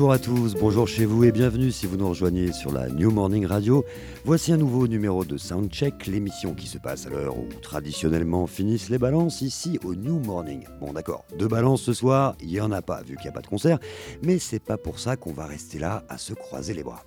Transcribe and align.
Bonjour 0.00 0.12
à 0.14 0.18
tous, 0.18 0.54
bonjour 0.54 0.88
chez 0.88 1.04
vous 1.04 1.24
et 1.24 1.30
bienvenue 1.30 1.70
si 1.70 1.84
vous 1.84 1.98
nous 1.98 2.08
rejoignez 2.08 2.52
sur 2.52 2.72
la 2.72 2.88
New 2.88 3.10
Morning 3.10 3.44
Radio. 3.44 3.84
Voici 4.24 4.50
un 4.50 4.56
nouveau 4.56 4.88
numéro 4.88 5.26
de 5.26 5.36
Soundcheck, 5.36 6.06
l'émission 6.06 6.54
qui 6.54 6.68
se 6.68 6.78
passe 6.78 7.06
à 7.06 7.10
l'heure 7.10 7.36
où 7.36 7.46
traditionnellement 7.60 8.46
finissent 8.46 8.88
les 8.88 8.96
balances 8.96 9.42
ici 9.42 9.78
au 9.84 9.94
New 9.94 10.18
Morning. 10.20 10.64
Bon 10.80 10.94
d'accord, 10.94 11.26
deux 11.38 11.48
balances 11.48 11.82
ce 11.82 11.92
soir, 11.92 12.34
il 12.40 12.48
n'y 12.48 12.62
en 12.62 12.72
a 12.72 12.80
pas 12.80 13.02
vu 13.02 13.16
qu'il 13.16 13.24
n'y 13.24 13.28
a 13.28 13.32
pas 13.32 13.42
de 13.42 13.46
concert, 13.46 13.78
mais 14.22 14.38
c'est 14.38 14.58
pas 14.58 14.78
pour 14.78 14.98
ça 14.98 15.16
qu'on 15.16 15.34
va 15.34 15.44
rester 15.44 15.78
là 15.78 16.02
à 16.08 16.16
se 16.16 16.32
croiser 16.32 16.72
les 16.72 16.82
bras. 16.82 17.04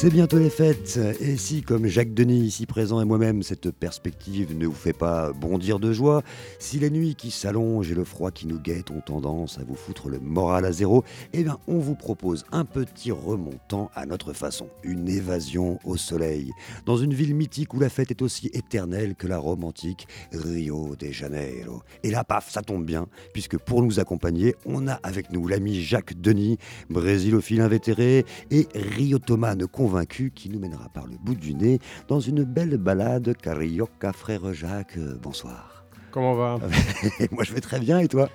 C'est 0.00 0.08
bientôt 0.08 0.38
les 0.38 0.48
fêtes, 0.48 0.98
et 1.20 1.36
si, 1.36 1.60
comme 1.60 1.86
Jacques 1.86 2.14
Denis 2.14 2.40
ici 2.40 2.64
présent 2.64 3.02
et 3.02 3.04
moi-même, 3.04 3.42
cette 3.42 3.70
perspective 3.70 4.56
ne 4.56 4.66
vous 4.66 4.72
fait 4.72 4.94
pas 4.94 5.30
bondir 5.34 5.78
de 5.78 5.92
joie, 5.92 6.22
si 6.58 6.78
les 6.78 6.88
nuits 6.88 7.14
qui 7.14 7.30
s'allongent 7.30 7.90
et 7.90 7.94
le 7.94 8.04
froid 8.04 8.30
qui 8.30 8.46
nous 8.46 8.58
guette 8.58 8.90
ont 8.90 9.02
tendance 9.02 9.58
à 9.58 9.62
vous 9.62 9.74
foutre 9.74 10.08
le 10.08 10.18
moral 10.18 10.64
à 10.64 10.72
zéro, 10.72 11.04
eh 11.34 11.44
bien 11.44 11.58
on 11.68 11.76
vous 11.80 11.96
propose 11.96 12.46
un 12.50 12.64
petit 12.64 13.12
remontant 13.12 13.90
à 13.94 14.06
notre 14.06 14.32
façon, 14.32 14.68
une 14.84 15.06
évasion 15.06 15.78
au 15.84 15.98
soleil, 15.98 16.50
dans 16.86 16.96
une 16.96 17.12
ville 17.12 17.34
mythique 17.34 17.74
où 17.74 17.78
la 17.78 17.90
fête 17.90 18.10
est 18.10 18.22
aussi 18.22 18.46
éternelle 18.54 19.14
que 19.16 19.26
la 19.26 19.36
romantique 19.36 20.08
Rio 20.32 20.96
de 20.98 21.10
Janeiro. 21.10 21.82
Et 22.04 22.10
là, 22.10 22.24
paf, 22.24 22.50
ça 22.50 22.62
tombe 22.62 22.86
bien, 22.86 23.06
puisque 23.34 23.58
pour 23.58 23.82
nous 23.82 24.00
accompagner, 24.00 24.54
on 24.64 24.88
a 24.88 24.94
avec 25.02 25.30
nous 25.30 25.46
l'ami 25.46 25.82
Jacques 25.82 26.18
Denis, 26.18 26.56
brésilophile 26.88 27.60
invétéré, 27.60 28.24
et 28.50 28.66
Rio 28.74 29.18
Thomas 29.18 29.54
ne 29.56 29.66
convaincu 29.90 30.30
qui 30.30 30.48
nous 30.50 30.60
mènera 30.60 30.88
par 30.88 31.08
le 31.08 31.16
bout 31.16 31.34
du 31.34 31.52
nez 31.52 31.80
dans 32.06 32.20
une 32.20 32.44
belle 32.44 32.76
balade 32.76 33.36
carioca 33.36 34.12
frère 34.12 34.54
Jacques. 34.54 34.96
Euh, 34.98 35.18
bonsoir. 35.20 35.84
Comment 36.12 36.34
va? 36.34 36.60
Moi 37.32 37.42
je 37.42 37.52
vais 37.52 37.60
très 37.60 37.80
bien 37.80 37.98
et 37.98 38.06
toi? 38.06 38.28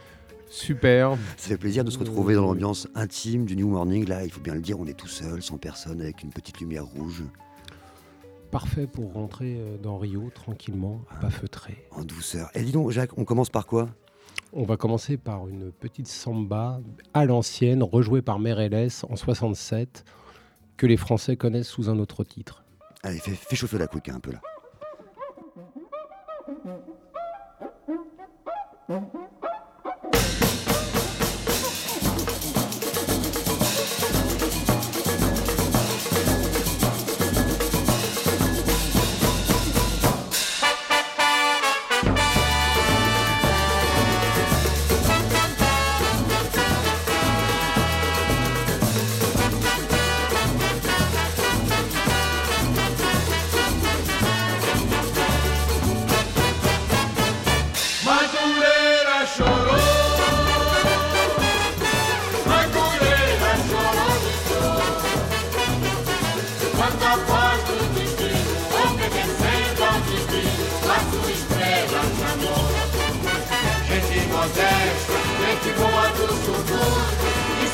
Super. 0.50 1.12
Ça 1.38 1.48
fait 1.48 1.58
plaisir 1.58 1.86
de 1.86 1.92
se 1.92 1.98
retrouver 1.98 2.36
dans 2.36 2.42
l'ambiance 2.42 2.90
intime 2.94 3.46
du 3.46 3.56
New 3.56 3.70
Morning. 3.70 4.06
Là, 4.06 4.26
il 4.26 4.32
faut 4.32 4.42
bien 4.42 4.54
le 4.54 4.60
dire, 4.60 4.78
on 4.78 4.86
est 4.86 5.00
tout 5.00 5.08
seul, 5.08 5.42
sans 5.42 5.58
personne, 5.58 6.02
avec 6.02 6.24
une 6.24 6.30
petite 6.30 6.60
lumière 6.60 6.86
rouge. 6.86 7.24
Parfait 8.52 8.86
pour 8.86 9.14
rentrer 9.14 9.56
euh, 9.58 9.78
dans 9.78 9.98
Rio 9.98 10.30
tranquillement, 10.36 11.00
pas 11.22 11.30
feutré. 11.30 11.88
En 11.92 12.04
douceur. 12.04 12.50
Et 12.54 12.64
dis 12.64 12.74
donc, 12.74 12.92
Jacques, 12.92 13.18
on 13.18 13.24
commence 13.24 13.50
par 13.50 13.66
quoi? 13.66 13.88
On 14.52 14.64
va 14.64 14.76
commencer 14.76 15.16
par 15.16 15.48
une 15.48 15.72
petite 15.72 16.08
samba 16.08 16.82
à 17.14 17.24
l'ancienne, 17.26 17.82
rejouée 17.82 18.22
par 18.22 18.40
Mereles 18.40 18.92
en 19.10 19.16
67 19.16 20.04
que 20.78 20.86
les 20.86 20.98
Français 20.98 21.38
connaissent 21.38 21.68
sous 21.68 21.90
un 21.90 22.00
autre 22.00 22.24
titre. 22.24 22.64
Allez, 23.04 23.20
fais, 23.20 23.56
chauffer 23.56 23.78
la 23.78 23.88
couille 23.88 24.02
un 24.08 24.20
peu 24.20 24.32
là. 24.32 24.42
gente 74.56 75.74
boa 75.78 76.08
do 76.16 76.28
futuro, 76.34 77.04
e 77.62 77.68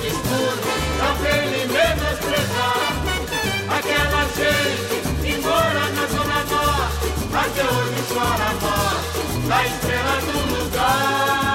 de 0.00 0.08
escuro, 0.08 0.58
pra 1.14 1.30
ele 1.38 1.62
menosprezar. 1.72 2.92
Aquela 3.68 4.22
gente 4.34 4.96
que 5.22 5.40
mora 5.42 5.88
na 5.90 6.06
zona 6.08 6.40
norte, 6.50 7.06
até 7.32 7.62
hoje 7.62 8.02
chora 8.12 8.46
a 8.46 8.54
morte, 8.54 9.46
na 9.46 9.66
espera 9.66 10.20
do 10.22 10.64
lugar. 10.64 11.45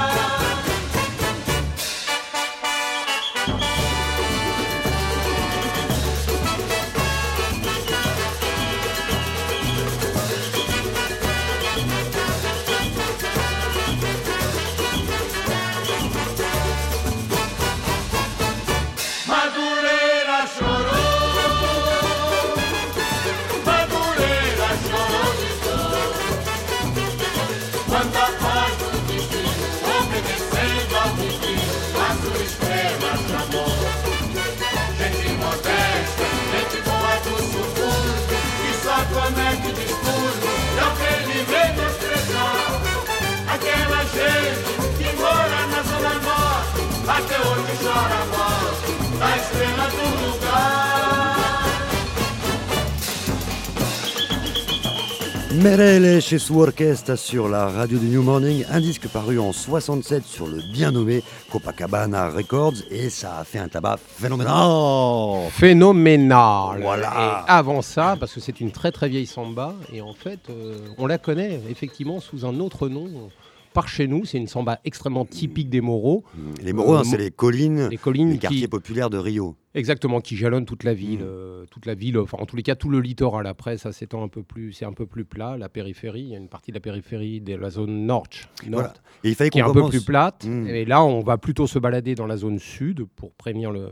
Merele 55.62 56.22
chez 56.22 56.40
Sous 56.40 56.60
Orchestra 56.60 57.16
sur 57.16 57.48
la 57.48 57.68
radio 57.68 58.00
du 58.00 58.08
New 58.08 58.24
Morning, 58.24 58.66
un 58.72 58.80
disque 58.80 59.08
paru 59.08 59.38
en 59.38 59.52
67 59.52 60.26
sur 60.26 60.48
le 60.48 60.60
bien 60.74 60.92
nommé 60.92 61.22
Copacabana 61.52 62.30
Records 62.30 62.74
et 62.90 63.12
ça 63.12 63.38
a 63.38 63.44
fait 63.44 63.60
un 63.60 63.68
tabac 63.68 63.98
phénoménal. 63.98 65.52
Phénoménal. 65.52 66.82
Voilà. 66.82 67.46
Et 67.48 67.52
avant 67.52 67.84
ça, 67.84 68.16
parce 68.20 68.34
que 68.34 68.40
c'est 68.40 68.60
une 68.60 68.72
très 68.72 68.92
très 68.92 69.08
vieille 69.08 69.28
samba 69.28 69.76
et 69.94 70.02
en 70.02 70.14
fait 70.14 70.40
euh, 70.50 70.80
on 70.98 71.06
la 71.06 71.20
connaît 71.20 71.62
effectivement 71.70 72.20
sous 72.22 72.44
un 72.46 72.60
autre 72.60 72.90
nom 72.90 73.30
par 73.74 73.88
chez 73.88 74.08
nous. 74.08 74.26
C'est 74.26 74.38
une 74.38 74.48
samba 74.48 74.80
extrêmement 74.86 75.26
typique 75.26 75.70
des 75.70 75.82
Moros. 75.82 76.24
Les 76.62 76.74
Moros, 76.74 76.96
hein, 76.96 77.04
c'est 77.04 77.18
les 77.18 77.32
collines, 77.32 77.88
les 77.90 77.98
collines, 77.98 78.32
les 78.32 78.38
quartiers 78.38 78.68
populaires 78.68 79.09
de 79.09 79.18
Rio. 79.18 79.56
Exactement, 79.74 80.20
qui 80.20 80.36
jalonnent 80.36 80.66
toute 80.66 80.84
la 80.84 80.94
ville, 80.94 81.20
mm. 81.20 81.28
euh, 81.28 81.66
toute 81.72 81.86
la 81.86 81.96
ville. 81.96 82.18
Enfin, 82.18 82.38
en 82.42 82.46
tous 82.46 82.56
les 82.56 82.64
cas, 82.64 82.76
tout 82.76 82.90
le 82.90 83.00
littoral. 83.00 83.48
Après, 83.48 83.78
ça 83.78 83.94
s'étend 83.94 84.24
un 84.24 84.28
peu 84.28 84.44
plus, 84.44 84.74
c'est 84.74 84.86
un 84.86 84.94
peu 84.94 85.06
plus 85.06 85.24
plat. 85.24 85.58
La 85.58 85.70
périphérie, 85.70 86.22
il 86.22 86.30
y 86.30 86.36
a 86.36 86.38
une 86.38 86.50
partie 86.50 86.72
de 86.72 86.76
la 86.76 86.81
périphérie 86.81 87.40
de 87.40 87.56
la 87.56 87.70
zone 87.70 88.06
nord, 88.06 88.28
nord 88.68 88.94
Et 89.24 89.30
il 89.30 89.36
fallait 89.36 89.50
qui 89.50 89.60
est 89.60 89.63
un 89.63 89.72
peu 89.72 89.88
plus 89.88 90.04
plate. 90.04 90.45
Mm. 90.45 90.68
Et 90.68 90.86
là, 90.86 91.04
on 91.04 91.22
va 91.22 91.38
plutôt 91.38 91.68
se 91.68 91.80
balader 91.80 92.16
dans 92.16 92.28
la 92.28 92.38
zone 92.38 92.60
sud 92.60 93.06
pour 93.16 93.31
prévenir 93.34 93.72
le, 93.72 93.92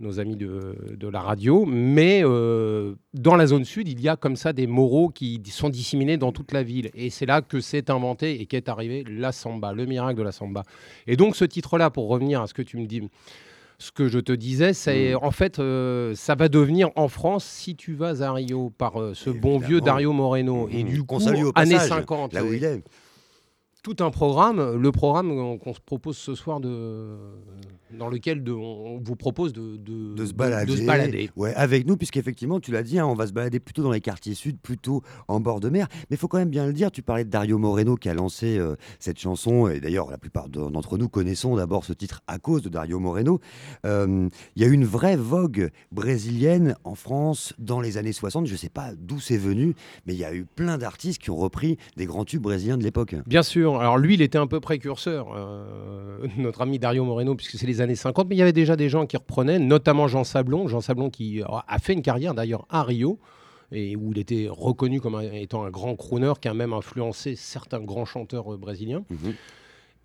nos 0.00 0.20
amis 0.20 0.36
de, 0.36 1.08
la 1.08 1.20
radio. 1.20 1.64
Mais 1.66 2.20
euh, 2.22 2.94
dans 3.14 3.36
la 3.36 3.46
zone 3.46 3.64
sud, 3.64 3.88
il 3.88 4.00
y 4.00 4.08
a 4.08 4.16
comme 4.16 4.36
ça 4.36 4.52
des 4.52 4.66
moraux 4.66 5.08
qui 5.08 5.42
sont 5.46 5.68
disséminés 5.68 6.16
dans 6.16 6.32
toute 6.32 6.52
la 6.52 6.62
ville. 6.62 6.90
Et 6.94 7.10
c'est 7.10 7.26
là 7.26 7.42
que 7.42 7.60
s'est 7.60 7.90
inventé 7.90 8.40
et 8.40 8.46
qu'est 8.46 8.68
arrivé 8.68 9.04
la 9.08 9.32
samba, 9.32 9.72
le 9.72 9.86
miracle 9.86 10.18
de 10.18 10.22
la 10.22 10.32
samba. 10.32 10.62
Et 11.06 11.16
donc 11.16 11.36
ce 11.36 11.44
titre-là, 11.44 11.90
pour 11.90 12.08
revenir 12.08 12.42
à 12.42 12.46
ce 12.46 12.54
que 12.54 12.62
tu 12.62 12.76
me 12.76 12.86
dis, 12.86 13.02
ce 13.78 13.92
que 13.92 14.08
je 14.08 14.18
te 14.18 14.32
disais, 14.32 14.72
c'est 14.72 15.14
mm. 15.14 15.18
en 15.22 15.30
fait, 15.30 15.58
euh, 15.58 16.14
ça 16.14 16.34
va 16.34 16.48
devenir 16.48 16.90
en 16.96 17.08
France, 17.08 17.44
si 17.44 17.76
tu 17.76 17.94
vas 17.94 18.22
à 18.22 18.32
Rio 18.32 18.70
par 18.76 19.00
euh, 19.00 19.14
ce 19.14 19.30
bon 19.30 19.58
vieux 19.58 19.80
Dario 19.80 20.12
Moreno, 20.12 20.68
et 20.70 20.84
mm. 20.84 20.88
du 20.88 21.02
coup, 21.04 21.18
années 21.54 21.78
50, 21.78 22.34
là 22.34 22.44
où 22.44 22.52
il 22.52 22.64
est 22.64 22.82
tout 23.94 24.04
un 24.04 24.10
programme. 24.10 24.76
Le 24.76 24.92
programme 24.92 25.58
qu'on 25.58 25.74
se 25.74 25.80
propose 25.80 26.16
ce 26.16 26.34
soir, 26.34 26.60
de, 26.60 27.16
dans 27.96 28.08
lequel 28.08 28.44
on 28.50 29.00
vous 29.02 29.16
propose 29.16 29.52
de, 29.52 29.76
de, 29.76 30.26
se 30.26 30.32
balader. 30.32 31.30
Ouais, 31.36 31.54
avec 31.54 31.86
nous, 31.86 31.96
puisqu'effectivement, 31.96 32.60
tu 32.60 32.70
l'as 32.70 32.82
dit, 32.82 32.98
hein, 32.98 33.06
on 33.06 33.14
va 33.14 33.26
se 33.26 33.32
balader 33.32 33.60
plutôt 33.60 33.82
dans 33.82 33.90
les 33.90 34.00
quartiers 34.00 34.34
sud, 34.34 34.58
plutôt 34.60 35.02
en 35.26 35.40
bord 35.40 35.60
de 35.60 35.68
mer. 35.68 35.88
Mais 36.10 36.16
il 36.16 36.16
faut 36.16 36.28
quand 36.28 36.38
même 36.38 36.50
bien 36.50 36.66
le 36.66 36.72
dire, 36.72 36.90
tu 36.90 37.02
parlais 37.02 37.24
de 37.24 37.30
Dario 37.30 37.58
Moreno 37.58 37.96
qui 37.96 38.08
a 38.08 38.14
lancé 38.14 38.58
euh, 38.58 38.76
cette 38.98 39.18
chanson, 39.18 39.68
et 39.68 39.80
d'ailleurs, 39.80 40.10
la 40.10 40.18
plupart 40.18 40.48
d'entre 40.48 40.98
nous 40.98 41.08
connaissons 41.08 41.56
d'abord 41.56 41.84
ce 41.84 41.92
titre 41.92 42.20
à 42.26 42.38
cause 42.38 42.62
de 42.62 42.68
Dario 42.68 42.98
Moreno. 42.98 43.40
Euh, 43.86 44.28
il 44.56 44.62
y 44.62 44.64
a 44.64 44.68
eu 44.68 44.72
une 44.72 44.84
vraie 44.84 45.16
vogue 45.16 45.70
brésilienne 45.92 46.74
en 46.84 46.94
France 46.94 47.54
dans 47.58 47.80
les 47.80 47.96
années 47.96 48.12
60. 48.12 48.46
Je 48.46 48.52
ne 48.52 48.58
sais 48.58 48.68
pas 48.68 48.92
d'où 48.96 49.20
c'est 49.20 49.38
venu, 49.38 49.74
mais 50.06 50.14
il 50.14 50.18
y 50.18 50.24
a 50.24 50.34
eu 50.34 50.44
plein 50.44 50.78
d'artistes 50.78 51.22
qui 51.22 51.30
ont 51.30 51.36
repris 51.36 51.78
des 51.96 52.06
grands 52.06 52.24
tubes 52.24 52.42
brésiliens 52.42 52.76
de 52.76 52.84
l'époque. 52.84 53.16
Bien 53.26 53.42
sûr. 53.42 53.77
Alors 53.78 53.98
lui, 53.98 54.14
il 54.14 54.22
était 54.22 54.38
un 54.38 54.46
peu 54.46 54.60
précurseur, 54.60 55.28
euh, 55.34 56.26
notre 56.36 56.62
ami 56.62 56.78
Dario 56.78 57.04
Moreno, 57.04 57.34
puisque 57.34 57.58
c'est 57.58 57.66
les 57.66 57.80
années 57.80 57.96
50. 57.96 58.28
Mais 58.28 58.36
il 58.36 58.38
y 58.38 58.42
avait 58.42 58.52
déjà 58.52 58.76
des 58.76 58.88
gens 58.88 59.06
qui 59.06 59.16
reprenaient, 59.16 59.58
notamment 59.58 60.08
Jean 60.08 60.24
Sablon. 60.24 60.68
Jean 60.68 60.80
Sablon 60.80 61.10
qui 61.10 61.42
a 61.42 61.78
fait 61.78 61.92
une 61.92 62.02
carrière 62.02 62.34
d'ailleurs 62.34 62.66
à 62.68 62.82
Rio 62.82 63.18
et 63.72 63.96
où 63.96 64.12
il 64.12 64.18
était 64.18 64.48
reconnu 64.50 65.00
comme 65.00 65.20
étant 65.20 65.64
un 65.64 65.70
grand 65.70 65.94
crooner 65.94 66.32
qui 66.40 66.48
a 66.48 66.54
même 66.54 66.72
influencé 66.72 67.36
certains 67.36 67.80
grands 67.80 68.06
chanteurs 68.06 68.54
euh, 68.54 68.56
brésiliens. 68.56 69.04
Mhm. 69.10 69.34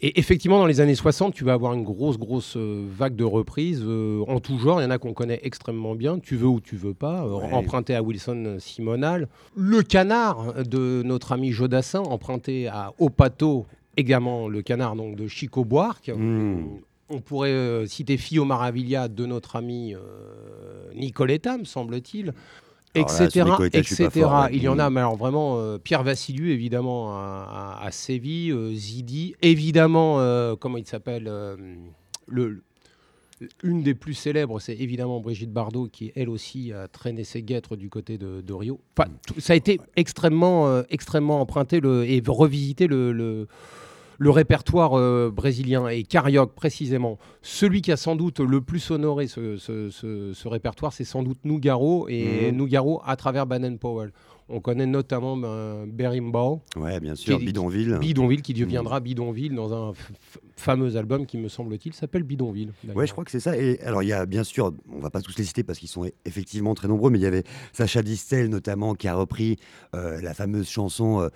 Et 0.06 0.20
effectivement, 0.20 0.60
dans 0.60 0.66
les 0.66 0.82
années 0.82 0.96
60, 0.96 1.34
tu 1.34 1.46
vas 1.46 1.54
avoir 1.54 1.74
une 1.74 1.86
grosse, 1.86 2.18
grosse 2.18 2.58
euh, 2.58 2.86
vague 2.90 3.16
de 3.16 3.24
reprises 3.24 3.82
euh, 3.86 4.22
en 4.28 4.42
tout 4.42 4.60
genre. 4.60 4.82
Il 4.82 4.84
y 4.84 4.86
en 4.86 4.90
a 4.90 4.98
qu'on 4.98 5.14
connaît 5.14 5.40
extrêmement 5.44 5.96
bien. 5.96 6.20
Tu 6.20 6.36
veux 6.36 6.48
ou 6.48 6.60
tu 6.60 6.76
veux 6.76 6.94
pas. 6.94 7.26
emprunté 7.26 7.96
à 7.96 8.04
Wilson 8.04 8.58
Simonal. 8.60 9.30
Le 9.56 9.82
canard 9.82 10.66
de 10.66 11.04
notre 11.06 11.32
ami 11.32 11.54
Jodassin, 11.54 12.02
emprunté 12.02 12.68
à 12.68 12.92
Opato, 13.00 13.66
également 13.96 14.50
le 14.50 14.62
canard 14.62 14.98
donc, 14.98 15.16
de 15.16 15.30
Chico 15.30 15.64
Buarque. 15.64 16.12
Hmm. 16.14 16.66
On 17.08 17.22
pourrait 17.22 17.86
citer 17.88 18.18
Fio 18.18 18.44
Maravilla 18.44 19.08
de 19.08 19.26
notre 19.26 19.56
ami 19.56 19.96
Nicoletta, 20.96 21.58
me 21.58 21.64
semble-t-il 21.66 22.34
etc. 22.95 23.45
etc. 23.74 24.10
Il 24.51 24.62
y 24.62 24.68
en 24.68 24.80
a, 24.80 24.90
mais 24.90 25.00
alors 25.00 25.16
vraiment, 25.16 25.57
euh, 25.57 25.78
Pierre 25.78 26.04
Vassiliou, 26.04 26.48
évidemment, 26.48 27.16
à, 27.16 27.90
Séville, 27.92 28.51
euh, 28.51 28.74
Zidi, 28.74 29.36
évidemment, 29.42 30.19
euh, 30.19 30.56
comment 30.56 30.78
il 30.78 30.86
s'appelle 30.86 31.31
le, 32.28 32.63
Une 33.63 33.84
des 33.84 33.94
plus 33.94 34.13
célèbres, 34.13 34.60
c'est 34.60 34.75
évidemment 34.75 35.19
Brigitte 35.19 35.51
Bardot, 35.51 35.88
qui 35.88 36.12
elle 36.16 36.30
aussi 36.30 36.72
a 36.72 36.88
traîné 36.88 37.24
ses 37.24 37.44
guêtres 37.44 37.75
du 37.75 37.90
côté 37.90 38.18
de, 38.18 38.54
Rio. 38.54 38.80
Enfin, 38.98 39.10
ça 39.39 39.54
a 39.54 39.56
été 39.56 39.80
extrêmement, 39.96 40.84
extrêmement 40.89 41.42
emprunté 41.42 41.80
le, 41.80 42.06
et 42.06 42.22
revisité 42.25 42.88
le 42.88 43.12
le 43.12 43.48
répertoire 44.21 44.98
euh, 44.98 45.31
brésilien 45.33 45.88
et 45.88 46.04
carioque 46.04 46.54
précisément, 46.54 47.18
celui 47.42 47.81
qui 47.81 47.92
a 47.92 47.98
sans 47.98 48.15
doute 48.15 48.39
le 48.39 48.62
plus 48.62 48.92
honoré 48.92 49.27
ce, 49.27 50.48
répertoire, 50.48 50.94
c'est 50.94 51.04
sans 51.04 51.24
doute 51.24 51.39
Nougaro 51.44 52.07
et 52.10 52.51
mmh. 52.51 52.56
Nougaro 52.56 53.01
à 53.06 53.15
travers 53.15 53.45
Baden 53.45 53.77
Powell. 53.77 54.12
On 54.50 54.60
connaît 54.60 54.86
notamment 54.86 55.38
ben, 55.38 55.86
Berimbau. 55.88 56.62
Ouais, 56.75 57.00
bien 57.00 57.15
sûr, 57.15 57.39
Bidonville. 57.39 57.98
Bidonville, 58.00 58.42
qui 58.42 58.54
deviendra 58.54 59.00
mmh. 59.00 59.04
Bidonville 59.04 59.56
dans 59.56 59.74
un 59.74 59.94
fameux 60.56 60.96
album 60.98 61.26
qui, 61.26 61.38
me 61.38 61.50
semble-t-il, 61.50 61.94
s'appelle 61.94 62.24
Bidonville. 62.24 62.72
Ouais, 62.96 63.08
je 63.08 63.12
crois 63.12 63.24
que 63.24 63.32
c'est 63.32 63.40
ça. 63.40 63.58
Et 63.58 63.80
alors, 63.82 64.04
il 64.04 64.10
y 64.10 64.14
a 64.14 64.26
bien 64.26 64.44
sûr, 64.44 64.74
on 64.92 65.00
va 65.00 65.10
pas 65.10 65.22
tous 65.22 65.38
les 65.38 65.44
citer 65.44 65.64
parce 65.64 65.80
qu'ils 65.80 65.90
sont 65.90 66.10
effectivement 66.26 66.74
très 66.74 66.88
nombreux, 66.88 67.10
mais 67.12 67.20
il 67.20 67.24
y 67.24 67.28
avait 67.28 67.44
Sacha 67.72 68.02
Distel 68.02 68.50
notamment 68.50 68.94
qui 68.96 69.08
a 69.08 69.16
repris 69.16 69.58
euh, 69.96 70.22
la 70.22 70.34
fameuse 70.34 70.68
chanson 70.68 71.22
euh, 71.22 71.30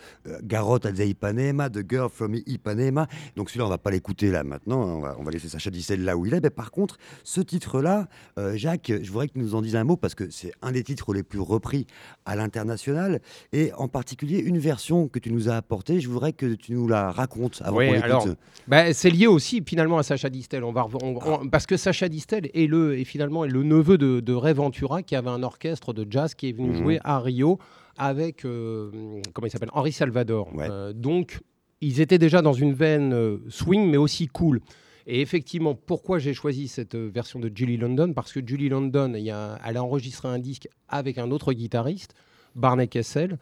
Garota 0.43 0.91
de 0.91 1.03
Ipanema, 1.03 1.69
The 1.69 1.89
Girl 1.89 2.09
from 2.09 2.35
Ipanema. 2.45 3.07
Donc 3.35 3.49
celui-là, 3.49 3.65
on 3.65 3.69
va 3.69 3.77
pas 3.77 3.91
l'écouter 3.91 4.31
là 4.31 4.43
maintenant. 4.43 5.01
On 5.17 5.23
va, 5.23 5.31
laisser 5.31 5.49
Sacha 5.49 5.69
Distel 5.69 6.03
là 6.03 6.17
où 6.17 6.25
il 6.25 6.33
est. 6.33 6.41
Mais 6.41 6.49
par 6.49 6.71
contre, 6.71 6.97
ce 7.23 7.41
titre-là, 7.41 8.07
euh, 8.37 8.55
Jacques, 8.55 8.91
je 9.01 9.11
voudrais 9.11 9.27
que 9.27 9.33
tu 9.33 9.39
nous 9.39 9.55
en 9.55 9.61
dises 9.61 9.75
un 9.75 9.83
mot 9.83 9.97
parce 9.97 10.15
que 10.15 10.29
c'est 10.29 10.51
un 10.61 10.71
des 10.71 10.83
titres 10.83 11.13
les 11.13 11.23
plus 11.23 11.39
repris 11.39 11.87
à 12.25 12.35
l'international 12.35 13.21
et 13.53 13.71
en 13.73 13.87
particulier 13.87 14.39
une 14.39 14.57
version 14.57 15.07
que 15.07 15.19
tu 15.19 15.31
nous 15.31 15.49
as 15.49 15.55
apportée. 15.55 15.99
Je 15.99 16.09
voudrais 16.09 16.33
que 16.33 16.53
tu 16.55 16.73
nous 16.73 16.87
la 16.87 17.11
racontes 17.11 17.61
avant 17.63 17.77
oui, 17.77 17.95
alors, 17.95 18.27
bah, 18.67 18.93
c'est 18.93 19.06
lié 19.09 19.27
aussi 19.27 19.61
finalement 19.65 19.97
à 19.97 20.03
Sacha 20.03 20.29
Distel. 20.29 20.63
On 20.63 20.71
va, 20.71 20.87
ah. 21.25 21.39
parce 21.51 21.65
que 21.65 21.77
Sacha 21.77 22.09
Distel 22.09 22.49
est 22.53 22.67
le, 22.67 22.97
et 22.97 23.05
finalement 23.05 23.45
est 23.45 23.49
le 23.49 23.63
neveu 23.63 23.97
de, 23.97 24.19
de 24.19 24.33
Ray 24.33 24.53
Ventura 24.53 25.03
qui 25.03 25.15
avait 25.15 25.29
un 25.29 25.43
orchestre 25.43 25.93
de 25.93 26.05
jazz 26.09 26.33
qui 26.35 26.49
est 26.49 26.53
venu 26.53 26.69
mhm. 26.69 26.75
jouer 26.75 26.99
à 27.03 27.19
Rio 27.19 27.59
avec 27.97 28.45
euh, 28.45 29.21
comment 29.33 29.47
il 29.47 29.51
s'appelle 29.51 29.71
Henri 29.73 29.91
Salvador. 29.91 30.49
Euh, 30.59 30.93
donc 30.93 31.39
ils 31.81 32.01
étaient 32.01 32.17
déjà 32.17 32.41
dans 32.41 32.53
une 32.53 32.73
veine 32.73 33.13
euh, 33.13 33.37
swing 33.49 33.89
mais 33.89 33.97
aussi 33.97 34.27
cool. 34.27 34.61
Et 35.09 35.21
effectivement, 35.21 35.73
pourquoi 35.73 36.19
j'ai 36.19 36.33
choisi 36.33 36.67
cette 36.67 36.95
version 36.95 37.39
de 37.39 37.49
Julie 37.53 37.77
London? 37.77 38.11
Parce 38.13 38.33
que 38.33 38.45
Julie 38.45 38.67
London, 38.67 39.13
il 39.15 39.23
y 39.23 39.31
a, 39.31 39.57
elle 39.65 39.77
a 39.77 39.83
enregistré 39.83 40.27
un 40.27 40.37
disque 40.37 40.67
avec 40.89 41.17
un 41.17 41.31
autre 41.31 41.53
guitariste, 41.53 42.13
Barney 42.55 42.89
Kessel, 42.89 43.37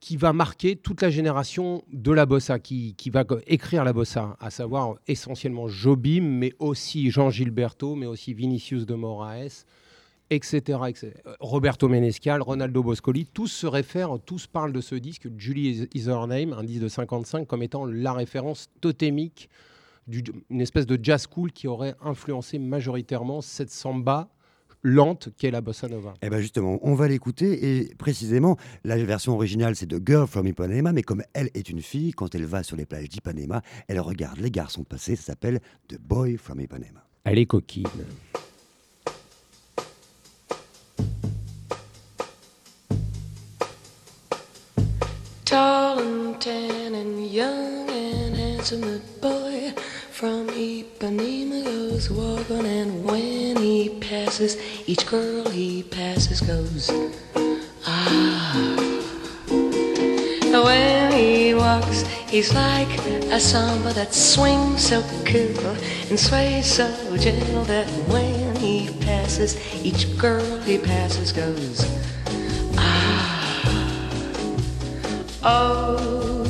qui 0.00 0.16
va 0.16 0.32
marquer 0.32 0.76
toute 0.76 1.02
la 1.02 1.10
génération 1.10 1.82
de 1.92 2.12
la 2.12 2.26
bossa, 2.26 2.58
qui, 2.58 2.94
va 3.12 3.24
écrire 3.46 3.84
la 3.84 3.92
bossa, 3.92 4.36
à 4.40 4.50
savoir 4.50 4.96
essentiellement 5.06 5.68
Jobim, 5.68 6.22
mais 6.22 6.52
aussi 6.58 7.10
Jean 7.10 7.30
Gilberto, 7.30 7.94
mais 7.94 8.06
aussi 8.06 8.34
Vinicius 8.34 8.86
de 8.86 8.94
Moraes, 8.94 9.64
etc., 10.30 10.78
Roberto 11.40 11.88
Menescal, 11.88 12.42
Ronaldo 12.42 12.82
Boscoli, 12.82 13.26
tous 13.26 13.48
se 13.48 13.66
réfèrent, 13.66 14.18
tous 14.24 14.46
parlent 14.46 14.72
de 14.72 14.80
ce 14.80 14.94
disque, 14.94 15.28
Julie 15.38 15.88
is 15.94 16.08
Her 16.08 16.26
Name, 16.26 16.52
un 16.52 16.62
disque 16.62 16.82
de 16.82 16.88
55, 16.88 17.46
comme 17.46 17.62
étant 17.62 17.86
la 17.86 18.12
référence 18.12 18.68
totémique, 18.80 19.48
d'une 20.06 20.60
espèce 20.60 20.86
de 20.86 20.98
jazz 21.02 21.26
cool 21.26 21.50
qui 21.52 21.66
aurait 21.66 21.96
influencé 22.00 22.58
majoritairement 22.58 23.40
cette 23.40 23.70
samba 23.70 24.28
lente 24.82 25.30
qu'est 25.36 25.50
la 25.50 25.60
bossa 25.60 25.88
nova. 25.88 26.14
Eh 26.22 26.30
bien 26.30 26.40
justement, 26.40 26.78
on 26.82 26.94
va 26.94 27.08
l'écouter 27.08 27.78
et 27.78 27.94
précisément, 27.96 28.56
la 28.84 28.96
version 28.96 29.34
originale 29.34 29.76
c'est 29.76 29.86
de 29.86 30.00
Girl 30.04 30.26
from 30.26 30.46
Ipanema, 30.46 30.92
mais 30.92 31.02
comme 31.02 31.22
elle 31.34 31.50
est 31.54 31.68
une 31.68 31.82
fille, 31.82 32.12
quand 32.12 32.34
elle 32.34 32.44
va 32.44 32.62
sur 32.62 32.76
les 32.76 32.86
plages 32.86 33.08
d'Ipanema, 33.08 33.62
elle 33.88 34.00
regarde 34.00 34.38
les 34.38 34.50
garçons 34.50 34.84
passer, 34.84 35.16
ça 35.16 35.24
s'appelle 35.24 35.60
The 35.88 35.98
Boy 36.00 36.36
from 36.36 36.60
Ipanema. 36.60 37.06
Elle 37.24 37.38
est 37.38 37.46
coquine. 37.46 37.84
Tall 45.44 46.00
and 46.00 46.40
tan 46.40 46.94
and 46.94 47.24
young 47.32 47.88
and 47.88 48.34
handsome, 48.36 49.00
boy 49.22 49.72
from 50.16 50.48
Ipanema 50.48 51.62
goes 51.62 52.08
walking, 52.10 52.64
and 52.64 53.04
when 53.04 53.54
he 53.54 53.90
passes, 54.00 54.56
each 54.86 55.06
girl 55.06 55.46
he 55.50 55.82
passes 55.82 56.40
goes, 56.40 56.90
ah. 57.84 58.72
When 60.64 61.12
he 61.12 61.52
walks, 61.52 62.00
he's 62.30 62.54
like 62.54 62.88
a 63.30 63.38
samba 63.38 63.92
that 63.92 64.14
swings 64.14 64.86
so 64.86 65.02
cool 65.26 65.76
and 66.08 66.18
sways 66.18 66.64
so 66.64 66.88
gentle 67.18 67.64
that 67.64 67.86
when 68.08 68.56
he 68.56 68.88
passes, 69.02 69.58
each 69.84 70.16
girl 70.16 70.60
he 70.60 70.78
passes 70.78 71.30
goes, 71.30 71.84
ah. 72.78 73.92
Oh, 75.42 76.48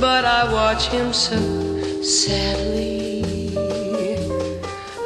but 0.00 0.24
I 0.24 0.50
watch 0.50 0.86
him 0.86 1.12
so 1.12 1.71
sadly. 2.02 3.54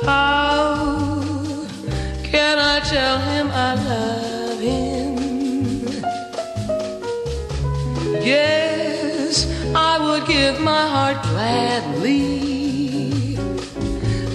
How 0.02 1.64
can 2.22 2.58
I 2.58 2.80
tell 2.80 3.18
him 3.18 3.50
I 3.50 3.74
love 3.74 4.60
him? 4.60 5.16
Yes, 8.22 9.46
I 9.74 9.98
would 9.98 10.26
give 10.26 10.60
my 10.60 10.88
heart 10.88 11.22
gladly. 11.24 12.16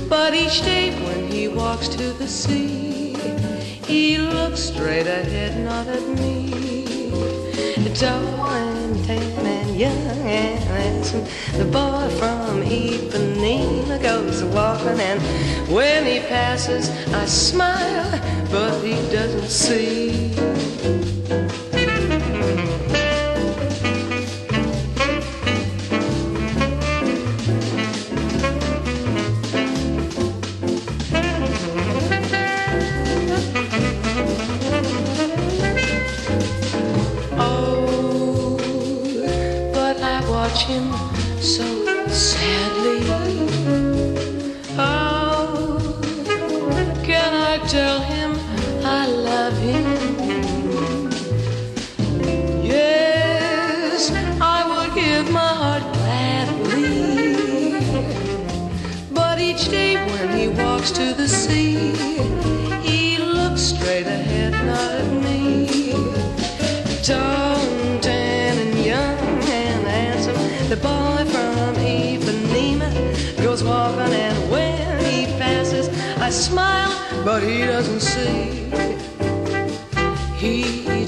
But 0.07 0.33
each 0.33 0.61
day 0.61 0.91
when 1.05 1.31
he 1.31 1.47
walks 1.47 1.87
to 1.89 2.13
the 2.13 2.27
sea, 2.27 3.15
he 3.87 4.17
looks 4.17 4.59
straight 4.59 5.07
ahead, 5.07 5.63
not 5.63 5.87
at 5.87 6.07
me. 6.19 6.51
Darling, 7.99 9.03
tan 9.03 9.45
and 9.45 9.75
young 9.79 10.07
and 10.25 10.59
handsome. 10.63 11.20
The 11.57 11.65
boy 11.65 12.09
from 12.17 12.63
Ipanema 12.63 14.01
goes 14.01 14.43
walking, 14.45 14.99
and 14.99 15.21
when 15.69 16.05
he 16.05 16.19
passes, 16.19 16.89
I 17.13 17.25
smile, 17.25 18.09
but 18.49 18.81
he 18.83 18.93
doesn't 19.11 19.49
see. 19.49 20.50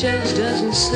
Just. 0.03 0.91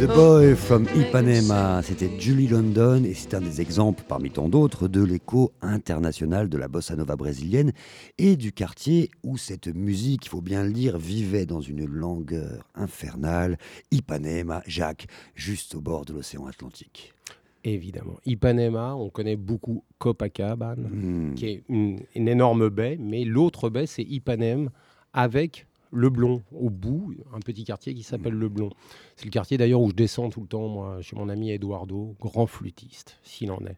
The 0.00 0.06
Boy 0.06 0.56
from 0.56 0.86
Ipanema, 0.96 1.80
c'était 1.82 2.10
Julie 2.18 2.48
London 2.48 3.04
et 3.04 3.14
c'est 3.14 3.34
un 3.34 3.40
des 3.40 3.60
exemples 3.60 4.02
parmi 4.08 4.30
tant 4.30 4.48
d'autres 4.48 4.88
de 4.88 5.00
l'écho 5.00 5.52
international 5.62 6.48
de 6.48 6.58
la 6.58 6.66
bossa 6.66 6.96
nova 6.96 7.14
brésilienne 7.14 7.72
et 8.18 8.34
du 8.34 8.52
quartier 8.52 9.10
où 9.22 9.36
cette 9.38 9.68
musique, 9.68 10.26
il 10.26 10.28
faut 10.30 10.40
bien 10.40 10.64
le 10.64 10.72
dire, 10.72 10.98
vivait 10.98 11.46
dans 11.46 11.60
une 11.60 11.86
langueur 11.86 12.64
infernale. 12.74 13.58
Ipanema, 13.92 14.62
Jacques, 14.66 15.06
juste 15.36 15.76
au 15.76 15.80
bord 15.80 16.04
de 16.04 16.14
l'océan 16.14 16.46
Atlantique. 16.46 17.14
Évidemment. 17.64 18.16
Ipanema, 18.26 18.94
on 18.94 19.08
connaît 19.08 19.36
beaucoup 19.36 19.84
Copacabana, 19.98 20.86
hmm. 20.86 21.34
qui 21.34 21.46
est 21.46 21.64
une, 21.68 21.98
une, 22.14 22.28
énorme 22.28 22.68
baie, 22.68 22.98
mais 23.00 23.24
l'autre 23.24 23.70
baie, 23.70 23.86
c'est 23.86 24.02
Ipanema 24.02 24.70
avec 25.14 25.66
Leblon, 25.94 26.42
au 26.52 26.68
bout, 26.68 27.14
un 27.32 27.40
petit 27.40 27.64
quartier 27.64 27.94
qui 27.94 28.02
s'appelle 28.02 28.34
Leblon. 28.34 28.70
C'est 29.16 29.24
le 29.24 29.30
quartier 29.30 29.56
d'ailleurs 29.56 29.80
où 29.80 29.88
je 29.88 29.94
descends 29.94 30.28
tout 30.28 30.40
le 30.42 30.46
temps, 30.46 30.68
moi, 30.68 31.00
chez 31.00 31.16
mon 31.16 31.28
ami 31.28 31.52
Eduardo, 31.52 32.14
grand 32.20 32.46
flûtiste, 32.46 33.18
s'il 33.22 33.50
en 33.50 33.60
est. 33.60 33.76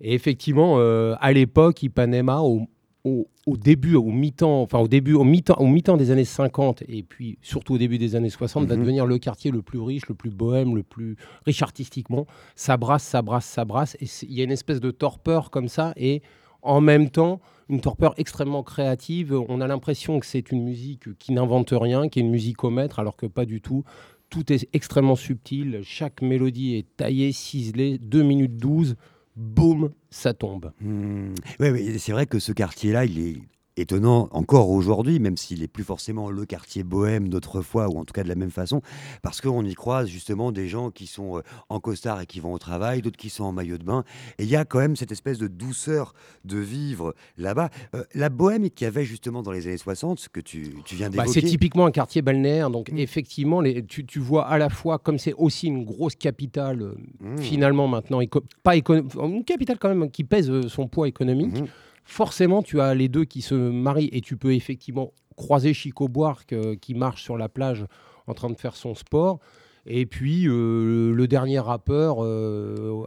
Et 0.00 0.14
effectivement, 0.14 0.78
euh, 0.78 1.14
à 1.20 1.32
l'époque, 1.32 1.82
Ipanema, 1.82 2.40
au, 2.40 2.66
au, 3.04 3.26
début, 3.46 3.96
au 3.96 4.04
mi-temps, 4.04 4.62
enfin 4.62 4.78
au 4.78 4.88
début, 4.88 5.14
au 5.14 5.24
mi-temps, 5.24 5.56
au 5.58 5.66
mi-temps 5.66 5.96
des 5.96 6.10
années 6.10 6.24
50 6.24 6.84
et 6.88 7.02
puis 7.02 7.38
surtout 7.42 7.74
au 7.74 7.78
début 7.78 7.98
des 7.98 8.14
années 8.14 8.30
60, 8.30 8.66
va 8.66 8.76
mhm. 8.76 8.80
devenir 8.80 9.06
le 9.06 9.18
quartier 9.18 9.50
le 9.50 9.62
plus 9.62 9.80
riche, 9.80 10.06
le 10.08 10.14
plus 10.14 10.30
bohème, 10.30 10.76
le 10.76 10.82
plus 10.82 11.16
riche 11.44 11.62
artistiquement. 11.62 12.26
Ça 12.54 12.76
brasse, 12.76 13.02
ça 13.02 13.22
brasse, 13.22 13.46
ça 13.46 13.64
brasse. 13.64 13.96
Et 14.00 14.06
il 14.22 14.34
y 14.34 14.40
a 14.40 14.44
une 14.44 14.52
espèce 14.52 14.80
de 14.80 14.90
torpeur 14.90 15.50
comme 15.50 15.68
ça. 15.68 15.92
Et 15.96 16.22
en 16.62 16.80
même 16.80 17.10
temps, 17.10 17.40
une 17.68 17.80
torpeur 17.80 18.14
extrêmement 18.18 18.62
créative. 18.62 19.34
On 19.48 19.60
a 19.60 19.66
l'impression 19.66 20.20
que 20.20 20.26
c'est 20.26 20.52
une 20.52 20.62
musique 20.62 21.18
qui 21.18 21.32
n'invente 21.32 21.72
rien, 21.72 22.08
qui 22.08 22.20
est 22.20 22.22
une 22.22 22.30
musique 22.30 22.62
au 22.62 22.70
maître, 22.70 23.00
alors 23.00 23.16
que 23.16 23.26
pas 23.26 23.44
du 23.44 23.60
tout. 23.60 23.82
Tout 24.30 24.52
est 24.52 24.68
extrêmement 24.72 25.16
subtil. 25.16 25.80
Chaque 25.82 26.22
mélodie 26.22 26.76
est 26.76 26.86
taillée, 26.96 27.32
ciselée. 27.32 27.98
2 27.98 28.22
minutes 28.22 28.56
12, 28.56 28.96
boum, 29.36 29.92
ça 30.10 30.34
tombe. 30.34 30.72
Hmm. 30.80 31.34
Oui, 31.60 31.98
c'est 31.98 32.12
vrai 32.12 32.26
que 32.26 32.38
ce 32.38 32.52
quartier-là, 32.52 33.04
il 33.04 33.18
est 33.18 33.42
étonnant 33.76 34.28
encore 34.32 34.70
aujourd'hui, 34.70 35.18
même 35.18 35.36
s'il 35.36 35.60
n'est 35.60 35.68
plus 35.68 35.84
forcément 35.84 36.30
le 36.30 36.44
quartier 36.44 36.82
bohème 36.82 37.28
d'autrefois, 37.28 37.88
ou 37.88 37.98
en 37.98 38.04
tout 38.04 38.12
cas 38.12 38.22
de 38.22 38.28
la 38.28 38.34
même 38.34 38.50
façon, 38.50 38.82
parce 39.22 39.40
qu'on 39.40 39.64
y 39.64 39.74
croise 39.74 40.08
justement 40.08 40.52
des 40.52 40.68
gens 40.68 40.90
qui 40.90 41.06
sont 41.06 41.38
euh, 41.38 41.42
en 41.68 41.80
costard 41.80 42.20
et 42.20 42.26
qui 42.26 42.40
vont 42.40 42.52
au 42.52 42.58
travail, 42.58 43.02
d'autres 43.02 43.16
qui 43.16 43.30
sont 43.30 43.44
en 43.44 43.52
maillot 43.52 43.78
de 43.78 43.84
bain. 43.84 44.04
Et 44.38 44.44
il 44.44 44.48
y 44.48 44.56
a 44.56 44.64
quand 44.64 44.78
même 44.78 44.96
cette 44.96 45.12
espèce 45.12 45.38
de 45.38 45.48
douceur 45.48 46.14
de 46.44 46.58
vivre 46.58 47.14
là-bas. 47.38 47.70
Euh, 47.94 48.04
la 48.14 48.28
bohème 48.28 48.68
qu'il 48.70 48.84
y 48.84 48.88
avait 48.88 49.04
justement 49.04 49.42
dans 49.42 49.52
les 49.52 49.66
années 49.66 49.78
60, 49.78 50.18
ce 50.18 50.28
que 50.28 50.40
tu, 50.40 50.74
tu 50.84 50.96
viens 50.96 51.08
bah, 51.08 51.22
d'évoquer. 51.22 51.40
c'est 51.40 51.46
typiquement 51.46 51.86
un 51.86 51.90
quartier 51.90 52.22
balnéaire, 52.22 52.70
donc 52.70 52.90
mmh. 52.90 52.98
effectivement, 52.98 53.60
les, 53.60 53.84
tu, 53.84 54.04
tu, 54.04 54.18
vois 54.18 54.46
à 54.46 54.58
la 54.58 54.68
fois, 54.68 54.98
comme 54.98 55.18
c'est 55.18 55.34
aussi 55.34 55.68
une 55.68 55.84
grosse 55.84 56.14
capitale, 56.14 56.82
euh, 56.82 56.94
mmh. 57.20 57.38
finalement 57.38 57.88
maintenant, 57.88 58.20
pas 58.62 58.76
une 58.76 59.44
capitale 59.44 59.78
quand 59.78 59.94
même 59.94 60.10
qui 60.10 60.24
pèse 60.24 60.50
son 60.68 60.88
poids 60.88 61.08
économique. 61.08 61.60
Mmh 61.60 61.66
forcément, 62.04 62.62
tu 62.62 62.80
as 62.80 62.94
les 62.94 63.08
deux 63.08 63.24
qui 63.24 63.42
se 63.42 63.54
marient 63.54 64.10
et 64.12 64.20
tu 64.20 64.36
peux 64.36 64.54
effectivement 64.54 65.12
croiser 65.36 65.74
Chico 65.74 66.08
Buarque 66.08 66.52
euh, 66.52 66.76
qui 66.76 66.94
marche 66.94 67.22
sur 67.22 67.36
la 67.36 67.48
plage 67.48 67.86
en 68.26 68.34
train 68.34 68.50
de 68.50 68.58
faire 68.58 68.76
son 68.76 68.94
sport. 68.94 69.40
Et 69.84 70.06
puis 70.06 70.46
euh, 70.46 71.12
le 71.12 71.26
dernier 71.26 71.58
rappeur 71.58 72.18
euh, 72.20 73.04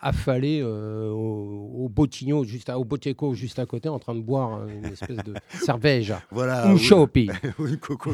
affalé 0.00 0.60
euh, 0.62 1.08
au, 1.10 1.90
au 1.98 2.44
juste 2.44 2.70
à, 2.70 2.78
au 2.78 2.84
Boteco, 2.84 3.34
juste 3.34 3.58
à 3.58 3.66
côté, 3.66 3.88
en 3.88 3.98
train 3.98 4.14
de 4.14 4.20
boire 4.20 4.68
une 4.68 4.84
espèce 4.84 5.16
de 5.16 5.34
cervège. 5.48 6.14
Voilà. 6.30 6.68
Un 6.68 6.76
chopi. 6.76 7.28
coco 7.80 8.12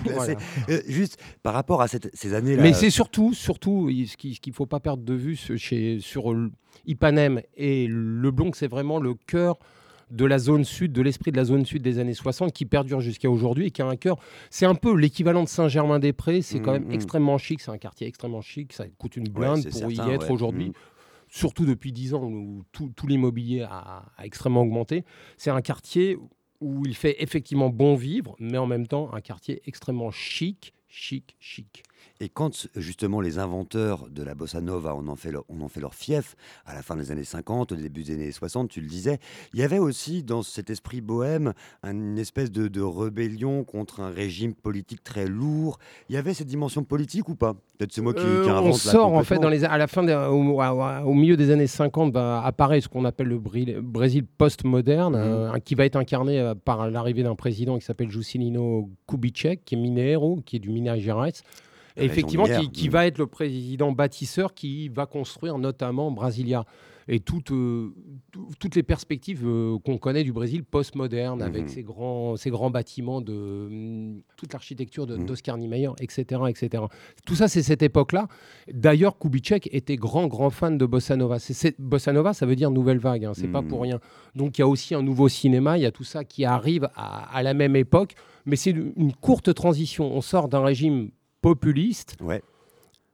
juste 0.89 1.23
par 1.43 1.53
rapport 1.53 1.83
à 1.83 1.89
ces 1.89 2.35
années-là. 2.35 2.63
Mais 2.63 2.73
c'est 2.73 2.91
surtout, 2.91 3.35
surtout, 3.35 3.91
ce 3.91 4.17
qu'il 4.17 4.39
ne 4.47 4.53
faut 4.55 4.67
pas 4.67 4.81
perdre 4.81 5.03
de 5.03 5.15
vue 5.15 5.37
chez, 5.37 5.99
sur 6.01 6.35
Ipanem 6.87 7.43
et 7.55 7.87
le 7.87 8.31
Blonc, 8.31 8.53
c'est 8.55 8.69
vraiment 8.69 8.99
le 8.99 9.13
cœur 9.13 9.59
de 10.11 10.25
la 10.25 10.39
zone 10.39 10.65
sud, 10.65 10.93
de 10.93 11.03
l'esprit 11.03 11.33
de 11.33 11.37
la 11.37 11.45
zone 11.45 11.65
sud 11.65 11.83
des 11.83 11.99
années 11.99 12.15
60 12.15 12.53
qui 12.53 12.67
perdure 12.67 13.01
jusqu'à 13.01 13.31
aujourd'hui 13.31 13.67
et 13.67 13.71
qui 13.71 13.83
a 13.83 13.87
un 13.87 13.97
cœur. 13.97 14.19
C'est 14.51 14.67
un 14.67 14.75
peu 14.75 14.95
l'équivalent 14.95 15.45
de 15.45 15.49
Saint-Germain-des-Prés. 15.49 16.43
C'est 16.43 16.61
quand 16.61 16.73
mmh, 16.73 16.79
même 16.79 16.89
mmh. 16.89 16.93
extrêmement 16.93 17.39
chic. 17.39 17.61
C'est 17.61 17.71
un 17.71 17.79
quartier 17.79 18.07
extrêmement 18.07 18.41
chic. 18.41 18.73
Ça 18.73 18.87
coûte 18.99 19.17
une 19.17 19.29
blinde 19.29 19.69
pour 19.71 19.91
y 19.91 20.01
être 20.11 20.31
aujourd'hui. 20.31 20.71
Mmh. 20.71 20.75
Surtout 21.29 21.65
depuis 21.65 21.93
10 21.93 22.15
ans 22.15 22.25
où 22.25 22.65
tout, 22.73 22.93
l'immobilier 23.07 23.63
a, 23.63 24.05
a 24.17 24.27
extrêmement 24.27 24.63
augmenté. 24.63 25.05
C'est 25.37 25.51
un 25.51 25.61
quartier 25.61 26.17
où 26.61 26.85
il 26.85 26.95
fait 26.95 27.23
effectivement 27.23 27.71
bon 27.71 27.95
vivre, 27.95 28.37
mais 28.39 28.59
en 28.59 28.67
même 28.67 28.87
temps 28.87 29.13
un 29.15 29.21
quartier 29.21 29.63
extrêmement 29.67 30.11
chic, 30.11 30.75
chic, 30.89 31.37
chic. 31.39 31.85
Et 32.21 32.29
quand 32.29 32.69
justement 32.77 33.21
les 33.21 33.39
inventeurs 33.39 34.09
de 34.11 34.23
la 34.23 34.35
bossa 34.35 34.61
nova 34.61 34.95
on 34.95 35.07
en 35.09 35.17
fait 35.17 35.31
leur, 35.31 35.45
on 35.49 35.61
en 35.63 35.69
fait 35.69 35.81
leur 35.81 35.95
fief 35.95 36.37
à 36.67 36.75
la 36.75 36.83
fin 36.83 36.97
des 36.97 37.11
années 37.11 37.25
50, 37.25 37.73
au 37.73 37.77
début 37.77 38.03
des 38.03 38.15
années 38.15 38.33
60, 38.33 38.69
tu 38.69 38.81
le 38.81 38.87
disais, 38.87 39.19
il 39.55 39.61
y 39.61 39.63
avait 39.63 39.79
aussi 39.79 40.23
dans 40.23 40.43
cet 40.43 40.71
esprit 40.71 41.01
bohème 41.01 41.55
une 41.83 42.19
espèce 42.19 42.51
de, 42.51 42.81
rébellion 42.81 43.65
contre 43.65 44.01
un 44.01 44.11
régime 44.11 44.55
politique 44.55 45.03
très 45.03 45.27
lourd. 45.27 45.79
Il 46.09 46.15
y 46.15 46.19
avait 46.19 46.35
cette 46.35 46.47
dimension 46.47 46.83
politique 46.85 47.29
ou 47.29 47.35
pas? 47.35 47.55
Peut-être 47.79 47.93
c'est 47.93 48.03
moi 48.03 48.13
qui, 48.13 48.21
euh, 48.21 48.49
invente. 48.49 48.67
On 48.67 48.73
sort 48.73 49.13
en 49.13 49.23
fait 49.23 49.39
dans 49.39 49.49
les, 49.49 49.65
à 49.65 49.79
la 49.79 49.87
fin, 49.87 50.07
au, 50.29 51.15
milieu 51.15 51.37
des 51.37 51.51
années 51.51 51.67
50, 51.67 52.13
va 52.13 52.43
apparaître 52.45 52.85
ce 52.85 52.89
qu'on 52.89 53.05
appelle 53.05 53.29
le 53.29 53.39
Brésil 53.39 54.25
post-moderne, 54.39 55.15
mmh. 55.15 55.17
euh, 55.17 55.59
qui 55.61 55.75
va 55.75 55.87
être 55.87 55.97
incarné 55.97 56.39
euh, 56.39 56.55
par 56.55 56.91
l'arrivée 56.91 57.23
d'un 57.23 57.35
président 57.35 57.79
qui 57.79 57.85
s'appelle 57.85 58.11
Juscelino 58.11 58.91
Kubitschek, 59.07 59.65
qui 59.65 59.75
est 59.77 59.79
minero, 59.79 60.41
qui 60.45 60.57
est 60.57 60.61
du 60.61 60.71
Minas 60.71 60.99
Gerais 60.99 61.33
effectivement, 61.97 62.47
qui, 62.73 62.89
va 62.89 63.07
être 63.07 63.19
le 63.19 63.27
président 63.27 63.93
bâtisseur 63.93 64.55
qui 64.55 64.89
va 64.89 65.07
construire 65.07 65.59
notamment 65.59 66.11
Brasilia 66.11 66.65
et 67.13 67.19
toutes, 67.19 67.51
euh, 67.51 67.93
toutes 68.61 68.77
les 68.77 68.85
perspectives 68.85 69.43
euh, 69.45 69.79
qu'on 69.85 69.99
connaît 69.99 70.23
du 70.23 70.33
Brésil 70.33 70.63
post-moderne, 70.63 71.43
avec 71.43 71.69
ses 71.69 71.83
mhm. 71.83 71.87
grands, 71.87 72.71
bâtiments, 72.71 73.21
de 73.21 73.69
mm, 73.69 74.23
toute 74.37 74.53
l'architecture 74.53 75.09
mhm. 75.09 75.27
d'Oscar 75.27 75.59
Niemeyer, 75.59 75.91
etc., 76.01 76.43
etc. 76.49 76.85
Tout 77.27 77.35
ça, 77.35 77.49
c'est 77.49 77.63
cette 77.63 77.83
époque-là. 77.83 78.29
D'ailleurs, 78.73 79.19
Kubitschek 79.19 79.69
était 79.73 79.97
grand, 79.97 80.29
grand 80.29 80.51
fan 80.51 80.79
de 80.79 80.87
Bossa 80.87 81.17
Nova. 81.17 81.39
Bossa 81.81 82.13
Nova, 82.13 82.33
ça 82.33 82.47
veut 82.47 82.57
dire 82.57 82.71
nouvelle 82.71 82.99
vague, 82.99 83.25
hein, 83.25 83.33
c'est 83.35 83.49
pas 83.49 83.63
pour 83.63 83.83
rien. 83.83 83.99
Donc, 84.37 84.59
il 84.59 84.61
y 84.61 84.65
a 84.65 84.69
aussi 84.69 84.95
un 84.95 85.03
nouveau 85.03 85.29
cinéma, 85.29 85.79
il 85.79 85.83
y 85.83 85.87
a 85.87 85.93
tout 85.93 86.05
ça 86.05 86.25
qui 86.25 86.45
arrive 86.45 86.89
à, 86.95 87.37
à 87.37 87.43
la 87.43 87.55
même 87.55 87.75
époque, 87.75 88.15
mais 88.47 88.55
c'est 88.55 88.71
une 88.71 89.13
courte 89.21 89.53
transition. 89.53 90.15
On 90.15 90.21
sort 90.21 90.49
d'un 90.49 90.63
régime 90.63 91.11
populiste. 91.41 92.17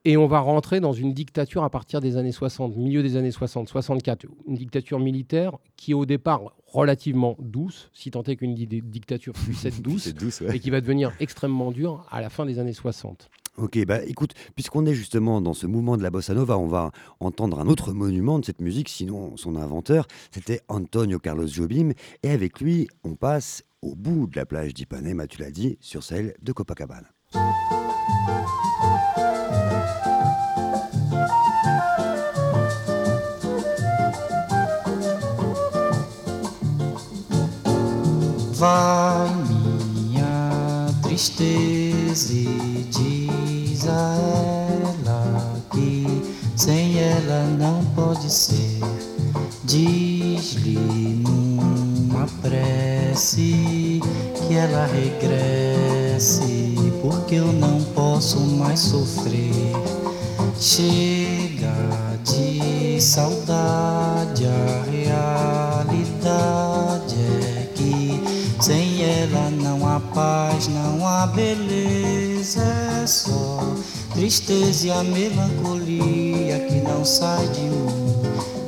Et 0.04 0.16
on 0.16 0.28
va 0.28 0.38
rentrer 0.38 0.78
dans 0.78 0.92
une 0.92 1.12
dictature 1.12 1.64
à 1.64 1.70
partir 1.70 2.00
des 2.00 2.16
années 2.16 2.30
60, 2.30 2.76
milieu 2.76 3.02
des 3.02 3.16
années 3.16 3.32
60, 3.32 3.68
64. 3.68 4.26
Une 4.46 4.54
dictature 4.54 5.00
militaire 5.00 5.58
qui 5.76 5.90
est 5.90 5.94
au 5.94 6.06
départ 6.06 6.52
relativement 6.66 7.36
douce, 7.40 7.90
si 7.92 8.12
tant 8.12 8.22
est 8.22 8.36
qu'une 8.36 8.54
dictature 8.54 9.32
puisse 9.32 9.64
être 9.64 9.82
douce, 9.82 10.12
et 10.52 10.60
qui 10.60 10.70
va 10.70 10.80
devenir 10.80 11.12
extrêmement 11.18 11.72
dure 11.72 12.06
à 12.10 12.20
la 12.20 12.30
fin 12.30 12.46
des 12.46 12.60
années 12.60 12.72
60. 12.72 13.28
Ok, 13.56 13.84
bah 13.86 14.04
écoute, 14.04 14.34
puisqu'on 14.54 14.84
est 14.84 14.94
justement 14.94 15.40
dans 15.40 15.54
ce 15.54 15.66
mouvement 15.66 15.96
de 15.96 16.02
la 16.02 16.10
bossa 16.10 16.34
nova, 16.34 16.58
on 16.58 16.68
va 16.68 16.92
entendre 17.20 17.58
un 17.58 17.66
autre 17.66 17.92
monument 17.92 18.38
de 18.38 18.44
cette 18.44 18.60
musique, 18.60 18.90
sinon 18.90 19.36
son 19.36 19.56
inventeur, 19.56 20.06
c'était 20.30 20.60
Antonio 20.68 21.18
Carlos 21.18 21.46
Jobim, 21.46 21.92
et 22.22 22.30
avec 22.30 22.60
lui, 22.60 22.86
on 23.02 23.16
passe 23.16 23.64
au 23.80 23.94
bout 23.94 24.26
de 24.26 24.36
la 24.36 24.44
plage 24.44 24.74
d'Ipanema, 24.74 25.26
tu 25.26 25.40
l'as 25.40 25.50
dit, 25.50 25.78
sur 25.80 26.02
celle 26.02 26.34
de 26.42 26.52
Copacabana. 26.52 27.08
Vai 38.54 39.30
minha 39.48 40.88
tristeza 41.02 41.96
13 42.16 42.88
diz 42.90 43.86
a 43.86 44.16
ela 45.04 45.62
que 45.70 46.06
sem 46.56 46.98
ela 46.98 47.44
não 47.58 47.84
pode 47.94 48.32
ser. 48.32 48.80
Diz-lhe 49.64 50.78
prece 52.42 54.00
que 54.34 54.54
ela 54.54 54.86
regresse, 54.86 56.74
porque 57.02 57.36
eu 57.36 57.52
não 57.52 57.82
posso 57.94 58.40
mais 58.40 58.80
sofrer. 58.80 59.72
Chega 60.58 61.74
de 62.24 63.00
saudade, 63.00 64.46
a 64.46 64.84
realidade 65.84 67.16
é 67.42 67.68
que 67.74 68.22
sem 68.60 69.02
ela 69.02 69.50
não 69.50 69.86
há 69.86 70.00
paz, 70.00 70.68
não 70.68 71.06
há 71.06 71.26
beleza, 71.26 72.62
é 73.02 73.06
só 73.06 73.60
tristeza 74.16 74.86
e 74.86 74.90
a 74.90 75.02
melancolia 75.02 76.58
que 76.60 76.76
não 76.76 77.04
sai 77.04 77.46
de 77.48 77.60
mim, 77.60 78.22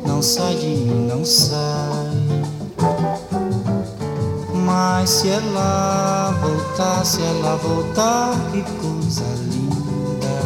não 0.07 0.21
sai 0.21 0.55
de 0.57 0.67
mim, 0.67 1.07
não 1.09 1.25
sai. 1.25 2.08
Mas 4.81 5.11
se 5.11 5.29
ela 5.29 6.39
voltar, 6.41 7.05
se 7.05 7.21
ela 7.21 7.57
voltar, 7.57 8.33
que 8.53 8.63
coisa 8.81 9.25
linda, 9.51 10.39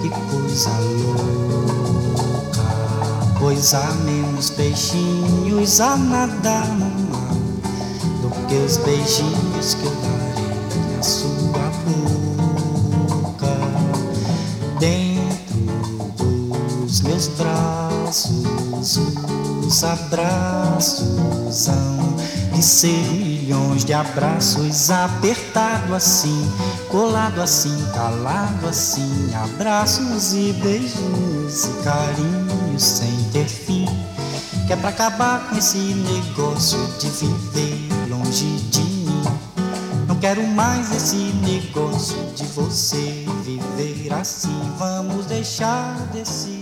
que 0.00 0.08
coisa 0.30 0.70
louca. 0.78 2.62
Pois 3.40 3.74
há 3.74 3.90
menos 4.04 4.50
peixinhos 4.50 5.80
a 5.80 5.96
nadar 5.96 6.68
no 6.68 6.90
mar 7.10 7.34
do 8.22 8.30
que 8.46 8.54
os 8.54 8.76
beijinhos 8.76 9.74
que 9.74 9.84
eu 9.84 9.96
darei 9.96 10.96
na 10.96 11.02
sua 11.02 11.72
boca. 11.88 13.56
Dentro 14.78 15.58
dos 16.84 17.00
meus 17.00 17.26
braços, 17.26 19.00
os 19.66 19.82
abraços 19.82 21.66
hão 21.66 22.00
de 22.52 22.62
ser 22.62 23.29
milhões 23.50 23.84
de 23.84 23.92
abraços 23.92 24.90
apertado 24.90 25.92
assim, 25.92 26.48
colado 26.88 27.42
assim, 27.42 27.84
calado 27.92 28.68
assim, 28.68 29.34
abraços 29.34 30.32
e 30.32 30.52
beijinhos 30.52 31.64
e 31.64 31.82
carinhos 31.82 32.80
sem 32.80 33.12
ter 33.32 33.46
fim. 33.46 33.86
Que 34.68 34.74
é 34.74 34.76
pra 34.76 34.90
acabar 34.90 35.48
com 35.48 35.56
esse 35.56 35.78
negócio 35.78 36.78
de 37.00 37.08
viver 37.08 37.88
longe 38.08 38.46
de 38.70 38.82
mim. 38.82 39.22
Não 40.06 40.14
quero 40.14 40.46
mais 40.46 40.94
esse 40.94 41.16
negócio 41.16 42.18
de 42.36 42.44
você 42.44 43.26
viver 43.42 44.12
assim. 44.12 44.60
Vamos 44.78 45.26
deixar 45.26 45.96
desse 46.12 46.59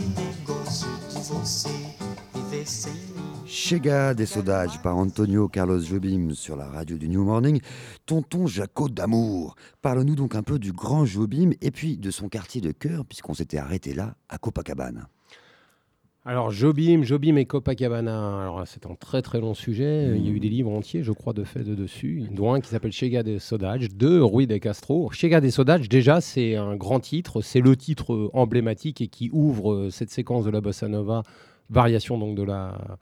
Chega 3.69 4.15
des 4.15 4.25
Saudades 4.25 4.81
par 4.83 4.97
Antonio 4.97 5.47
Carlos 5.47 5.81
Jobim 5.81 6.31
sur 6.33 6.57
la 6.57 6.69
radio 6.69 6.97
du 6.97 7.07
New 7.07 7.23
Morning. 7.23 7.61
Tonton 8.07 8.47
Jaco 8.47 8.89
d'amour. 8.89 9.57
Parle-nous 9.83 10.15
donc 10.15 10.35
un 10.35 10.43
peu 10.43 10.59
du 10.59 10.73
grand 10.73 11.05
Jobim 11.05 11.51
et 11.61 11.71
puis 11.71 11.99
de 11.99 12.11
son 12.11 12.31
quartier 12.31 12.63
de 12.63 12.73
cœur, 12.73 13.05
puisqu'on 13.05 13.35
s'était 13.35 13.59
arrêté 13.59 13.93
là, 13.93 14.15
à 14.31 14.39
Copacabana. 14.39 15.11
Alors 16.25 16.51
Jobim, 16.51 17.03
Jobim 17.03 17.37
et 17.37 17.45
Copacabana, 17.45 18.41
alors 18.41 18.67
c'est 18.67 18.87
un 18.87 18.95
très 18.95 19.21
très 19.21 19.39
long 19.39 19.53
sujet, 19.53 20.15
il 20.17 20.27
y 20.27 20.31
a 20.31 20.33
eu 20.33 20.41
des 20.41 20.49
livres 20.49 20.73
entiers 20.73 21.03
je 21.03 21.13
crois 21.13 21.35
de 21.35 21.45
fait 21.45 21.63
de 21.63 21.75
dessus, 21.75 22.25
dont 22.31 22.55
un 22.55 22.63
qui 22.63 22.71
s'appelle 22.71 22.93
Chega 22.93 23.23
de 23.23 23.37
Sodage, 23.37 23.91
de 23.91 24.19
Rui 24.19 24.47
de 24.47 24.57
Castro. 24.57 25.11
Chega 25.13 25.43
de 25.43 25.51
Sodage 25.51 25.91
déjà 25.91 26.23
c'est 26.23 26.57
un 26.57 26.75
grand 26.75 27.01
titre, 27.01 27.43
c'est 27.43 27.61
le 27.61 27.77
titre 27.77 28.31
emblématique 28.33 29.03
et 29.03 29.09
qui 29.09 29.29
ouvre 29.31 29.91
cette 29.91 30.09
séquence 30.09 30.47
de 30.47 30.51
la 30.51 30.63
bossa 30.63 30.89
nova, 30.89 31.23
variation 31.69 32.17
donc 32.17 32.35
de 32.35 32.45
la 32.45 32.99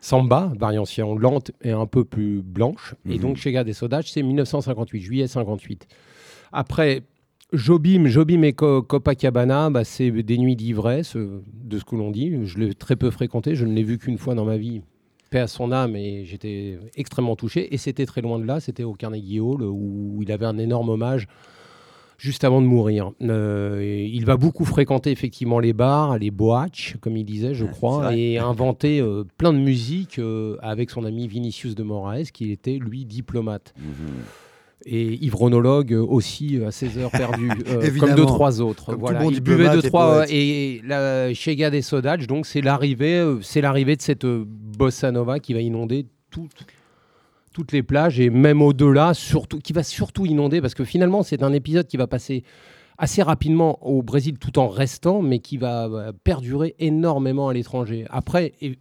samba, 0.00 0.52
variation 0.58 1.14
lente 1.14 1.50
et 1.62 1.70
un 1.72 1.86
peu 1.86 2.04
plus 2.04 2.42
blanche. 2.42 2.94
Et 3.08 3.18
donc 3.18 3.36
Chega 3.36 3.64
de 3.64 3.72
Sodage 3.72 4.10
c'est 4.10 4.22
1958, 4.22 5.00
juillet 5.00 5.26
58. 5.26 5.86
Après 6.52 7.02
Jobim, 7.52 8.06
Jobim 8.06 8.42
et 8.42 8.52
Co- 8.52 8.82
Copacabana, 8.82 9.70
bah, 9.70 9.84
c'est 9.84 10.10
des 10.10 10.38
nuits 10.38 10.54
d'ivresse, 10.56 11.16
euh, 11.16 11.42
de 11.64 11.78
ce 11.78 11.84
que 11.84 11.96
l'on 11.96 12.10
dit. 12.12 12.32
Je 12.44 12.58
l'ai 12.58 12.74
très 12.74 12.94
peu 12.96 13.10
fréquenté, 13.10 13.56
je 13.56 13.64
ne 13.66 13.72
l'ai 13.74 13.82
vu 13.82 13.98
qu'une 13.98 14.18
fois 14.18 14.34
dans 14.36 14.44
ma 14.44 14.56
vie. 14.56 14.82
Paix 15.30 15.40
à 15.40 15.46
son 15.48 15.70
âme, 15.72 15.96
et 15.96 16.24
j'étais 16.24 16.78
extrêmement 16.96 17.36
touché. 17.36 17.72
Et 17.74 17.76
c'était 17.76 18.06
très 18.06 18.20
loin 18.20 18.38
de 18.38 18.44
là, 18.44 18.60
c'était 18.60 18.84
au 18.84 18.94
Carnegie 18.94 19.40
Hall, 19.40 19.62
où 19.62 20.18
il 20.22 20.30
avait 20.32 20.46
un 20.46 20.58
énorme 20.58 20.88
hommage 20.90 21.26
juste 22.20 22.44
avant 22.44 22.60
de 22.60 22.66
mourir. 22.66 23.12
Euh, 23.22 24.06
il 24.12 24.26
va 24.26 24.36
beaucoup 24.36 24.66
fréquenter 24.66 25.10
effectivement 25.10 25.58
les 25.58 25.72
bars, 25.72 26.18
les 26.18 26.30
boîtes, 26.30 26.96
comme 27.00 27.16
il 27.16 27.24
disait, 27.24 27.54
je 27.54 27.64
crois, 27.64 28.14
et 28.14 28.38
inventer 28.38 29.00
euh, 29.00 29.24
plein 29.38 29.52
de 29.54 29.58
musique 29.58 30.18
euh, 30.18 30.56
avec 30.60 30.90
son 30.90 31.04
ami 31.04 31.26
Vinicius 31.28 31.74
de 31.74 31.82
Moraes, 31.82 32.24
qui 32.32 32.52
était 32.52 32.78
lui 32.78 33.06
diplomate. 33.06 33.72
Et 34.86 35.22
ivronologue 35.24 35.92
aussi 35.92 36.58
à 36.66 36.70
ses 36.70 36.96
heures 36.98 37.10
perdues, 37.10 37.50
euh, 37.68 37.90
comme 37.98 38.14
deux 38.14 38.24
trois 38.26 38.60
autres. 38.62 38.86
Comme 38.86 39.00
voilà, 39.00 39.20
bon 39.20 39.30
il 39.30 39.40
buvait 39.40 39.70
deux 39.70 39.82
trois 39.82 40.24
et 40.30 40.80
la 40.86 41.32
Chega 41.34 41.68
des 41.70 41.82
Sodage, 41.82 42.26
donc 42.26 42.46
c'est 42.46 42.62
l'arrivée, 42.62 43.22
c'est 43.42 43.60
l'arrivée 43.60 43.96
de 43.96 44.02
cette 44.02 44.24
bossa 44.26 45.10
nova 45.12 45.38
qui 45.38 45.52
va 45.54 45.60
inonder 45.60 46.06
tout- 46.30 46.48
toutes 47.52 47.72
les 47.72 47.82
plages 47.82 48.20
et 48.20 48.30
même 48.30 48.62
au-delà, 48.62 49.14
surtout, 49.14 49.58
qui 49.58 49.72
va 49.72 49.82
surtout 49.82 50.26
inonder 50.26 50.60
parce 50.60 50.74
que 50.74 50.84
finalement 50.84 51.22
c'est 51.22 51.42
un 51.42 51.52
épisode 51.52 51.86
qui 51.86 51.96
va 51.96 52.06
passer 52.06 52.44
assez 52.98 53.22
rapidement 53.22 53.84
au 53.86 54.02
Brésil 54.02 54.38
tout 54.38 54.58
en 54.58 54.68
restant, 54.68 55.22
mais 55.22 55.38
qui 55.38 55.56
va 55.56 55.86
euh, 55.86 56.12
perdurer 56.22 56.74
énormément 56.78 57.48
à 57.48 57.54
l'étranger. 57.54 58.04
Après, 58.10 58.52
il 58.60 58.76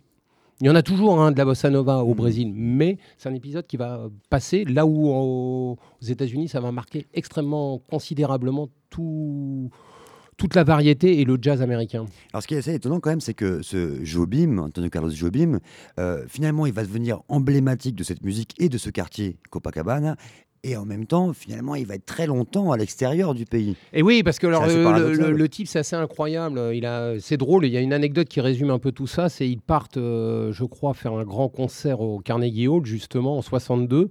y 0.62 0.70
en 0.70 0.76
a 0.76 0.82
toujours 0.82 1.22
hein, 1.22 1.32
de 1.32 1.38
la 1.38 1.46
bossa 1.46 1.70
nova 1.70 2.04
au 2.04 2.14
Brésil, 2.14 2.52
mais 2.54 2.98
c'est 3.18 3.30
un 3.30 3.34
épisode 3.34 3.66
qui 3.66 3.78
va 3.78 4.10
passer 4.30 4.66
là 4.66 4.86
où 4.86 5.10
aux 5.10 5.78
États-Unis 6.02 6.50
ça 6.50 6.60
va 6.60 6.74
marquer 6.74 7.08
extrêmement 7.14 7.80
considérablement 7.90 8.68
tout, 8.90 9.70
toute 10.40 10.56
la 10.56 10.64
variété 10.64 11.20
et 11.20 11.26
le 11.26 11.38
jazz 11.40 11.62
américain. 11.62 12.06
Alors, 12.34 12.42
ce 12.42 12.48
qui 12.48 12.56
est 12.56 12.60
assez 12.60 12.74
étonnant 12.74 13.00
quand 13.00 13.10
même, 13.10 13.22
c'est 13.22 13.34
que 13.36 13.62
ce 13.62 14.04
Jobim, 14.04 14.58
Antonio 14.58 14.90
Carlos 14.90 15.12
Jobim, 15.12 15.60
euh, 16.00 16.24
finalement, 16.28 16.66
il 16.66 16.74
va 16.74 16.84
devenir 16.84 17.20
emblématique 17.28 17.96
de 17.96 18.04
cette 18.04 18.24
musique 18.24 18.56
et 18.58 18.70
de 18.70 18.78
ce 18.78 18.90
quartier 18.90 19.38
Copacabana. 19.52 20.16
Et 20.64 20.76
en 20.76 20.86
même 20.86 21.06
temps, 21.06 21.32
finalement, 21.34 21.76
il 21.76 21.86
va 21.86 21.96
être 21.96 22.06
très 22.06 22.26
longtemps 22.26 22.72
à 22.72 22.78
l'extérieur 22.78 23.34
du 23.34 23.46
pays. 23.46 23.76
Et 23.94 24.02
oui, 24.02 24.24
parce 24.24 24.40
que 24.40 24.48
alors, 24.48 24.66
le 24.68 25.50
type, 25.50 25.68
c'est 25.68 25.80
assez 25.80 25.96
incroyable. 25.96 26.72
Il 26.74 26.86
a, 26.86 27.20
c'est 27.20 27.38
drôle. 27.38 27.66
Il 27.66 27.72
y 27.72 27.78
a 27.78 27.82
une 27.82 27.94
anecdote 27.94 28.28
qui 28.28 28.42
résume 28.42 28.70
un 28.70 28.80
peu 28.80 28.92
tout 28.92 29.08
ça. 29.08 29.30
C'est 29.30 29.48
ils 29.48 29.62
partent, 29.62 29.98
euh, 29.98 30.52
je 30.52 30.64
crois, 30.66 30.94
faire 30.94 31.14
un 31.14 31.24
grand 31.24 31.50
concert 31.50 32.02
au 32.02 32.20
Carnegie 32.20 32.68
Hall 32.68 32.86
justement 32.86 33.38
en 33.38 33.42
62. 33.42 34.10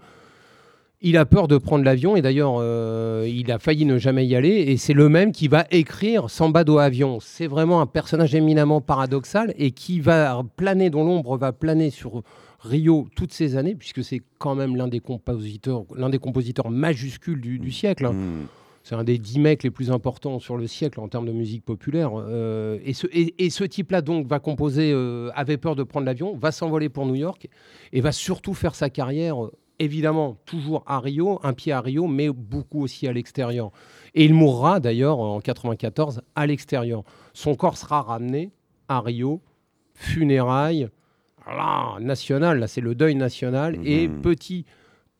Il 1.00 1.16
a 1.16 1.24
peur 1.26 1.46
de 1.46 1.58
prendre 1.58 1.84
l'avion 1.84 2.16
et 2.16 2.22
d'ailleurs, 2.22 2.56
euh, 2.58 3.24
il 3.28 3.52
a 3.52 3.60
failli 3.60 3.84
ne 3.84 3.98
jamais 3.98 4.26
y 4.26 4.34
aller. 4.34 4.50
Et 4.50 4.76
c'est 4.76 4.94
le 4.94 5.08
même 5.08 5.30
qui 5.30 5.46
va 5.46 5.64
écrire 5.70 6.28
Samba 6.28 6.64
do 6.64 6.78
avion. 6.78 7.18
C'est 7.20 7.46
vraiment 7.46 7.80
un 7.80 7.86
personnage 7.86 8.34
éminemment 8.34 8.80
paradoxal 8.80 9.54
et 9.58 9.70
qui 9.70 10.00
va 10.00 10.42
planer, 10.56 10.90
dont 10.90 11.04
l'ombre 11.04 11.36
va 11.36 11.52
planer 11.52 11.90
sur 11.90 12.22
Rio 12.60 13.06
toutes 13.14 13.32
ces 13.32 13.56
années, 13.56 13.76
puisque 13.76 14.02
c'est 14.02 14.22
quand 14.38 14.56
même 14.56 14.74
l'un 14.74 14.88
des 14.88 14.98
compositeurs, 14.98 15.84
l'un 15.94 16.10
des 16.10 16.18
compositeurs 16.18 16.68
majuscules 16.70 17.40
du, 17.40 17.60
du 17.60 17.70
siècle. 17.70 18.06
hein. 18.06 18.12
Mm. 18.14 18.46
C'est 18.82 18.94
un 18.96 19.04
des 19.04 19.18
dix 19.18 19.38
mecs 19.38 19.62
les 19.64 19.70
plus 19.70 19.90
importants 19.92 20.38
sur 20.40 20.56
le 20.56 20.66
siècle 20.66 20.98
en 20.98 21.08
termes 21.08 21.26
de 21.26 21.32
musique 21.32 21.62
populaire. 21.64 22.10
Euh, 22.16 22.78
et 22.84 22.94
ce, 22.94 23.06
et- 23.12 23.44
et 23.44 23.50
ce 23.50 23.62
type-là, 23.62 24.00
donc, 24.00 24.26
va 24.26 24.38
composer, 24.40 24.90
euh, 24.92 25.30
avait 25.34 25.58
peur 25.58 25.76
de 25.76 25.82
prendre 25.82 26.06
l'avion, 26.06 26.34
va 26.36 26.50
s'envoler 26.52 26.88
pour 26.88 27.04
New 27.06 27.14
York 27.14 27.46
et 27.92 28.00
va 28.00 28.10
surtout 28.12 28.54
faire 28.54 28.74
sa 28.74 28.88
carrière, 28.88 29.36
évidemment, 29.78 30.36
toujours 30.44 30.82
à 30.86 31.00
Rio, 31.00 31.40
un 31.42 31.52
pied 31.52 31.72
à 31.72 31.80
Rio, 31.80 32.06
mais 32.06 32.30
beaucoup 32.30 32.82
aussi 32.82 33.06
à 33.06 33.12
l'extérieur. 33.12 33.70
Et 34.14 34.24
il 34.24 34.34
mourra 34.34 34.80
d'ailleurs 34.80 35.18
en 35.20 35.40
94 35.40 36.22
à 36.34 36.46
l'extérieur. 36.46 37.02
Son 37.32 37.54
corps 37.54 37.76
sera 37.76 38.02
ramené 38.02 38.50
à 38.88 39.00
Rio, 39.00 39.40
funérailles, 39.94 40.88
là, 41.46 41.98
national, 42.00 42.58
là 42.58 42.68
c'est 42.68 42.80
le 42.80 42.94
deuil 42.94 43.14
national, 43.14 43.78
et 43.84 44.08
Mhm. 44.08 44.20
petit, 44.20 44.64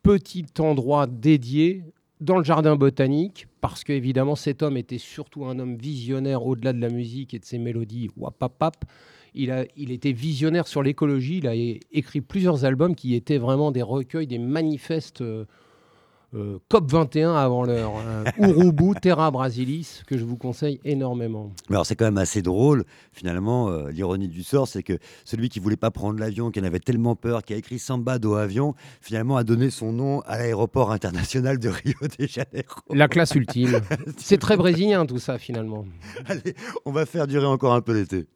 petit 0.02 0.44
endroit 0.58 1.06
dédié 1.06 1.82
dans 2.20 2.36
le 2.38 2.44
jardin 2.44 2.76
botanique, 2.76 3.46
parce 3.60 3.84
qu'évidemment 3.84 4.34
cet 4.34 4.62
homme 4.62 4.76
était 4.76 4.98
surtout 4.98 5.44
un 5.44 5.58
homme 5.58 5.76
visionnaire 5.76 6.44
au-delà 6.44 6.72
de 6.72 6.80
la 6.80 6.88
musique 6.90 7.32
et 7.34 7.38
de 7.38 7.44
ses 7.44 7.58
mélodies 7.58 8.10
wapapap. 8.16 8.84
Il, 9.34 9.50
a, 9.50 9.64
il 9.76 9.90
était 9.90 10.12
visionnaire 10.12 10.66
sur 10.66 10.82
l'écologie, 10.82 11.38
il 11.38 11.46
a 11.46 11.54
écrit 11.54 12.20
plusieurs 12.20 12.64
albums 12.64 12.94
qui 12.94 13.14
étaient 13.14 13.38
vraiment 13.38 13.70
des 13.70 13.82
recueils, 13.82 14.26
des 14.26 14.38
manifestes 14.38 15.20
euh, 15.20 15.44
euh, 16.34 16.58
COP21 16.70 17.34
avant 17.36 17.64
l'heure. 17.64 17.92
Urubu 18.38 18.94
Terra 19.00 19.30
Brasilis, 19.30 20.02
que 20.06 20.18
je 20.18 20.24
vous 20.24 20.36
conseille 20.36 20.78
énormément. 20.84 21.52
alors 21.70 21.86
c'est 21.86 21.96
quand 21.96 22.04
même 22.04 22.18
assez 22.18 22.42
drôle, 22.42 22.84
finalement, 23.12 23.70
euh, 23.70 23.90
l'ironie 23.90 24.28
du 24.28 24.42
sort, 24.42 24.68
c'est 24.68 24.82
que 24.82 24.98
celui 25.24 25.48
qui 25.48 25.58
voulait 25.58 25.76
pas 25.76 25.90
prendre 25.90 26.18
l'avion, 26.18 26.50
qui 26.50 26.60
en 26.60 26.64
avait 26.64 26.80
tellement 26.80 27.16
peur, 27.16 27.42
qui 27.42 27.54
a 27.54 27.56
écrit 27.56 27.78
Samba 27.78 28.18
do 28.18 28.34
avion, 28.34 28.74
finalement 29.00 29.38
a 29.38 29.44
donné 29.44 29.70
son 29.70 29.92
nom 29.92 30.20
à 30.26 30.36
l'aéroport 30.36 30.92
international 30.92 31.58
de 31.58 31.70
Rio 31.70 31.96
de 32.18 32.26
Janeiro. 32.26 32.82
La 32.90 33.08
classe 33.08 33.34
ultime. 33.34 33.80
c'est 34.18 34.38
très 34.38 34.58
brésilien 34.58 35.06
tout 35.06 35.18
ça, 35.18 35.38
finalement. 35.38 35.86
Allez, 36.26 36.54
on 36.84 36.92
va 36.92 37.06
faire 37.06 37.26
durer 37.26 37.46
encore 37.46 37.72
un 37.72 37.80
peu 37.80 37.94
l'été. 37.94 38.26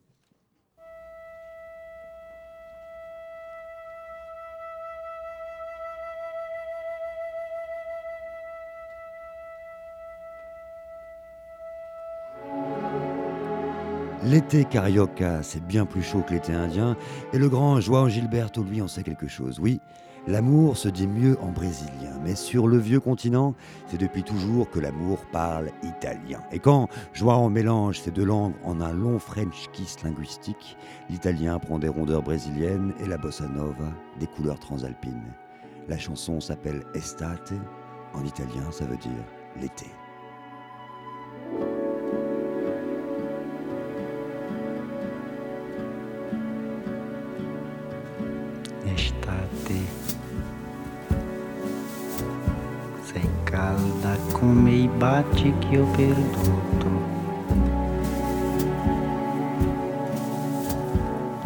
L'été 14.33 14.65
carioca, 14.65 15.43
c'est 15.43 15.63
bien 15.63 15.85
plus 15.85 16.01
chaud 16.01 16.23
que 16.27 16.33
l'été 16.33 16.55
indien, 16.55 16.97
et 17.35 17.39
le 17.39 17.51
grand 17.51 17.83
João 17.83 18.09
Gilberto, 18.09 18.63
lui, 18.63 18.81
en 18.81 18.89
sait 18.89 19.03
quelque 19.03 19.29
chose. 19.29 19.61
Oui, 19.61 19.79
l'amour 20.27 20.79
se 20.79 20.89
dit 20.89 21.07
mieux 21.07 21.39
en 21.43 21.49
brésilien, 21.49 22.19
mais 22.25 22.35
sur 22.35 22.67
le 22.67 22.79
vieux 22.79 22.99
continent, 22.99 23.55
c'est 23.89 23.99
depuis 23.99 24.23
toujours 24.23 24.71
que 24.71 24.81
l'amour 24.81 25.19
parle 25.33 25.69
italien. 25.83 26.41
Et 26.51 26.61
quand 26.61 26.89
João 27.13 27.51
mélange 27.51 28.01
ces 28.01 28.11
deux 28.11 28.25
langues 28.25 28.55
en 28.65 28.81
un 28.81 28.95
long 28.95 29.19
French 29.19 29.69
kiss 29.75 30.03
linguistique, 30.03 30.79
l'italien 31.11 31.59
prend 31.59 31.79
des 31.79 31.89
rondeurs 31.89 32.23
brésiliennes 32.23 32.95
et 33.05 33.07
la 33.07 33.19
bossa 33.19 33.47
nova 33.49 33.93
des 34.19 34.29
couleurs 34.29 34.61
transalpines. 34.61 35.35
La 35.89 35.99
chanson 35.99 36.41
s'appelle 36.41 36.85
Estate, 36.95 37.53
en 38.15 38.25
italien 38.25 38.71
ça 38.71 38.87
veut 38.87 38.97
dire 38.97 39.13
l'été. 39.61 39.89
come 54.43 54.73
e 54.73 54.89
bate 54.89 55.53
que 55.61 55.77
eu 55.77 55.87
perduto. 55.97 56.91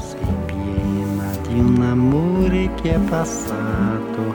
Sem 0.00 0.32
pena 0.46 1.30
de 1.46 1.56
um 1.56 1.72
namoro 1.78 2.70
que 2.78 2.88
é 2.88 2.98
passado. 3.10 4.34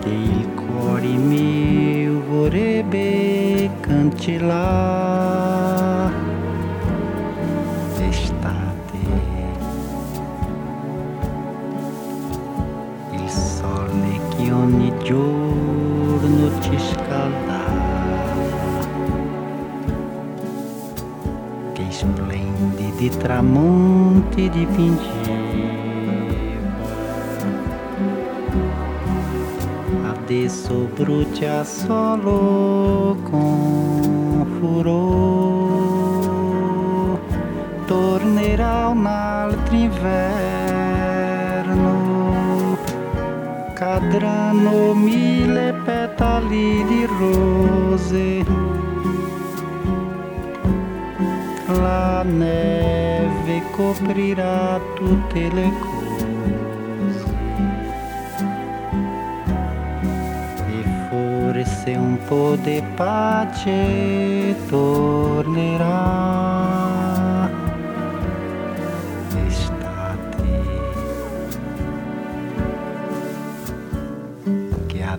Que 0.00 0.08
il 0.08 0.46
cuore 0.56 1.18
mio 1.18 2.22
vorrebbe 2.22 3.70
cantilar. 3.82 5.10
de 23.00 23.08
Tramonte 23.08 24.50
de 24.50 24.66
Pindiba 24.66 25.40
a 30.04 30.12
dessobro 30.28 31.24
te 31.32 31.46
assolou 31.46 33.16
com 33.30 34.44
furor. 34.60 35.70
Tornerá 37.88 38.94
na 38.94 39.48
inverno. 39.72 40.36
Cadrano 43.74 44.94
mille 44.94 45.72
petali 45.86 46.84
di 46.84 47.06
rose. 47.06 48.44
La 51.90 52.22
neve 52.22 53.62
coprirà 53.72 54.78
tutte 54.94 55.40
le 55.52 55.72
cose. 55.80 57.24
E 60.68 60.80
forse 61.08 61.90
un 61.96 62.16
po' 62.28 62.54
di 62.62 62.80
pace 62.94 64.54
tornerà. 64.68 66.10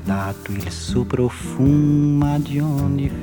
dato 0.04 0.52
il 0.52 0.72
suo 0.72 1.04
profumo 1.04 2.40
di 2.40 2.60
ogni 2.60 3.21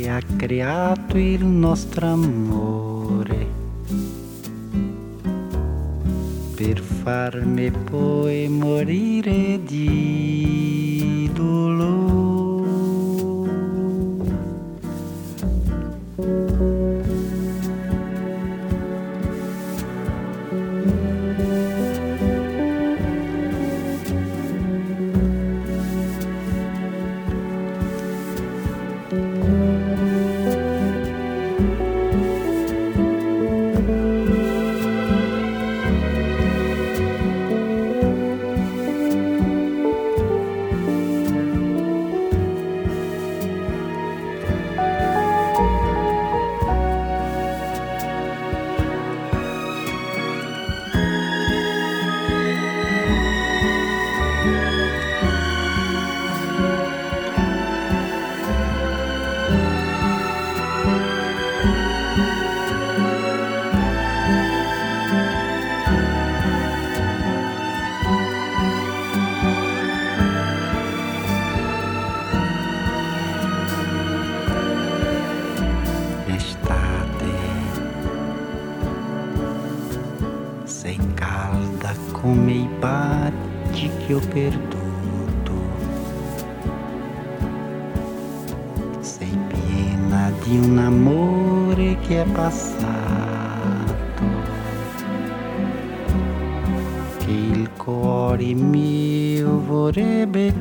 che 0.00 0.08
ha 0.08 0.22
creato 0.36 1.18
il 1.18 1.44
nostro 1.44 2.06
amore. 2.06 3.46
Per 6.56 6.80
farmi 6.80 7.70
poi 7.70 8.48
morire 8.48 9.60
di 9.62 11.30
dolore. 11.34 11.79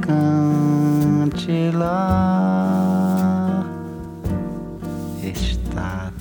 Cante 0.02 1.72
lá 1.72 3.64
está 5.24 6.12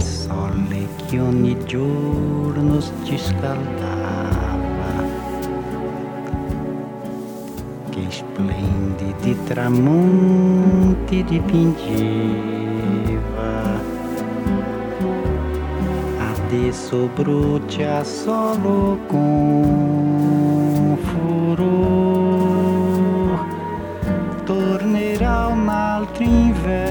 sol 0.00 0.52
que 0.68 0.88
che 1.06 1.20
ogni 1.20 1.56
giorno 1.64 2.80
ci 3.04 3.16
scaldava, 3.16 5.04
che 7.90 8.06
splendidi 8.10 9.36
tramonti 9.44 11.22
dipingeva. 11.22 12.67
Adesso 16.50 17.10
brucia 17.14 18.02
solo 18.04 18.98
con 19.06 20.96
furor. 21.02 22.24
Tornerà 24.44 25.48
un 25.48 25.68
altro 25.68 26.24
inverno. 26.24 26.86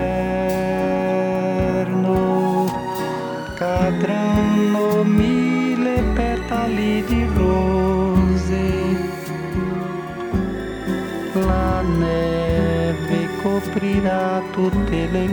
Cadranno 3.55 5.03
mille 5.03 6.03
petali 6.13 7.03
di 7.05 7.27
rose. 7.35 8.95
La 11.33 11.81
neve 11.81 13.27
coprirà 13.41 14.39
tutte 14.51 15.07
le 15.11 15.25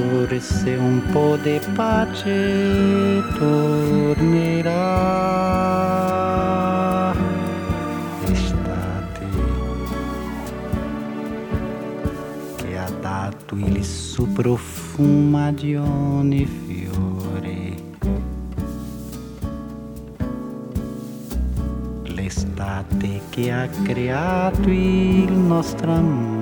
E 0.00 0.28
forse 0.28 0.76
un 0.76 1.02
po' 1.12 1.36
di 1.42 1.60
pace 1.74 3.22
tornerà 3.36 4.72
Estate. 8.24 9.26
Che 12.56 12.78
ha 12.78 12.90
dato 13.00 13.56
il 13.56 13.84
suo 13.84 14.24
profumo 14.26 15.52
di 15.52 15.76
ogni 15.76 16.46
fiore. 16.46 17.74
L'estate 22.04 23.20
che 23.28 23.52
ha 23.52 23.68
creato 23.82 24.70
il 24.70 25.32
nostro 25.32 25.92
amore 25.92 26.39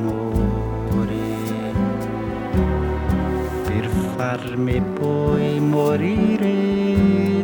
farmi 4.19 4.83
poi 4.99 5.61
morire 5.61 7.38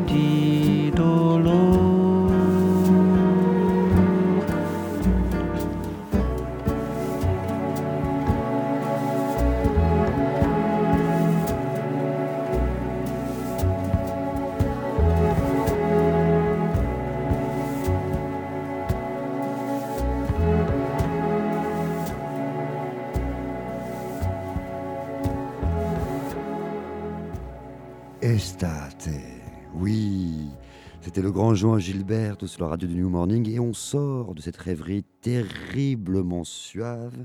grand 31.35 31.53
Jean 31.53 31.81
Gilbert 31.81 32.37
sur 32.47 32.62
la 32.62 32.68
radio 32.68 32.87
du 32.87 32.94
New 32.94 33.09
Morning 33.09 33.51
et 33.51 33.59
on 33.59 33.73
sort 33.75 34.37
de 34.37 34.40
cette 34.40 34.57
rêverie 34.57 35.03
terriblement 35.20 36.44
suave. 36.44 37.25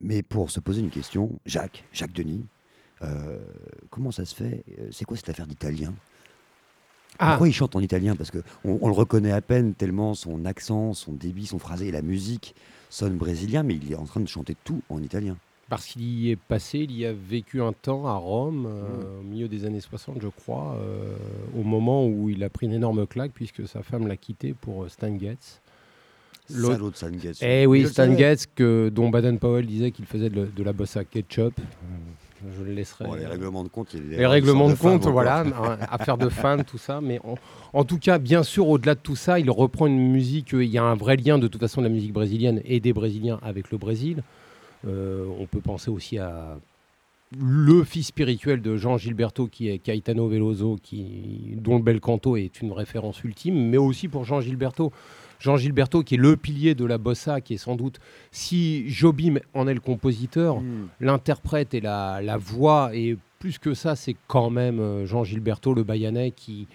Mais 0.00 0.24
pour 0.24 0.50
se 0.50 0.58
poser 0.58 0.80
une 0.80 0.90
question, 0.90 1.38
Jacques, 1.46 1.84
Jacques 1.92 2.12
Denis, 2.12 2.44
euh, 3.02 3.38
comment 3.88 4.10
ça 4.10 4.24
se 4.24 4.34
fait 4.34 4.64
euh, 4.80 4.88
C'est 4.90 5.04
quoi 5.04 5.16
cette 5.16 5.28
affaire 5.28 5.46
d'italien? 5.46 5.94
Ah. 7.20 7.28
Pourquoi 7.30 7.46
il 7.46 7.52
chante 7.52 7.76
en 7.76 7.80
italien? 7.80 8.16
Parce 8.16 8.32
que 8.32 8.42
on, 8.64 8.88
le 8.88 8.92
reconnaît 8.92 9.30
à 9.30 9.40
peine 9.40 9.74
tellement 9.74 10.14
son 10.14 10.44
accent, 10.44 10.92
son 10.92 11.12
débit, 11.12 11.46
son 11.46 11.60
phrasé 11.60 11.86
et 11.86 11.92
la 11.92 12.02
musique 12.02 12.56
sonne 12.90 13.16
brésilien, 13.16 13.62
mais 13.62 13.76
il 13.76 13.92
est 13.92 13.96
en 13.96 14.06
train 14.06 14.20
de 14.20 14.28
chanter 14.28 14.56
tout 14.64 14.82
en 14.88 15.00
italien. 15.00 15.36
Parce 15.68 15.86
qu'il 15.86 16.02
y 16.02 16.30
est 16.30 16.36
passé, 16.36 16.78
il 16.80 16.96
y 16.96 17.04
a 17.04 17.12
vécu 17.12 17.60
un 17.60 17.72
temps 17.72 18.06
à 18.06 18.14
Rome, 18.14 18.66
euh, 18.68 19.18
au 19.20 19.22
milieu 19.24 19.48
des 19.48 19.64
années 19.64 19.80
60, 19.80 20.18
je 20.22 20.28
crois, 20.28 20.76
euh, 20.80 21.16
au 21.58 21.64
moment 21.64 22.06
où 22.06 22.30
il 22.30 22.44
a 22.44 22.48
pris 22.48 22.66
une 22.66 22.72
énorme 22.72 23.04
claque, 23.06 23.32
puisque 23.34 23.66
sa 23.66 23.82
femme 23.82 24.06
l'a 24.06 24.16
quitté 24.16 24.54
pour 24.54 24.84
euh, 24.84 24.88
Stan 24.88 25.18
Getz. 25.18 25.60
L'autre- 26.54 26.74
Salaud 26.74 26.90
de 26.90 26.96
Stan 26.96 27.08
Getz. 27.20 27.38
Eh 27.42 27.66
oui, 27.66 27.84
Stan. 27.88 28.16
Getz, 28.16 28.46
que, 28.54 28.90
dont 28.94 29.08
Baden-Powell 29.10 29.66
disait 29.66 29.90
qu'il 29.90 30.06
faisait 30.06 30.30
de, 30.30 30.46
de 30.46 30.62
la 30.62 30.72
bossa 30.72 31.04
ketchup. 31.04 31.54
Je 32.56 32.62
le 32.62 32.72
laisserai. 32.72 33.04
Bon, 33.06 33.14
les 33.14 33.26
règlements 33.26 33.64
de 33.64 33.68
compte, 33.68 33.92
il 33.94 34.00
y 34.04 34.06
a 34.06 34.10
des 34.10 34.16
les 34.18 34.26
règlements 34.26 34.68
de 34.68 34.74
histoires 34.74 35.00
compte, 35.00 35.06
voilà, 35.08 35.40
affaire 35.90 36.16
de 36.16 36.28
fans, 36.28 36.62
tout 36.62 36.78
ça. 36.78 37.00
Mais 37.00 37.18
en, 37.24 37.34
en 37.72 37.82
tout 37.84 37.98
cas, 37.98 38.18
bien 38.18 38.44
sûr, 38.44 38.68
au-delà 38.68 38.94
de 38.94 39.00
tout 39.00 39.16
ça, 39.16 39.40
il 39.40 39.50
reprend 39.50 39.86
une 39.88 40.12
musique. 40.12 40.50
Il 40.52 40.62
y 40.68 40.78
a 40.78 40.84
un 40.84 40.94
vrai 40.94 41.16
lien 41.16 41.38
de 41.38 41.48
toute 41.48 41.60
façon 41.60 41.80
de 41.80 41.86
la 41.88 41.92
musique 41.92 42.12
brésilienne 42.12 42.60
et 42.64 42.78
des 42.78 42.92
Brésiliens 42.92 43.40
avec 43.42 43.72
le 43.72 43.78
Brésil. 43.78 44.22
Euh, 44.86 45.26
on 45.38 45.46
peut 45.46 45.60
penser 45.60 45.90
aussi 45.90 46.18
à 46.18 46.58
le 47.36 47.82
fils 47.82 48.06
spirituel 48.06 48.62
de 48.62 48.76
Jean 48.76 48.98
Gilberto, 48.98 49.48
qui 49.48 49.68
est 49.68 49.78
Caetano 49.78 50.28
Veloso, 50.28 50.78
qui, 50.80 51.54
dont 51.56 51.76
le 51.76 51.82
bel 51.82 52.00
canto 52.00 52.36
est 52.36 52.60
une 52.62 52.72
référence 52.72 53.22
ultime, 53.24 53.68
mais 53.68 53.78
aussi 53.78 54.06
pour 54.06 54.24
Jean 54.24 54.40
Gilberto. 54.40 54.92
Jean 55.40 55.56
Gilberto, 55.56 56.02
qui 56.02 56.14
est 56.14 56.18
le 56.18 56.36
pilier 56.36 56.74
de 56.74 56.84
la 56.84 56.98
bossa, 56.98 57.40
qui 57.40 57.54
est 57.54 57.58
sans 57.58 57.74
doute, 57.74 57.98
si 58.30 58.88
Jobim 58.88 59.40
en 59.54 59.66
est 59.66 59.74
le 59.74 59.80
compositeur, 59.80 60.60
Hmm. 60.60 60.86
l'interprète 61.00 61.74
et 61.74 61.80
la, 61.80 62.20
la 62.22 62.36
voix, 62.36 62.90
et 62.94 63.16
plus 63.40 63.58
que 63.58 63.74
ça, 63.74 63.96
c'est 63.96 64.16
quand 64.28 64.48
même 64.48 64.78
euh, 64.80 65.04
Jean 65.04 65.24
Gilberto, 65.24 65.74
le 65.74 65.82
Bayanais, 65.82 66.30
qui 66.30 66.68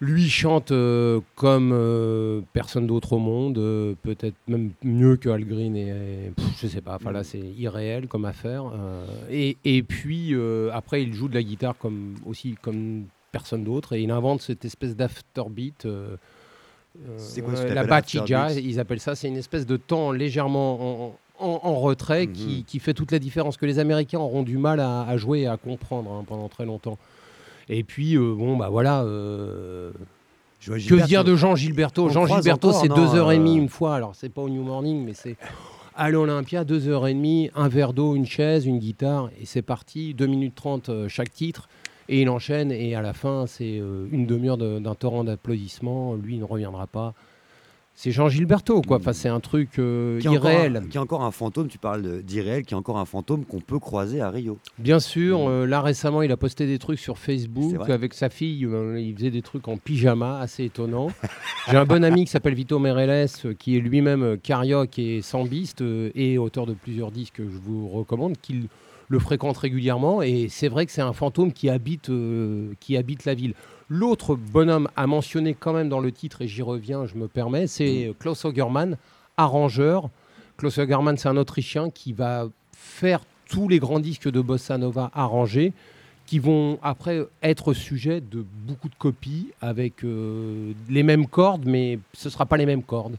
lui 0.00 0.28
chante 0.30 0.70
euh, 0.72 1.20
comme 1.34 1.72
euh, 1.74 2.40
personne 2.54 2.86
d'autre 2.86 3.12
au 3.12 3.18
monde, 3.18 3.58
euh, 3.58 3.94
peut-être 4.02 4.34
même 4.48 4.70
mieux 4.82 5.16
que 5.16 5.28
Al 5.28 5.44
Green, 5.44 5.76
et, 5.76 5.88
et, 5.88 6.30
pff, 6.34 6.46
je 6.62 6.66
sais 6.68 6.80
pas, 6.80 6.94
enfin 6.96 7.12
là 7.12 7.22
c'est 7.22 7.38
irréel 7.38 8.08
comme 8.08 8.24
affaire. 8.24 8.64
et, 9.30 9.56
et 9.64 9.82
puis 9.82 10.34
après, 10.72 11.02
il 11.02 11.12
joue 11.14 11.28
de 11.28 11.34
la 11.34 11.42
guitare 11.42 11.76
comme, 11.78 12.14
aussi 12.24 12.56
comme 12.62 13.04
personne 13.32 13.62
d'autre, 13.64 13.92
et 13.94 14.00
il 14.02 14.10
invente 14.10 14.40
cette 14.40 14.64
espèce 14.64 14.96
d'afterbeat. 14.96 15.86
C'est 17.16 17.42
quoi 17.42 17.54
ce 17.56 17.66
la 17.72 17.84
bachija, 17.84 18.52
ils 18.52 18.80
appellent 18.80 19.00
ça, 19.00 19.14
c'est 19.14 19.28
une 19.28 19.36
espèce 19.36 19.64
de 19.66 19.76
temps 19.76 20.10
légèrement 20.10 21.06
en, 21.06 21.18
en- 21.38 21.60
en 21.62 21.74
retrait 21.76 22.26
Mhm. 22.26 22.32
qui, 22.32 22.64
qui 22.64 22.78
fait 22.80 22.94
toute 22.94 23.12
la 23.12 23.18
différence, 23.18 23.56
que 23.56 23.64
les 23.66 23.78
Américains 23.78 24.18
auront 24.18 24.42
du 24.42 24.58
mal 24.58 24.80
à, 24.80 25.02
à 25.02 25.16
jouer 25.16 25.40
et 25.42 25.46
à 25.46 25.56
comprendre 25.56 26.10
hein, 26.10 26.24
pendant 26.26 26.48
très 26.48 26.66
longtemps. 26.66 26.98
Et 27.72 27.84
puis, 27.84 28.16
euh, 28.16 28.34
bon, 28.36 28.56
bah 28.56 28.68
voilà. 28.68 29.02
euh, 29.04 29.92
Je 30.60 30.72
que 30.72 31.06
dire 31.06 31.22
de 31.24 31.36
Jean 31.36 31.54
Gilberto 31.54 32.08
Jean 32.08 32.26
Gilberto, 32.26 32.72
c'est 32.72 32.88
non, 32.88 32.96
deux 32.96 33.14
heures 33.14 33.30
et 33.32 33.38
demie 33.38 33.58
euh, 33.58 33.62
une 33.62 33.68
fois. 33.68 33.94
Alors, 33.94 34.14
c'est 34.14 34.28
pas 34.28 34.42
au 34.42 34.48
New 34.48 34.62
Morning, 34.64 35.04
mais 35.04 35.14
c'est 35.14 35.36
à 35.94 36.10
l'Olympia, 36.10 36.64
deux 36.64 36.88
heures 36.88 37.06
et 37.06 37.14
demie, 37.14 37.50
un 37.54 37.68
verre 37.68 37.92
d'eau, 37.92 38.14
une 38.16 38.26
chaise, 38.26 38.66
une 38.66 38.78
guitare, 38.80 39.30
et 39.40 39.46
c'est 39.46 39.62
parti. 39.62 40.14
2 40.14 40.26
minutes 40.26 40.54
30 40.56 40.88
euh, 40.88 41.08
chaque 41.08 41.32
titre. 41.32 41.68
Et 42.08 42.22
il 42.22 42.28
enchaîne, 42.28 42.72
et 42.72 42.96
à 42.96 43.02
la 43.02 43.12
fin, 43.12 43.46
c'est 43.46 43.76
une 43.76 44.26
demi-heure 44.26 44.56
de- 44.58 44.80
d'un 44.80 44.96
torrent 44.96 45.22
d'applaudissements. 45.22 46.14
Lui, 46.16 46.34
il 46.34 46.40
ne 46.40 46.44
reviendra 46.44 46.88
pas. 46.88 47.14
C'est 48.02 48.12
Jean 48.12 48.30
Gilberto, 48.30 48.80
quoi. 48.80 48.96
Enfin, 48.96 49.12
c'est 49.12 49.28
un 49.28 49.40
truc 49.40 49.78
euh, 49.78 50.18
qui 50.20 50.28
irréel. 50.28 50.76
un- 50.78 50.86
qui 50.88 50.96
est 50.96 51.00
encore 51.00 51.22
un 51.22 51.30
fantôme, 51.30 51.68
tu 51.68 51.76
parles 51.76 52.22
d'irréel, 52.22 52.62
qui 52.64 52.72
est 52.72 52.76
encore 52.76 52.96
un 52.96 53.04
fantôme 53.04 53.44
qu'on 53.44 53.60
peut 53.60 53.78
croiser 53.78 54.22
à 54.22 54.30
Rio. 54.30 54.56
Bien 54.78 55.00
sûr, 55.00 55.40
Mm. 55.40 55.48
euh, 55.50 55.66
là 55.66 55.82
récemment, 55.82 56.22
il 56.22 56.32
a 56.32 56.38
posté 56.38 56.66
des 56.66 56.78
trucs 56.78 56.98
sur 56.98 57.18
Facebook 57.18 57.90
avec 57.90 58.14
sa 58.14 58.30
fille. 58.30 58.64
euh, 58.64 58.98
il 58.98 59.14
faisait 59.14 59.30
des 59.30 59.42
trucs 59.42 59.68
en 59.68 59.76
pyjama, 59.76 60.38
assez 60.40 60.64
étonnant. 60.64 61.08
J'ai 61.70 61.76
un 61.76 61.84
bon 61.84 62.02
ami 62.02 62.24
qui 62.24 62.30
s'appelle 62.30 62.54
Vito 62.54 62.78
Meirelles, 62.78 63.28
euh, 63.44 63.52
qui 63.52 63.76
est 63.76 63.80
lui-même 63.80 64.38
carioque 64.42 64.98
et 64.98 65.20
sambiste 65.20 65.82
et 66.14 66.38
auteur 66.38 66.64
de 66.64 66.72
plusieurs 66.72 67.10
disques 67.10 67.34
que 67.34 67.42
je 67.50 67.58
vous 67.62 67.86
recommande, 67.86 68.36
qui 68.40 68.66
le 69.08 69.18
fréquente 69.18 69.58
régulièrement. 69.58 70.22
Et 70.22 70.46
c'est 70.48 70.68
vrai 70.68 70.86
que 70.86 70.92
c'est 70.92 71.02
un 71.02 71.12
fantôme 71.12 71.52
qui 71.52 71.68
habite, 71.68 72.10
qui 72.80 72.96
habite 72.96 73.26
la 73.26 73.34
ville. 73.34 73.52
L'autre 73.92 74.36
bonhomme 74.36 74.88
à 74.94 75.08
mentionner 75.08 75.52
quand 75.52 75.72
même 75.72 75.88
dans 75.88 75.98
le 75.98 76.12
titre, 76.12 76.42
et 76.42 76.48
j'y 76.48 76.62
reviens, 76.62 77.06
je 77.06 77.16
me 77.16 77.26
permets, 77.26 77.66
c'est 77.66 78.06
euh, 78.06 78.12
Klaus 78.16 78.44
Augermann, 78.44 78.96
arrangeur. 79.36 80.08
Klaus 80.56 80.78
Augermann, 80.78 81.18
c'est 81.18 81.28
un 81.28 81.36
Autrichien 81.36 81.90
qui 81.90 82.12
va 82.12 82.46
faire 82.72 83.20
tous 83.48 83.68
les 83.68 83.80
grands 83.80 83.98
disques 83.98 84.30
de 84.30 84.40
bossa 84.40 84.78
nova 84.78 85.10
arrangés 85.12 85.72
qui 86.24 86.38
vont 86.38 86.78
après 86.84 87.26
être 87.42 87.72
sujet 87.72 88.20
de 88.20 88.46
beaucoup 88.64 88.88
de 88.88 88.94
copies 88.94 89.48
avec 89.60 90.04
euh, 90.04 90.70
les 90.88 91.02
mêmes 91.02 91.26
cordes, 91.26 91.64
mais 91.66 91.98
ce 92.12 92.28
ne 92.28 92.32
sera 92.32 92.46
pas 92.46 92.56
les 92.56 92.66
mêmes 92.66 92.84
cordes. 92.84 93.16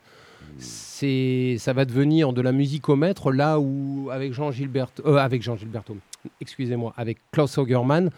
C'est, 0.57 1.57
ça 1.59 1.73
va 1.73 1.83
devenir 1.83 2.31
de 2.31 2.39
la 2.39 2.53
musique 2.53 2.87
au 2.87 2.95
maître 2.95 3.33
là 3.33 3.59
où 3.59 4.07
avec 4.09 4.31
Jean 4.31 4.51
Gilberto, 4.51 5.05
euh, 5.05 5.17
avec 5.17 5.41
Jean 5.41 5.57
Gilberto, 5.57 5.97
excusez-moi, 6.39 6.93
avec 6.95 7.17
Klaus 7.33 7.57
Augermann, 7.57 8.11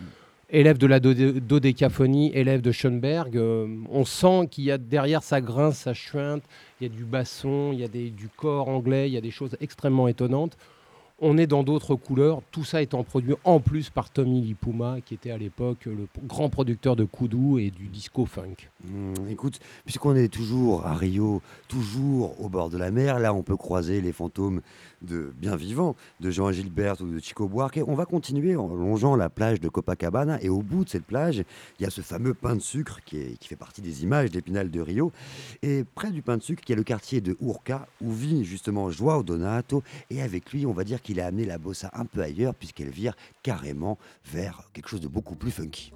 élève 0.53 0.77
de 0.77 0.87
la 0.87 0.99
dodé- 0.99 1.41
dodécaphonie, 1.41 2.31
élève 2.33 2.61
de 2.61 2.71
Schoenberg, 2.71 3.35
euh, 3.35 3.67
on 3.91 4.05
sent 4.05 4.47
qu'il 4.51 4.63
y 4.65 4.71
a 4.71 4.77
derrière 4.77 5.23
ça 5.23 5.41
grince, 5.41 5.79
ça 5.79 5.93
chuinte, 5.93 6.43
il 6.79 6.87
y 6.87 6.91
a 6.91 6.93
du 6.93 7.03
basson, 7.03 7.71
il 7.73 7.79
y 7.79 7.83
a 7.83 7.87
du 7.87 8.29
corps 8.37 8.69
anglais, 8.69 9.09
il 9.09 9.13
y 9.13 9.17
a 9.17 9.21
des 9.21 9.31
choses 9.31 9.57
extrêmement 9.59 10.07
étonnantes. 10.07 10.55
On 11.23 11.37
est 11.37 11.47
dans 11.47 11.63
d'autres 11.63 11.95
couleurs, 11.95 12.41
tout 12.51 12.65
ça 12.65 12.81
étant 12.81 13.03
produit 13.03 13.35
en 13.45 13.61
plus 13.61 13.89
par 13.89 14.09
Tommy 14.09 14.41
Lipuma, 14.41 14.97
qui 15.03 15.13
était 15.13 15.31
à 15.31 15.37
l'époque 15.37 15.85
le 15.85 16.07
grand 16.27 16.49
producteur 16.49 16.97
de 16.97 17.05
Kudu 17.05 17.59
et 17.61 17.71
du 17.71 17.87
disco 17.87 18.25
funk. 18.25 18.69
Hmm, 18.83 19.13
écoute, 19.29 19.59
puisqu'on 19.85 20.15
est 20.17 20.27
toujours 20.27 20.85
à 20.85 20.93
Rio, 20.93 21.41
toujours 21.69 22.39
au 22.43 22.49
bord 22.49 22.69
de 22.69 22.77
la 22.77 22.91
mer, 22.91 23.19
là 23.19 23.33
on 23.33 23.41
peut 23.41 23.55
croiser 23.55 24.01
les 24.01 24.11
fantômes 24.11 24.61
de 25.01 25.33
bien 25.37 25.55
vivants 25.55 25.95
de 26.19 26.29
Jean 26.29 26.51
Gilbert 26.51 27.01
ou 27.01 27.05
de 27.05 27.19
Chico 27.19 27.47
Buarque. 27.47 27.79
On 27.87 27.95
va 27.95 28.05
continuer 28.05 28.55
en 28.57 28.67
longeant 28.67 29.15
la 29.15 29.29
plage 29.29 29.61
de 29.61 29.69
Copacabana 29.69 30.41
et 30.41 30.49
au 30.49 30.61
bout 30.61 30.83
de 30.83 30.89
cette 30.89 31.05
plage, 31.05 31.43
il 31.79 31.83
y 31.83 31.85
a 31.85 31.89
ce 31.89 32.01
fameux 32.01 32.33
pain 32.33 32.55
de 32.55 32.61
sucre 32.61 32.99
qui, 33.05 33.37
qui 33.37 33.47
fait 33.47 33.55
partie 33.55 33.81
des 33.81 34.03
images 34.03 34.29
d'Épinal 34.29 34.71
de 34.71 34.81
Rio. 34.81 35.13
Et 35.61 35.85
près 35.95 36.11
du 36.11 36.21
pain 36.21 36.37
de 36.37 36.43
sucre, 36.43 36.63
il 36.67 36.71
y 36.71 36.73
a 36.73 36.77
le 36.77 36.83
quartier 36.83 37.21
de 37.21 37.37
Urca 37.41 37.87
où 38.01 38.11
vit 38.11 38.43
justement 38.43 38.91
Joao 38.91 39.23
Donato 39.23 39.83
et 40.09 40.21
avec 40.21 40.51
lui, 40.51 40.65
on 40.65 40.73
va 40.73 40.83
dire 40.83 41.01
qu'il 41.01 41.12
a 41.19 41.27
amené 41.27 41.45
la 41.45 41.57
bossa 41.57 41.89
un 41.93 42.05
peu 42.05 42.21
ailleurs 42.21 42.55
puisqu'elle 42.55 42.89
vire 42.89 43.15
carrément 43.41 43.97
vers 44.25 44.69
quelque 44.73 44.89
chose 44.89 45.01
de 45.01 45.07
beaucoup 45.07 45.35
plus 45.35 45.51
funky. 45.51 45.91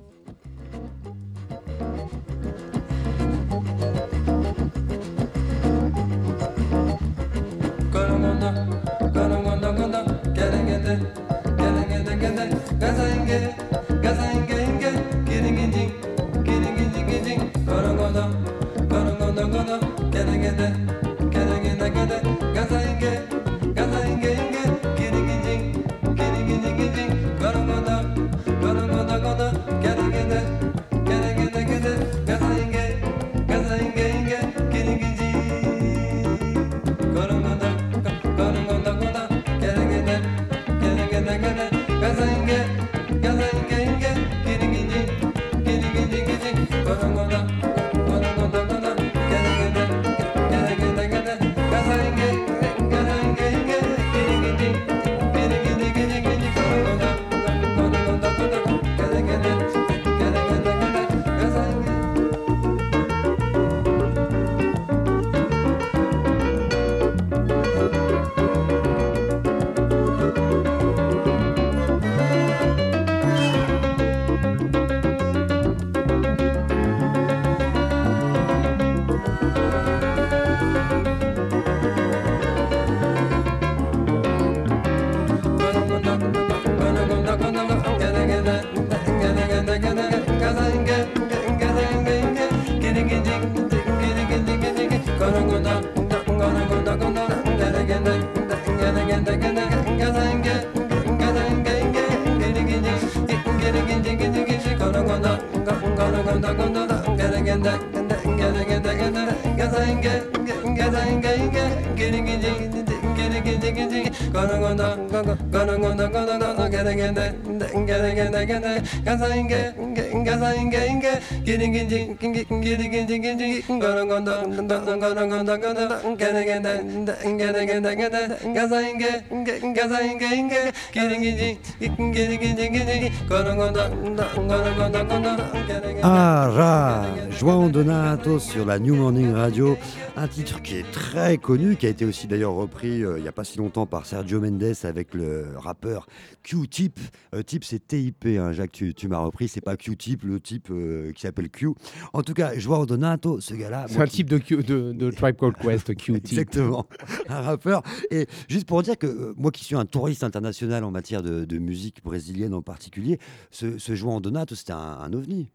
Ah, 136.03 136.49
ra, 136.53 137.05
João 137.29 137.69
Donato 137.69 138.39
sur 138.39 138.65
la 138.65 138.77
New 138.77 138.95
Morning 138.95 139.33
Radio, 139.33 139.77
un 140.17 140.27
titre 140.27 140.63
qui 140.63 140.75
est 140.77 140.91
très 140.91 141.37
connu, 141.37 141.75
qui 141.75 141.85
a 141.85 141.89
été 141.89 142.03
aussi 142.03 142.25
d'ailleurs 142.25 142.53
repris 142.53 143.03
euh, 143.03 143.19
il 143.19 143.21
n'y 143.21 143.27
a 143.27 143.31
pas 143.31 143.43
si 143.43 143.59
longtemps 143.59 143.85
par 143.85 144.07
Sergio 144.07 144.41
Mendes 144.41 144.73
avec 144.83 145.13
le 145.13 145.45
rappeur 145.57 146.07
Q-Tip. 146.41 146.99
Euh, 147.35 147.43
Tip, 147.43 147.63
c'est 147.63 147.87
TIP, 147.87 148.25
hein, 148.25 148.51
Jacques, 148.51 148.71
tu, 148.71 148.95
tu 148.95 149.07
m'as 149.07 149.19
repris, 149.19 149.47
c'est 149.47 149.61
pas 149.61 149.77
Q-Tip, 149.77 150.23
le 150.23 150.39
type 150.39 150.69
euh, 150.71 151.11
qui 151.11 151.21
s'appelle 151.21 151.49
Q. 151.51 151.69
En 152.13 152.23
tout 152.23 152.33
cas, 152.33 152.57
Joao 152.57 152.87
Donato, 152.87 153.39
ce 153.39 153.53
gars-là. 153.53 153.85
C'est 153.87 154.01
un 154.01 154.07
type 154.07 154.27
de, 154.27 154.39
Q, 154.39 154.63
de, 154.63 154.91
de, 154.91 155.11
Tribe 155.11 155.35
Called 155.35 155.57
Quest, 155.57 155.95
Q-Tip. 155.95 156.25
Exactement, 156.25 156.87
un 157.29 157.41
rappeur. 157.41 157.83
Et 158.09 158.25
juste 158.47 158.67
pour 158.67 158.81
dire 158.81 158.97
que 158.97 159.35
moi 159.37 159.51
qui 159.51 159.63
suis 159.63 159.75
un 159.75 159.85
touriste 159.85 160.23
international 160.23 160.83
en 160.83 160.89
matière 160.89 161.21
de, 161.21 161.45
de 161.45 161.57
musique 161.59 162.03
brésilienne 162.03 162.55
en 162.55 162.63
particulier, 162.63 163.19
ce, 163.51 163.77
ce 163.77 163.93
Joao 163.93 164.19
Donato, 164.19 164.55
c'était 164.55 164.73
un, 164.73 164.77
un 164.77 165.13
ovni. 165.13 165.51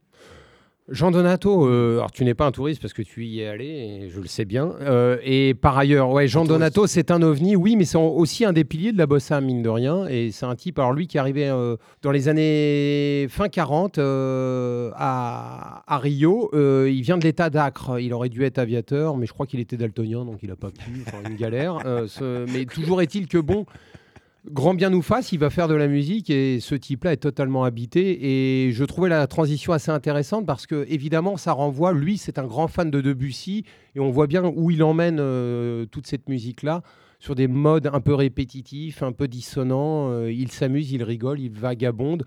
Jean 0.93 1.11
Donato, 1.11 1.67
euh, 1.67 1.97
alors 1.97 2.11
tu 2.11 2.23
n'es 2.23 2.35
pas 2.35 2.45
un 2.45 2.53
touriste 2.53 2.83
parce 2.83 2.93
que 2.93 3.01
tu 3.01 3.25
y 3.25 3.41
es 3.41 3.47
allé, 3.47 3.65
et 3.65 4.11
je 4.11 4.21
le 4.21 4.27
sais 4.27 4.45
bien. 4.45 4.75
Euh, 4.83 5.17
et 5.25 5.55
par 5.55 5.79
ailleurs, 5.79 6.11
ouais, 6.11 6.29
Jean 6.29 6.45
Donato, 6.45 6.87
c'est 6.87 7.11
un 7.11 7.23
ovni, 7.23 7.57
oui, 7.57 7.77
mais 7.77 7.87
c'est 7.87 7.97
aussi 7.97 8.45
un 8.45 8.53
des 8.53 8.65
piliers 8.65 8.93
de 8.93 8.99
la 8.99 9.07
bossa, 9.07 9.41
mine 9.41 9.63
de 9.63 9.71
rien. 9.71 10.07
Et 10.07 10.31
c'est 10.33 10.45
un 10.45 10.55
type, 10.55 10.79
alors 10.79 10.93
lui, 10.93 11.07
qui 11.07 11.17
est 11.17 11.21
arrivé 11.21 11.49
euh, 11.49 11.77
dans 12.03 12.11
les 12.11 12.29
années 12.29 13.27
fin 13.31 13.49
40 13.49 13.99
à, 13.99 15.83
à, 15.87 15.99
Rio. 15.99 16.51
il 16.53 17.01
vient 17.01 17.17
de 17.17 17.25
l'état 17.25 17.49
d'Acre. 17.49 17.99
Il 17.99 18.13
aurait 18.13 18.29
dû 18.29 18.45
être 18.45 18.59
aviateur, 18.59 19.17
mais 19.17 19.25
je 19.25 19.33
crois 19.33 19.47
qu'il 19.47 19.61
était 19.61 19.79
daltonien, 19.79 20.27
donc 20.27 20.41
il 20.43 20.51
n'a 20.51 20.57
pas 20.57 20.71
pu. 20.71 21.05
Enfin, 21.07 21.19
une 21.27 21.37
galère. 21.37 21.79
Ce, 22.07 22.45
mais 22.53 22.67
toujours 22.67 23.01
est-il 23.01 23.29
que 23.29 23.39
bon 23.39 23.65
grand 24.51 24.75
bien 24.75 24.91
nous 24.91 25.03
fasse, 25.03 25.33
il 25.33 25.39
va 25.39 25.51
faire 25.51 25.69
de 25.69 25.75
la 25.75 25.87
musique 25.87 26.31
et 26.31 26.59
ce 26.61 26.75
type-là 26.75 27.13
est 27.13 27.19
totalement 27.19 27.65
habité. 27.65 28.67
Et 28.67 28.73
je 28.73 28.85
trouvais 28.85 29.09
la 29.09 29.27
transition 29.27 29.73
assez 29.73 29.91
intéressante 29.91 30.47
parce 30.47 30.67
que, 30.67 30.85
évidemment, 30.89 31.37
ça 31.37 31.53
renvoie. 31.53 31.93
Lui, 31.93 32.19
c'est 32.19 32.39
un 32.39 32.47
grand 32.47 32.69
fan 32.69 32.91
de 32.91 33.01
Debussy 33.01 33.65
et 33.95 34.01
on 34.01 34.11
voit 34.11 34.27
bien 34.27 34.45
où 34.45 34.71
il 34.71 34.83
emmène 34.83 35.19
euh, 35.21 35.87
toute 35.87 36.07
cette 36.07 36.29
musique-là 36.29 36.83
sur 37.19 37.37
des 37.37 37.47
modes 37.47 37.89
un 37.93 38.01
peu 38.01 38.15
répétitifs, 38.15 39.03
un 39.03 39.13
peu 39.13 39.29
dissonants. 39.29 40.11
Euh, 40.11 40.33
il 40.33 40.51
s'amuse, 40.51 40.91
il 40.93 41.05
rigole, 41.05 41.39
il 41.39 41.53
vagabonde. 41.53 42.25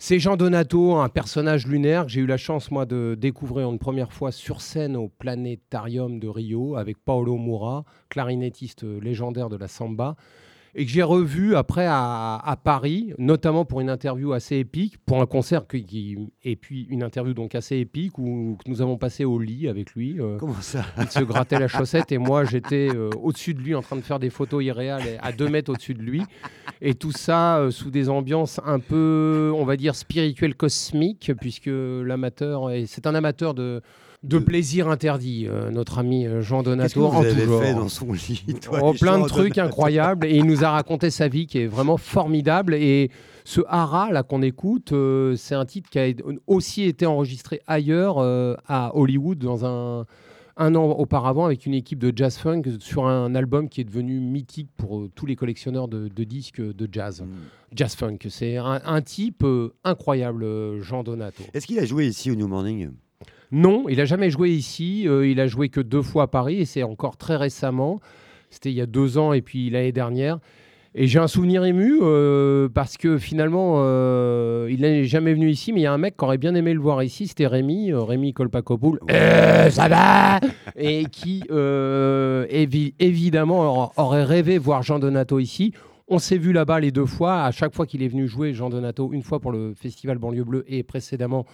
C'est 0.00 0.20
Jean 0.20 0.36
Donato, 0.36 0.94
un 0.96 1.08
personnage 1.08 1.66
lunaire 1.66 2.06
que 2.06 2.12
j'ai 2.12 2.20
eu 2.20 2.26
la 2.26 2.36
chance, 2.36 2.70
moi, 2.70 2.86
de 2.86 3.16
découvrir 3.18 3.68
une 3.68 3.80
première 3.80 4.12
fois 4.12 4.30
sur 4.30 4.60
scène 4.60 4.96
au 4.96 5.08
Planétarium 5.08 6.20
de 6.20 6.28
Rio 6.28 6.76
avec 6.76 6.98
Paolo 7.04 7.36
Moura, 7.36 7.84
clarinettiste 8.08 8.84
légendaire 8.84 9.48
de 9.48 9.56
la 9.56 9.66
samba 9.66 10.14
et 10.74 10.84
que 10.84 10.90
j'ai 10.90 11.02
revu 11.02 11.56
après 11.56 11.86
à, 11.88 12.56
Paris, 12.62 13.12
notamment 13.18 13.64
pour 13.64 13.80
une 13.80 13.90
interview 13.90 14.32
assez 14.32 14.56
épique, 14.56 14.98
pour 15.06 15.20
un 15.20 15.26
concert 15.26 15.66
qui, 15.66 16.18
et 16.44 16.56
puis 16.56 16.86
une 16.90 17.02
interview 17.02 17.34
donc 17.34 17.54
assez 17.54 17.76
épique 17.76 18.18
où 18.18 18.58
nous 18.66 18.82
avons 18.82 18.96
passé 18.96 19.24
au 19.24 19.38
lit 19.38 19.68
avec 19.68 19.92
lui. 19.92 20.20
Euh, 20.20 20.36
Comment 20.38 20.60
ça 20.60 20.84
Il 20.98 21.08
se 21.08 21.20
grattait 21.20 21.58
la 21.58 21.68
chaussette 21.68 22.12
et 22.12 22.18
moi 22.18 22.44
j'étais 22.44 22.88
euh, 22.94 23.10
au-dessus 23.20 23.54
de 23.54 23.60
lui 23.60 23.74
en 23.74 23.82
train 23.82 23.96
de 23.96 24.02
faire 24.02 24.18
des 24.18 24.30
photos 24.30 24.64
irréales 24.64 25.18
à 25.22 25.32
deux 25.32 25.48
mètres 25.48 25.72
au-dessus 25.72 25.94
de 25.94 26.02
lui. 26.02 26.22
Et 26.80 26.94
tout 26.94 27.12
ça 27.12 27.58
euh, 27.58 27.70
sous 27.70 27.90
des 27.90 28.08
ambiances 28.08 28.60
un 28.64 28.78
peu, 28.78 29.52
on 29.54 29.64
va 29.64 29.76
dire, 29.76 29.94
spirituelles 29.94 30.54
cosmiques, 30.54 31.32
puisque 31.40 31.70
l'amateur, 31.70 32.70
c'est 32.86 33.06
un 33.06 33.14
amateur 33.14 33.54
de 33.54 33.82
de 34.22 34.38
plaisir 34.38 34.88
interdit, 34.88 35.46
euh, 35.46 35.70
notre 35.70 35.98
ami 35.98 36.26
euh, 36.26 36.40
Jean 36.40 36.62
Donato. 36.62 37.06
en 37.06 37.22
tout 37.22 37.58
fait 37.60 37.74
dans 37.74 37.88
son 37.88 38.12
lit 38.12 38.44
oh, 38.82 38.92
Plein 38.98 39.20
de 39.20 39.28
trucs 39.28 39.58
incroyables. 39.58 40.26
Et 40.26 40.36
il 40.36 40.44
nous 40.44 40.64
a 40.64 40.70
raconté 40.70 41.10
sa 41.10 41.28
vie 41.28 41.46
qui 41.46 41.58
est 41.58 41.66
vraiment 41.66 41.96
formidable. 41.96 42.74
Et 42.74 43.10
ce 43.44 43.60
Hara 43.68 44.10
là 44.10 44.22
qu'on 44.22 44.42
écoute, 44.42 44.92
euh, 44.92 45.36
c'est 45.36 45.54
un 45.54 45.64
titre 45.64 45.88
qui 45.90 45.98
a 45.98 46.08
aussi 46.46 46.84
été 46.84 47.06
enregistré 47.06 47.60
ailleurs 47.66 48.18
à 48.66 48.96
Hollywood 48.96 49.38
dans 49.38 49.64
un 49.64 50.06
un 50.58 50.74
an 50.74 50.90
auparavant 50.90 51.46
avec 51.46 51.66
une 51.66 51.74
équipe 51.74 52.00
de 52.00 52.12
jazz 52.14 52.36
funk 52.36 52.62
sur 52.80 53.06
un 53.06 53.34
album 53.34 53.68
qui 53.68 53.80
est 53.80 53.84
devenu 53.84 54.18
mythique 54.18 54.68
pour 54.76 54.98
euh, 54.98 55.10
tous 55.14 55.24
les 55.24 55.36
collectionneurs 55.36 55.88
de, 55.88 56.08
de 56.08 56.24
disques 56.24 56.60
de 56.60 56.88
jazz. 56.90 57.22
Mm. 57.22 57.26
Jazz 57.74 57.94
funk. 57.94 58.18
C'est 58.28 58.56
un, 58.56 58.80
un 58.84 59.00
type 59.00 59.44
euh, 59.44 59.72
incroyable, 59.84 60.80
Jean 60.82 61.04
Donato. 61.04 61.44
Est-ce 61.54 61.66
qu'il 61.66 61.78
a 61.78 61.84
joué 61.84 62.08
ici 62.08 62.30
au 62.30 62.34
New 62.34 62.48
Morning? 62.48 62.90
Non, 63.52 63.84
il 63.88 64.00
a 64.00 64.04
jamais 64.04 64.30
joué 64.30 64.50
ici. 64.50 65.08
euh, 65.08 65.26
il 65.26 65.40
a 65.40 65.46
joué 65.46 65.68
que 65.68 65.80
deux 65.80 66.02
fois 66.02 66.24
à 66.24 66.26
Paris 66.26 66.60
et 66.60 66.64
c'est 66.64 66.82
encore 66.82 67.16
très 67.16 67.36
récemment. 67.36 68.00
C'était 68.50 68.70
il 68.70 68.76
y 68.76 68.80
a 68.80 68.86
deux 68.86 69.18
ans 69.18 69.32
et 69.32 69.42
puis 69.42 69.70
l'année 69.70 69.92
dernière. 69.92 70.38
Et 70.94 71.06
j'ai 71.06 71.18
un 71.18 71.28
souvenir 71.28 71.64
ému 71.64 71.98
euh, 72.02 72.68
parce 72.72 72.96
que 72.96 73.18
finalement, 73.18 73.74
euh, 73.76 74.66
il 74.70 74.80
n'est 74.80 75.04
jamais 75.04 75.34
venu 75.34 75.48
ici, 75.50 75.72
mais 75.72 75.80
il 75.80 75.82
y 75.84 75.86
a 75.86 75.92
un 75.92 75.98
mec 75.98 76.16
qui 76.16 76.24
aurait 76.24 76.38
bien 76.38 76.54
aimé 76.54 76.72
le 76.72 76.80
voir 76.80 77.02
ici, 77.02 77.26
c'était 77.28 77.46
Rémi, 77.46 77.92
euh, 77.92 78.00
Rémi 78.00 78.32
Kolpakopoul. 78.32 78.98
Euh, 79.10 79.68
ça 79.70 79.88
va 79.88 80.40
Et 80.76 81.04
qui, 81.04 81.42
évi- 81.50 82.94
évidemment, 82.98 83.60
aura- 83.60 83.92
aurait 83.96 84.24
rêvé 84.24 84.58
voir 84.58 84.82
Jean 84.82 84.98
Donato 84.98 85.38
ici. 85.38 85.72
On 86.08 86.18
s'est 86.18 86.38
vu 86.38 86.52
là-bas 86.52 86.80
les 86.80 86.90
deux 86.90 87.04
fois. 87.06 87.42
À 87.44 87.50
chaque 87.50 87.74
fois 87.74 87.86
qu'il 87.86 88.02
est 88.02 88.08
venu 88.08 88.26
jouer, 88.26 88.54
Jean 88.54 88.70
Donato, 88.70 89.10
une 89.12 89.22
fois 89.22 89.40
pour 89.40 89.52
le 89.52 89.74
festival 89.74 90.18
Banlieue 90.18 90.44
Bleue 90.44 90.64
et 90.68 90.82
précédemment 90.82 91.44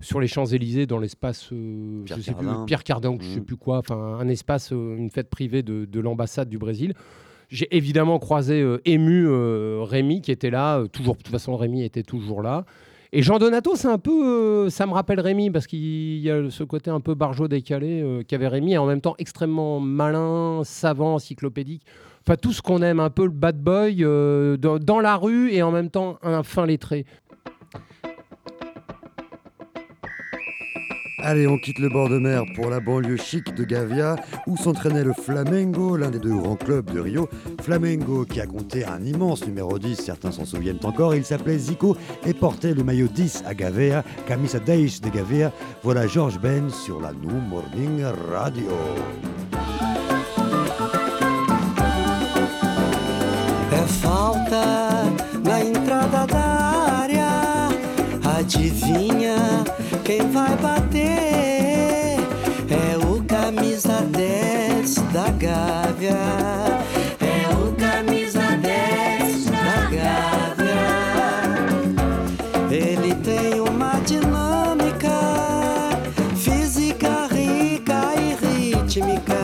sur 0.00 0.20
les 0.20 0.26
Champs-Élysées 0.28 0.86
dans 0.86 0.98
l'espace 0.98 1.48
euh, 1.52 2.02
Pierre 2.04 2.18
je 2.18 2.22
sais 2.22 2.32
plus, 2.34 2.46
Cardin. 2.46 2.64
Pierre 2.64 2.84
Cardin, 2.84 3.16
je 3.20 3.26
sais 3.26 3.38
Mhm. 3.40 3.44
plus 3.44 3.56
quoi, 3.56 3.78
enfin 3.78 3.96
un 4.20 4.28
espace, 4.28 4.72
euh, 4.72 4.96
une 4.96 5.10
fête 5.10 5.28
privée 5.28 5.62
de, 5.62 5.84
de 5.84 6.00
l'ambassade 6.00 6.48
du 6.48 6.58
Brésil. 6.58 6.94
J'ai 7.48 7.74
évidemment 7.76 8.18
croisé 8.18 8.60
euh, 8.62 8.80
ému 8.84 9.26
euh, 9.26 9.82
Rémi 9.82 10.22
qui 10.22 10.30
était 10.32 10.50
là, 10.50 10.84
toujours. 10.92 11.16
De 11.16 11.22
toute 11.22 11.32
façon, 11.32 11.56
Rémi 11.56 11.82
était 11.82 12.02
toujours 12.04 12.42
là. 12.42 12.64
Et 13.12 13.22
Jean 13.22 13.38
Donato, 13.40 13.74
c'est 13.74 13.88
un 13.88 13.98
peu, 13.98 14.66
euh, 14.66 14.70
ça 14.70 14.86
me 14.86 14.92
rappelle 14.92 15.18
Rémi 15.18 15.50
parce 15.50 15.66
qu'il 15.66 16.18
y 16.20 16.30
a 16.30 16.48
ce 16.48 16.62
côté 16.62 16.90
un 16.92 17.00
peu 17.00 17.14
barjot 17.14 17.48
décalé 17.48 18.00
euh, 18.02 18.22
qu'avait 18.22 18.46
Rémi, 18.46 18.74
et 18.74 18.78
en 18.78 18.86
même 18.86 19.00
temps 19.00 19.16
extrêmement 19.18 19.80
malin, 19.80 20.60
savant, 20.64 21.14
encyclopédique. 21.16 21.82
Enfin, 22.24 22.36
tout 22.36 22.52
ce 22.52 22.62
qu'on 22.62 22.82
aime, 22.82 23.00
un 23.00 23.10
peu 23.10 23.24
le 23.24 23.30
bad 23.32 23.60
boy 23.60 24.04
euh, 24.04 24.56
dans, 24.56 24.78
dans 24.78 25.00
la 25.00 25.16
rue 25.16 25.50
et 25.52 25.60
en 25.64 25.72
même 25.72 25.90
temps 25.90 26.18
un 26.22 26.44
fin 26.44 26.66
lettré. 26.66 27.04
Allez, 31.22 31.46
on 31.46 31.58
quitte 31.58 31.78
le 31.78 31.88
bord 31.88 32.08
de 32.08 32.18
mer 32.18 32.44
pour 32.54 32.70
la 32.70 32.80
banlieue 32.80 33.16
chic 33.16 33.54
de 33.54 33.64
Gavia, 33.64 34.16
où 34.46 34.56
s'entraînait 34.56 35.04
le 35.04 35.12
Flamengo, 35.12 35.96
l'un 35.96 36.10
des 36.10 36.18
deux 36.18 36.34
grands 36.34 36.56
clubs 36.56 36.90
de 36.90 37.00
Rio. 37.00 37.28
Flamengo 37.62 38.24
qui 38.24 38.40
a 38.40 38.46
compté 38.46 38.84
un 38.84 39.04
immense 39.04 39.46
numéro 39.46 39.78
10, 39.78 39.96
certains 39.96 40.30
s'en 40.30 40.44
souviennent 40.44 40.80
encore. 40.82 41.14
Il 41.14 41.24
s'appelait 41.24 41.58
Zico 41.58 41.96
et 42.26 42.32
portait 42.34 42.74
le 42.74 42.84
maillot 42.84 43.08
10 43.08 43.44
à 43.46 43.54
Gavea, 43.54 44.02
Camisa 44.26 44.58
10 44.58 45.02
de 45.02 45.08
Gavea. 45.10 45.52
Voilà 45.82 46.06
George 46.06 46.40
Ben 46.40 46.70
sur 46.70 47.00
la 47.00 47.12
New 47.12 47.40
Morning 47.48 48.02
Radio. 48.30 48.70
Quem 60.10 60.26
vai 60.32 60.56
bater? 60.56 62.18
É 62.68 62.98
o 63.06 63.22
camisa 63.22 64.02
10 64.10 64.96
da 65.12 65.30
Gávea. 65.30 66.16
É 67.20 67.48
o 67.54 67.72
camisa 67.76 68.58
10 68.60 69.44
da 69.44 69.88
Gávea. 69.94 70.82
Ele 72.72 73.14
tem 73.22 73.60
uma 73.60 74.00
dinâmica 74.00 75.20
física 76.34 77.28
rica 77.32 78.12
e 78.16 78.34
rítmica. 78.74 79.38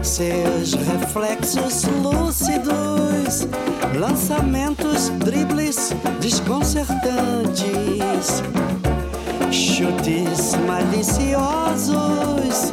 Seus 0.00 0.74
reflexos 0.74 1.82
lúcidos, 2.04 3.48
lançamentos, 3.98 5.08
dribles 5.24 5.92
desconcertantes, 6.20 8.44
chutes 9.52 10.56
maliciosos, 10.66 12.72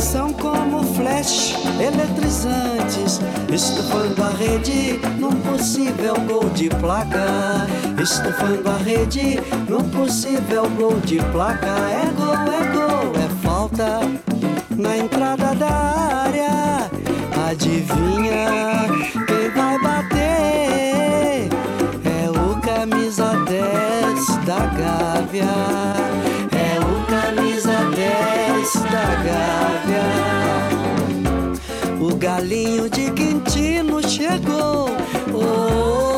são 0.00 0.32
como 0.32 0.82
flash 0.94 1.54
eletrizantes, 1.78 3.20
estufando 3.52 4.22
a 4.22 4.30
rede 4.30 4.98
num 5.18 5.32
possível 5.42 6.14
gol 6.26 6.48
de 6.50 6.70
placa, 6.70 7.66
estufando 8.02 8.70
a 8.70 8.78
rede 8.78 9.38
num 9.68 9.86
possível 9.90 10.70
gol 10.70 10.98
de 11.00 11.18
placa. 11.32 11.66
É 11.66 12.10
gol, 12.16 12.34
é 12.34 12.64
gol, 12.72 13.12
é 13.14 13.28
falta 13.46 14.00
na 14.74 14.96
entrada 14.96 15.54
da 15.54 15.70
área. 15.70 16.90
Adivinha 17.48 18.88
quem 19.26 19.50
vai 19.50 19.78
bater? 19.78 21.48
É 22.04 22.30
o 22.30 22.58
camisa 22.60 23.34
10 23.44 24.36
da 24.44 24.66
Gávea. 24.66 25.95
O 32.00 32.14
galinho 32.16 32.88
de 32.88 33.10
Quintino 33.10 34.00
chegou. 34.08 34.88
Oh, 35.34 36.15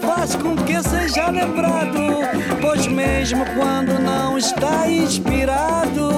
faz 0.00 0.34
com 0.34 0.56
que 0.56 0.82
seja 0.82 1.30
lembrado. 1.30 2.00
Pois 2.60 2.86
mesmo 2.86 3.44
quando 3.56 3.98
não 4.00 4.36
está 4.36 4.88
inspirado, 4.90 6.10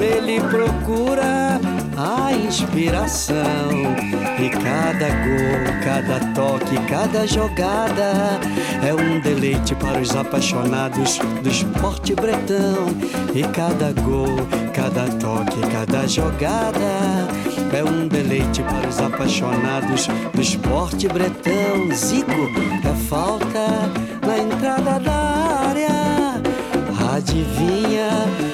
ele 0.00 0.40
procura 0.40 1.60
a 1.96 2.32
inspiração. 2.32 3.70
E 4.38 4.50
cada 4.50 5.08
gol, 5.08 5.80
cada 5.82 6.20
toque, 6.32 6.76
cada 6.88 7.26
jogada 7.26 8.38
é 8.86 8.94
um 8.94 9.20
deleite 9.20 9.74
para 9.74 10.00
os 10.00 10.14
apaixonados 10.14 11.18
do 11.42 11.48
esporte 11.48 12.14
bretão. 12.14 12.86
E 13.34 13.42
cada 13.52 13.92
gol, 14.00 14.36
cada 14.72 15.08
toque, 15.18 15.60
cada 15.72 16.06
jogada 16.06 17.28
é 17.76 17.84
um 17.84 18.08
deleite 18.08 18.62
para 18.62 18.88
os 18.88 18.98
apaixonados 18.98 20.06
do 20.34 20.40
esporte 20.40 21.08
bretão. 21.08 21.94
Zico 21.94 22.30
é 22.30 22.94
falta 23.08 23.68
na 24.26 24.38
entrada 24.38 24.98
da 24.98 25.12
área. 25.12 25.88
Adivinha 27.14 28.47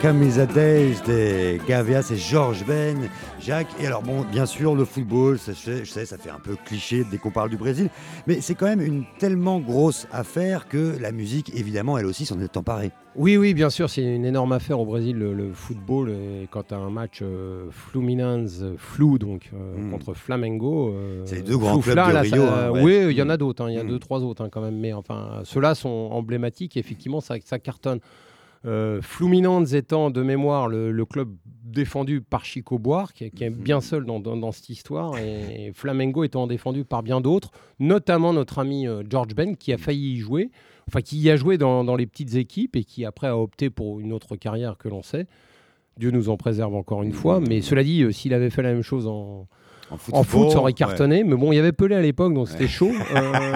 Camisa, 0.00 0.46
Days 0.46 0.96
des 1.06 1.60
Gavia, 1.66 2.02
c'est 2.02 2.16
Georges 2.16 2.64
Ben, 2.66 3.08
Jacques. 3.40 3.68
Et 3.80 3.86
alors, 3.86 4.02
bon, 4.02 4.24
bien 4.30 4.46
sûr, 4.46 4.74
le 4.74 4.84
football, 4.84 5.38
je 5.38 5.84
sais, 5.84 6.04
ça 6.04 6.18
fait 6.18 6.30
un 6.30 6.38
peu 6.38 6.56
cliché 6.64 7.04
dès 7.10 7.18
qu'on 7.18 7.30
parle 7.30 7.50
du 7.50 7.56
Brésil, 7.56 7.88
mais 8.26 8.40
c'est 8.40 8.54
quand 8.54 8.66
même 8.66 8.80
une 8.80 9.04
tellement 9.18 9.60
grosse 9.60 10.06
affaire 10.12 10.68
que 10.68 10.96
la 11.00 11.12
musique, 11.12 11.54
évidemment, 11.54 11.98
elle 11.98 12.06
aussi 12.06 12.26
s'en 12.26 12.38
est 12.40 12.56
emparée. 12.56 12.92
Oui, 13.16 13.36
oui, 13.36 13.54
bien 13.54 13.70
sûr, 13.70 13.88
c'est 13.88 14.02
une 14.02 14.24
énorme 14.24 14.52
affaire 14.52 14.80
au 14.80 14.84
Brésil, 14.84 15.16
le, 15.16 15.52
football. 15.52 16.10
Et 16.10 16.48
quand 16.50 16.68
tu 16.68 16.74
as 16.74 16.78
un 16.78 16.90
match 16.90 17.20
euh, 17.22 17.66
Fluminense, 17.70 18.62
flou, 18.76 19.18
donc 19.18 19.50
euh, 19.54 19.76
hmm. 19.76 19.90
contre 19.92 20.14
Flamengo. 20.14 20.88
Euh, 20.88 21.22
c'est 21.24 21.36
les 21.36 21.42
deux 21.42 21.56
grands 21.56 21.78
clubs 21.78 21.96
de 21.96 22.18
Rio. 22.18 22.42
Hein, 22.42 22.70
oui, 22.72 23.06
il 23.10 23.16
y 23.16 23.22
en 23.22 23.30
a 23.30 23.36
d'autres, 23.36 23.64
hein, 23.64 23.70
il 23.70 23.76
y 23.76 23.78
a 23.78 23.84
hmm. 23.84 23.88
deux, 23.88 23.98
trois 24.00 24.20
autres 24.20 24.42
hein, 24.42 24.48
quand 24.50 24.60
même. 24.60 24.78
Mais 24.78 24.92
enfin, 24.92 25.40
ceux-là 25.44 25.74
sont 25.74 26.08
emblématiques, 26.10 26.76
effectivement, 26.76 27.20
ça, 27.20 27.36
ça 27.44 27.58
cartonne. 27.58 28.00
Euh, 28.66 29.02
Fluminense 29.02 29.74
étant 29.74 30.10
de 30.10 30.22
mémoire 30.22 30.68
le, 30.68 31.04
club 31.04 31.28
défendu 31.64 32.22
par 32.22 32.44
Chico 32.44 32.78
Boire, 32.78 33.12
qui, 33.12 33.24
est 33.24 33.50
mhm. 33.50 33.56
bien 33.56 33.80
seul 33.80 34.06
dans, 34.06 34.52
cette 34.52 34.70
histoire, 34.70 35.18
et, 35.18 35.72
Flamengo 35.74 36.24
étant 36.24 36.46
défendu 36.46 36.84
par 36.84 37.02
bien 37.02 37.20
d'autres, 37.20 37.50
notamment 37.78 38.32
notre 38.32 38.58
ami 38.58 38.88
euh, 38.88 39.02
George 39.08 39.34
Ben, 39.34 39.56
qui 39.56 39.72
a 39.72 39.78
failli 39.78 40.14
y 40.14 40.18
jouer, 40.18 40.50
enfin 40.88 41.02
qui 41.02 41.18
y 41.18 41.30
a 41.30 41.36
joué 41.36 41.58
dans, 41.58 41.96
les 41.96 42.06
petites 42.06 42.36
équipes 42.36 42.76
et 42.76 42.84
qui 42.84 43.04
après 43.04 43.26
a 43.26 43.36
opté 43.36 43.68
pour 43.68 44.00
une 44.00 44.12
autre 44.12 44.36
carrière 44.36 44.78
que 44.78 44.88
l'on 44.88 45.02
sait. 45.02 45.26
Dieu 45.98 46.10
nous 46.10 46.28
en 46.28 46.36
préserve 46.36 46.74
encore 46.74 47.02
une 47.02 47.12
fois, 47.12 47.40
mais 47.40 47.60
cela 47.60 47.84
dit, 47.84 48.02
euh, 48.02 48.12
s'il 48.12 48.32
avait 48.32 48.50
fait 48.50 48.62
la 48.62 48.72
même 48.72 48.82
chose 48.82 49.06
en, 49.06 49.46
en 49.90 50.22
foot, 50.22 50.50
ça 50.50 50.58
aurait 50.58 50.72
cartonné. 50.72 51.22
Mais 51.22 51.36
bon, 51.36 51.52
il 51.52 51.56
y 51.56 51.58
avait 51.58 51.72
Pelé 51.72 51.94
à 51.94 52.00
l'époque, 52.00 52.32
donc 52.32 52.48
c'était 52.48 52.66
chaud. 52.66 52.90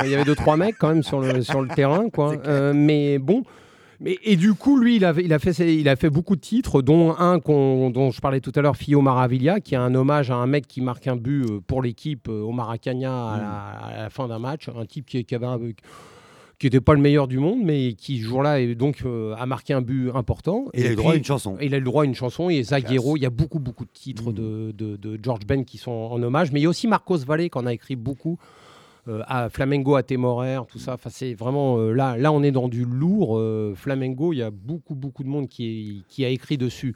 Il 0.05 0.11
y 0.11 0.15
avait 0.15 0.25
deux, 0.25 0.37
trois 0.37 0.57
mecs 0.57 0.77
quand 0.79 0.89
même 0.89 1.03
sur 1.03 1.21
le, 1.21 1.43
sur 1.43 1.63
le 1.63 1.69
terrain. 1.69 2.11
Quoi. 2.11 2.37
mais 2.75 3.19
bon, 3.19 3.43
mais, 4.01 4.19
et 4.23 4.37
du 4.37 4.55
coup, 4.55 4.79
lui, 4.79 4.97
il 4.97 5.05
a, 5.05 5.13
il, 5.21 5.33
a 5.33 5.39
fait, 5.39 5.53
il 5.75 5.89
a 5.89 5.97
fait 5.97 6.11
beaucoup 6.11 6.37
de 6.37 6.41
titres, 6.41 6.83
dont 6.83 7.17
un 7.19 7.39
dont 7.39 8.11
je 8.11 8.21
parlais 8.21 8.41
tout 8.41 8.53
à 8.55 8.63
l'heure, 8.63 8.77
Fio 8.77 9.01
Maravilla, 9.01 9.61
qui 9.61 9.75
est 9.75 9.79
un 9.79 9.95
hommage 9.95 10.31
à 10.31 10.37
un 10.37 10.47
mec 10.47 10.69
qui 10.69 10.81
marque 10.81 11.09
un 11.09 11.17
but 11.17 11.45
euh, 11.45 11.61
pour 11.67 11.83
l'équipe 11.83 12.29
euh, 12.29 12.43
au 12.43 12.53
Maracana 12.53 13.09
mm. 13.09 13.93
à, 13.93 14.03
la, 14.03 14.11
fin 14.11 14.29
d'un 14.29 14.39
match. 14.39 14.69
Un 14.69 14.87
type 14.87 15.07
qui, 15.07 15.25
qui 15.25 15.35
avait 15.35 15.47
qui 16.59 16.67
n'était 16.67 16.81
pas 16.81 16.95
le 16.95 17.01
meilleur 17.01 17.29
du 17.29 17.39
monde, 17.39 17.61
mais 17.63 17.93
qui, 17.93 18.19
ce 18.19 18.25
jour-là, 18.25 18.75
donc, 18.75 19.03
euh, 19.05 19.35
a 19.37 19.47
marqué 19.47 19.73
un 19.73 19.81
but 19.81 20.11
important. 20.15 20.67
Et, 20.75 20.81
il 20.81 20.87
a 20.87 20.91
le 20.91 20.97
droit 20.97 21.13
à 21.13 21.17
une 21.17 21.25
chanson. 21.25 21.57
il 21.61 21.75
a 21.75 21.79
le 21.79 21.85
droit 21.85 22.03
à 22.03 22.07
une 22.07 22.17
chanson. 22.17 22.51
Et 22.51 22.63
Zaguero, 22.63 23.17
il 23.17 23.23
y 23.23 23.27
a 23.27 23.31
beaucoup, 23.31 23.61
beaucoup 23.61 23.85
de 23.85 23.91
titres 23.93 24.31
mm. 24.31 24.35
de, 24.35 24.75
de, 24.77 24.97
de, 24.97 25.19
George 25.23 25.45
Ben 25.47 25.65
qui 25.65 25.79
sont 25.79 25.91
en 25.91 26.23
hommage. 26.23 26.53
Mais 26.53 26.61
il 26.61 26.65
y 26.65 26.67
a 26.67 26.69
aussi 26.69 26.87
Marcos 26.87 27.19
Valle, 27.19 27.49
qui 27.51 27.59
en 27.59 27.67
a 27.67 27.73
écrit 27.73 27.97
beaucoup. 27.97 28.39
Euh, 29.09 29.23
à 29.27 29.49
Flamengo 29.49 29.95
à 29.95 30.03
Témoraire, 30.03 30.67
tout 30.67 30.79
ça. 30.79 30.95
Enfin, 30.95 31.09
c'est 31.11 31.33
vraiment 31.33 31.79
euh, 31.79 31.93
là, 31.93 32.17
là, 32.19 32.31
on 32.31 32.43
est 32.43 32.51
dans 32.51 32.69
du 32.69 32.85
lourd. 32.85 33.39
Euh, 33.39 33.73
Flamengo, 33.75 34.33
il 34.33 34.37
y 34.37 34.43
a 34.43 34.51
beaucoup, 34.51 34.95
beaucoup 34.95 35.25
de 35.25 35.29
monde 35.29 35.49
qui, 35.49 36.05
qui 36.09 36.25
a 36.25 36.29
écrit 36.29 36.59
dessus. 36.59 36.95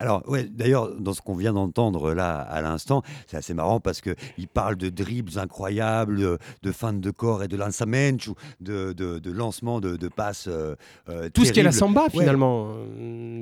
Alors, 0.00 0.26
ouais, 0.28 0.44
d'ailleurs, 0.44 0.90
dans 0.98 1.12
ce 1.12 1.20
qu'on 1.20 1.34
vient 1.34 1.52
d'entendre 1.52 2.14
là 2.14 2.40
à 2.40 2.62
l'instant, 2.62 3.02
c'est 3.26 3.36
assez 3.36 3.52
marrant 3.52 3.80
parce 3.80 4.00
qu'il 4.00 4.48
parle 4.52 4.76
de 4.76 4.88
dribbles 4.88 5.38
incroyables, 5.38 6.38
de 6.62 6.72
fin 6.72 6.94
de 6.94 7.10
corps 7.10 7.42
et 7.42 7.48
de 7.48 7.56
lançamento, 7.56 8.34
de, 8.60 8.94
de, 8.94 9.18
de 9.18 9.30
lancement 9.30 9.78
de, 9.78 9.96
de 9.96 10.08
passes. 10.08 10.48
Euh, 10.48 10.74
euh, 11.10 11.28
Tout 11.28 11.44
ce 11.44 11.52
qui 11.52 11.60
est 11.60 11.64
la 11.64 11.72
samba, 11.72 12.08
finalement. 12.10 12.68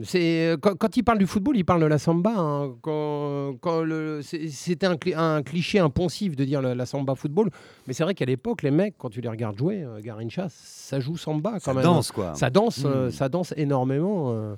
C'est, 0.02 0.56
quand, 0.60 0.96
il 0.96 1.04
parle 1.04 1.18
du 1.18 1.28
football, 1.28 1.56
il 1.56 1.64
parle 1.64 1.80
de 1.80 1.86
la 1.86 1.98
samba. 1.98 2.34
Hein. 2.36 2.74
Quand, 2.82 3.54
quand 3.60 3.84
c'était 4.22 4.86
un, 4.86 4.96
un, 5.16 5.42
cliché, 5.44 5.78
un 5.78 5.90
poncif 5.90 6.34
de 6.34 6.44
dire 6.44 6.60
la, 6.60 6.86
samba 6.86 7.14
football. 7.14 7.50
Mais 7.86 7.92
c'est 7.92 8.02
vrai 8.02 8.14
qu'à 8.14 8.24
l'époque, 8.24 8.62
les 8.62 8.72
mecs, 8.72 8.96
quand 8.98 9.10
tu 9.10 9.20
les 9.20 9.28
regardes 9.28 9.56
jouer, 9.56 9.84
euh, 9.84 10.00
Garincha, 10.00 10.48
ça 10.50 10.98
joue 10.98 11.16
samba 11.16 11.52
quand 11.52 11.60
ça 11.60 11.74
même. 11.74 11.84
Ça 11.84 11.88
danse, 11.88 12.10
quoi. 12.10 12.34
Ça 12.34 12.50
danse, 12.50 12.84
hmm. 12.84 13.10
ça 13.12 13.28
danse 13.28 13.54
énormément 13.56 14.56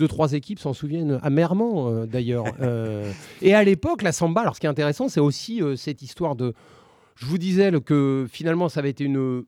deux, 0.00 0.08
trois 0.08 0.32
équipes 0.32 0.58
s'en 0.58 0.72
souviennent 0.72 1.20
amèrement 1.22 1.88
euh, 1.88 2.06
d'ailleurs. 2.06 2.44
Euh, 2.60 3.10
et 3.42 3.54
à 3.54 3.64
l'époque, 3.64 4.02
la 4.02 4.12
samba, 4.12 4.42
alors 4.42 4.54
ce 4.54 4.60
qui 4.60 4.66
est 4.66 4.70
intéressant, 4.70 5.08
c'est 5.08 5.20
aussi 5.20 5.62
euh, 5.62 5.76
cette 5.76 6.02
histoire 6.02 6.36
de. 6.36 6.52
Je 7.16 7.24
vous 7.26 7.38
disais 7.38 7.72
que 7.80 8.26
finalement, 8.30 8.68
ça 8.68 8.80
avait 8.80 8.90
été 8.90 9.04
une, 9.04 9.44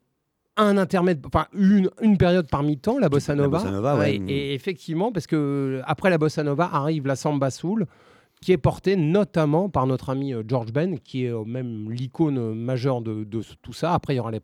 un 0.56 0.78
intermède, 0.78 1.22
enfin 1.26 1.46
une, 1.52 1.90
une 2.00 2.16
période 2.16 2.48
parmi 2.50 2.78
tant, 2.78 2.98
la 2.98 3.08
bossa 3.08 3.34
nova. 3.34 3.62
et, 4.08 4.54
effectivement, 4.54 5.12
parce 5.12 5.26
que 5.26 5.82
après 5.84 6.10
la 6.10 6.18
bossa 6.18 6.42
nova 6.42 6.70
arrive 6.72 7.06
la 7.06 7.16
samba 7.16 7.50
soul, 7.50 7.86
qui 8.40 8.52
est 8.52 8.58
portée 8.58 8.96
notamment 8.96 9.68
par 9.68 9.86
notre 9.86 10.10
ami 10.10 10.34
George 10.48 10.72
Ben, 10.72 10.98
qui 10.98 11.26
est 11.26 11.32
même 11.46 11.90
l'icône 11.90 12.54
majeure 12.54 13.02
de, 13.02 13.24
tout 13.62 13.72
ça. 13.72 13.92
Après, 13.92 14.14
il 14.14 14.16
y 14.16 14.20
aura 14.20 14.30
les 14.30 14.40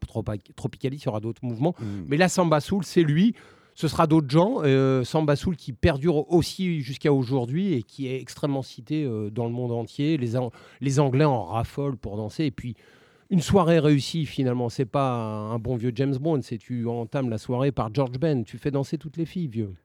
tropicalistes, 0.57 1.05
il 1.05 1.07
y 1.07 1.11
aura 1.11 1.21
d'autres 1.21 1.45
mouvements, 1.45 1.75
mm. 1.81 1.85
mais 2.07 2.17
la 2.17 2.29
samba 2.29 2.61
soul, 2.61 2.85
c'est 2.85 3.03
lui. 3.03 3.35
Ce 3.81 3.87
sera 3.87 4.09
d'autres 4.09 4.29
gens, 4.29 4.57
euh, 4.65 5.05
Samba 5.05 5.37
qui 5.37 5.73
perdure 5.73 6.29
aussi 6.33 6.81
jusqu'à 6.81 7.13
aujourd'hui 7.13 7.75
et 7.75 7.85
qui 7.85 8.09
est 8.09 8.21
extrêmement 8.21 8.63
cité 8.63 9.05
euh, 9.05 9.31
dans 9.31 9.45
le 9.45 9.53
monde 9.53 9.71
entier. 9.71 10.17
Les, 10.17 10.33
les 10.81 10.99
Anglais 10.99 11.25
en 11.25 11.45
raffolent 11.45 11.97
pour 11.97 12.17
danser. 12.17 12.47
Et 12.47 12.51
puis, 12.51 12.75
une 13.31 13.41
soirée 13.41 13.79
réussie, 13.79 14.27
finalement, 14.27 14.69
c'est 14.69 14.85
pas 14.85 15.13
un 15.13 15.61
bon 15.61 15.77
vieux 15.77 15.93
James 15.95 16.17
Bond, 16.17 16.41
c'est 16.43 16.59
tu 16.59 16.89
entames 16.89 17.31
la 17.31 17.39
soirée 17.39 17.71
par 17.71 17.95
George 17.95 18.19
Ben, 18.19 18.43
tu 18.43 18.59
fais 18.59 18.73
danser 18.73 18.99
toutes 18.99 19.17
les 19.17 19.27
filles, 19.27 19.47
vieux. 19.47 19.77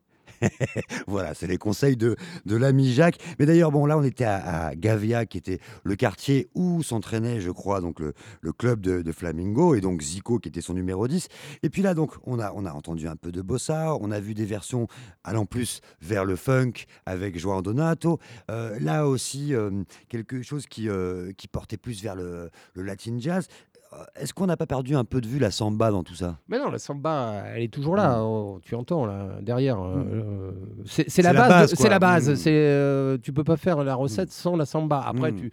voilà, 1.08 1.34
c'est 1.34 1.48
les 1.48 1.58
conseils 1.58 1.98
de, 1.98 2.16
de 2.46 2.56
l'ami 2.56 2.94
Jacques. 2.94 3.20
Mais 3.40 3.46
d'ailleurs, 3.46 3.72
bon, 3.72 3.86
là, 3.86 3.98
on 3.98 4.04
était 4.04 4.26
à, 4.26 4.76
Gavia, 4.76 5.26
qui 5.26 5.38
était 5.38 5.60
le 5.84 5.96
quartier 5.96 6.50
où 6.56 6.84
s'entraînait, 6.84 7.42
je 7.42 7.52
crois, 7.52 7.82
donc 7.82 8.00
le, 8.00 8.14
club 8.54 8.82
de, 8.82 9.12
Flamingo, 9.12 9.76
et 9.76 9.82
donc 9.82 10.02
Zico, 10.02 10.40
qui 10.40 10.50
était 10.50 10.62
son 10.62 10.74
numéro 10.74 11.08
10. 11.08 11.28
Et 11.64 11.70
puis 11.70 11.82
là, 11.82 11.94
donc, 11.94 12.14
on 12.26 12.40
a, 12.40 12.52
on 12.54 12.66
a 12.66 12.72
entendu 12.72 13.08
un 13.08 13.16
peu 13.16 13.32
de 13.32 13.42
bossa, 13.42 13.96
on 14.02 14.12
a 14.12 14.20
vu 14.20 14.34
des 14.34 14.46
versions 14.46 14.88
allant 15.24 15.46
plus 15.46 15.82
vers 16.02 16.26
le 16.26 16.36
funk 16.36 16.74
avec 17.06 17.38
Joao 17.38 17.62
Donato. 17.62 18.20
Euh, 18.50 18.78
là 18.80 19.08
aussi, 19.08 19.54
euh, 19.54 19.84
quelque 20.10 20.42
chose 20.42 20.66
qui, 20.68 20.90
euh, 20.90 21.32
qui 21.38 21.48
portait 21.48 21.78
plus 21.78 22.02
vers 22.02 22.16
le, 22.16 22.50
le 22.74 22.84
latin 22.84 23.18
jazz. 23.20 23.48
Euh, 23.94 24.04
est-ce 24.16 24.34
qu'on 24.34 24.46
n'a 24.46 24.58
pas 24.58 24.66
perdu 24.66 24.96
un 24.96 25.04
peu 25.04 25.22
de 25.22 25.28
vue 25.28 25.39
la 25.39 25.52
samba 25.52 25.91
dans 25.91 26.04
tout 26.04 26.16
ça? 26.16 26.38
Mais 26.48 26.58
non, 26.58 26.70
la 26.70 26.80
samba, 26.80 27.44
elle 27.54 27.64
est 27.64 27.74
toujours 27.74 27.96
là. 27.96 28.18
Mm. 28.18 28.22
Oh, 28.22 28.60
tu 28.64 28.76
entends 28.76 29.06
là 29.06 29.39
derrière. 29.41 29.80
Euh, 29.82 29.96
mm. 29.96 30.10
euh, 30.12 30.52
c'est 30.86 31.22
la, 31.22 31.34
base. 31.34 31.74
C'est 31.76 31.89
la 31.89 32.00
base. 32.00 32.30
Mm. 32.30 32.36
C'est 32.36 33.22
tu 33.22 33.34
peux 33.34 33.44
pas 33.44 33.58
faire 33.58 33.84
la 33.84 33.96
recette 33.96 34.32
sans 34.32 34.56
la 34.56 34.66
samba. 34.66 35.04
Après, 35.06 35.32
tu 35.32 35.52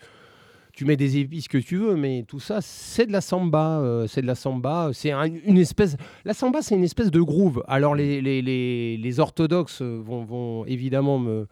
tu 0.72 0.84
mets 0.84 0.96
des 0.96 1.18
épices 1.18 1.48
que 1.48 1.58
tu 1.58 1.76
veux, 1.76 1.94
mais 1.96 2.24
tout 2.26 2.40
ça, 2.40 2.60
c'est 2.62 3.04
de 3.04 3.12
la 3.12 3.20
samba. 3.20 3.82
c'est 4.08 4.22
de 4.22 4.26
la 4.26 4.36
samba. 4.36 4.90
C'est 4.92 5.12
une 5.12 5.58
espèce. 5.58 5.96
La 6.24 6.32
samba, 6.32 6.62
c'est 6.62 6.74
une 6.74 6.84
espèce 6.84 7.10
de 7.10 7.20
groove. 7.20 7.62
Alors 7.68 7.94
les, 7.94 8.22
les, 8.22 8.40
les, 8.40 8.96
les 8.96 9.20
orthodoxes 9.20 9.82
vont, 9.82 10.24
vont 10.24 10.64
évidemment 10.66 11.18
me 11.18 11.48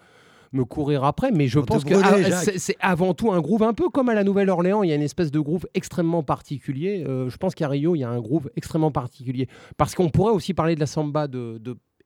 me 0.52 0.64
courir 0.64 1.04
après, 1.04 1.30
mais 1.30 1.48
je 1.48 1.60
pense 1.60 1.84
que 1.84 1.94
ah, 1.94 2.32
c'est 2.56 2.76
avant 2.80 3.14
tout 3.14 3.32
un 3.32 3.40
groove 3.40 3.62
un 3.62 3.74
peu 3.74 3.88
comme 3.88 4.08
à 4.08 4.14
la 4.14 4.24
Nouvelle-Orléans, 4.24 4.82
il 4.82 4.90
y 4.90 4.92
a 4.92 4.94
une 4.94 5.02
espèce 5.02 5.30
de 5.30 5.40
groove 5.40 5.66
extrêmement 5.74 6.22
particulier. 6.22 7.04
Euh, 7.06 7.28
je 7.28 7.36
pense 7.36 7.54
qu'à 7.54 7.68
Rio, 7.68 7.94
il 7.94 8.00
y 8.00 8.04
a 8.04 8.10
un 8.10 8.20
groove 8.20 8.50
extrêmement 8.56 8.90
particulier. 8.90 9.48
Parce 9.76 9.94
qu'on 9.94 10.08
pourrait 10.08 10.32
aussi 10.32 10.54
parler 10.54 10.74
de 10.74 10.80
la 10.80 10.86
samba 10.86 11.28
de, 11.28 11.60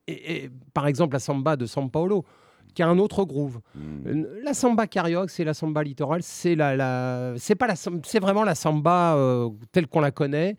et, 0.07 0.49
par 0.73 0.87
exemple 0.87 1.13
la 1.13 1.19
samba 1.19 1.55
de 1.55 1.65
São 1.65 1.89
Paulo 1.89 2.25
qui 2.73 2.81
a 2.81 2.87
un 2.87 2.97
autre 2.97 3.23
groove. 3.23 3.59
Hmm. 3.75 4.25
La 4.43 4.53
samba 4.53 4.87
carioca, 4.87 5.27
c'est 5.27 5.43
la 5.43 5.53
samba 5.53 5.83
littorale, 5.83 6.23
c'est 6.23 6.55
la, 6.55 6.75
la 6.75 7.33
c'est 7.37 7.55
pas 7.55 7.67
la 7.67 7.75
c'est 7.75 8.19
vraiment 8.19 8.43
la 8.43 8.55
samba 8.55 9.15
euh, 9.15 9.49
telle 9.71 9.87
qu'on 9.87 9.99
la 10.01 10.11
connaît 10.11 10.57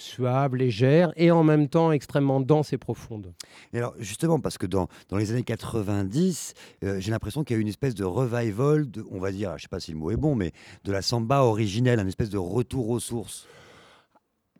suave, 0.00 0.56
légère 0.56 1.12
et 1.16 1.30
en 1.30 1.42
même 1.44 1.68
temps 1.68 1.92
extrêmement 1.92 2.40
dense 2.40 2.72
et 2.72 2.78
profonde. 2.78 3.32
Et 3.72 3.78
alors 3.78 3.94
justement, 3.98 4.40
parce 4.40 4.58
que 4.58 4.66
dans, 4.66 4.88
dans 5.08 5.16
les 5.16 5.30
années 5.30 5.42
90, 5.42 6.54
euh, 6.84 7.00
j'ai 7.00 7.10
l'impression 7.10 7.44
qu'il 7.44 7.54
y 7.54 7.56
a 7.56 7.58
eu 7.58 7.62
une 7.62 7.68
espèce 7.68 7.94
de 7.94 8.04
revival, 8.04 8.86
on 9.10 9.18
va 9.18 9.32
dire, 9.32 9.50
je 9.50 9.54
ne 9.54 9.60
sais 9.60 9.68
pas 9.68 9.80
si 9.80 9.92
le 9.92 9.98
mot 9.98 10.10
est 10.10 10.16
bon, 10.16 10.34
mais 10.34 10.52
de 10.84 10.92
la 10.92 11.02
samba 11.02 11.42
originelle, 11.42 12.00
un 12.00 12.06
espèce 12.06 12.30
de 12.30 12.38
retour 12.38 12.90
aux 12.90 13.00
sources 13.00 13.46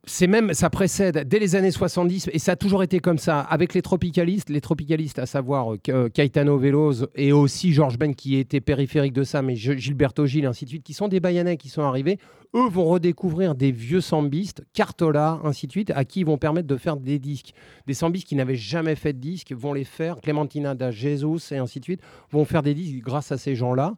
c'est 0.05 0.27
même, 0.27 0.55
ça 0.55 0.71
précède 0.71 1.29
dès 1.29 1.39
les 1.39 1.57
années 1.57 1.71
70, 1.71 2.31
et 2.33 2.39
ça 2.39 2.53
a 2.53 2.57
toujours 2.57 2.83
été 2.83 3.01
comme 3.01 3.19
ça, 3.19 3.41
avec 3.41 3.75
les 3.75 3.83
tropicalistes, 3.83 4.49
les 4.49 4.63
tropicalistes, 4.63 5.19
à 5.19 5.27
savoir 5.27 5.75
euh, 5.91 6.09
Caetano 6.09 6.59
Veloz 6.59 7.09
et 7.15 7.33
aussi 7.33 7.73
Georges 7.73 7.99
Ben 7.99 8.15
qui 8.15 8.37
était 8.37 8.61
périphérique 8.61 9.13
de 9.13 9.25
ça, 9.25 9.43
mais 9.43 9.57
Gilberto 9.57 10.25
Gil 10.25 10.47
ainsi 10.47 10.65
de 10.65 10.71
suite, 10.71 10.85
qui 10.85 10.95
sont 10.95 11.09
des 11.09 11.21
Bayanais 11.21 11.59
qui 11.59 11.69
sont 11.69 11.83
arrivés, 11.83 12.19
eux 12.55 12.69
vont 12.69 12.87
redécouvrir 12.87 13.55
des 13.55 13.73
vieux 13.73 14.01
sambistes, 14.01 14.65
Cartola, 14.73 15.39
ainsi 15.45 15.67
de 15.67 15.73
suite, 15.73 15.93
à 15.95 16.05
qui 16.05 16.21
ils 16.21 16.27
vont 16.27 16.39
permettre 16.39 16.67
de 16.67 16.77
faire 16.77 16.97
des 16.97 17.19
disques. 17.19 17.53
Des 17.87 17.95
sambistes 17.95 18.27
qui 18.27 18.37
n'avaient 18.37 18.57
jamais 18.57 18.95
fait 18.95 19.13
de 19.13 19.19
disques 19.19 19.53
vont 19.53 19.75
les 19.75 19.85
faire, 19.85 20.21
Clementina 20.21 20.75
da 20.75 20.91
Jesus 20.91 21.53
et 21.53 21.59
ainsi 21.59 21.79
de 21.79 21.85
suite, 21.85 22.01
vont 22.31 22.45
faire 22.45 22.63
des 22.63 22.75
disques 22.75 23.05
grâce 23.05 23.33
à 23.33 23.39
ces 23.39 23.55
gens-là 23.55 23.95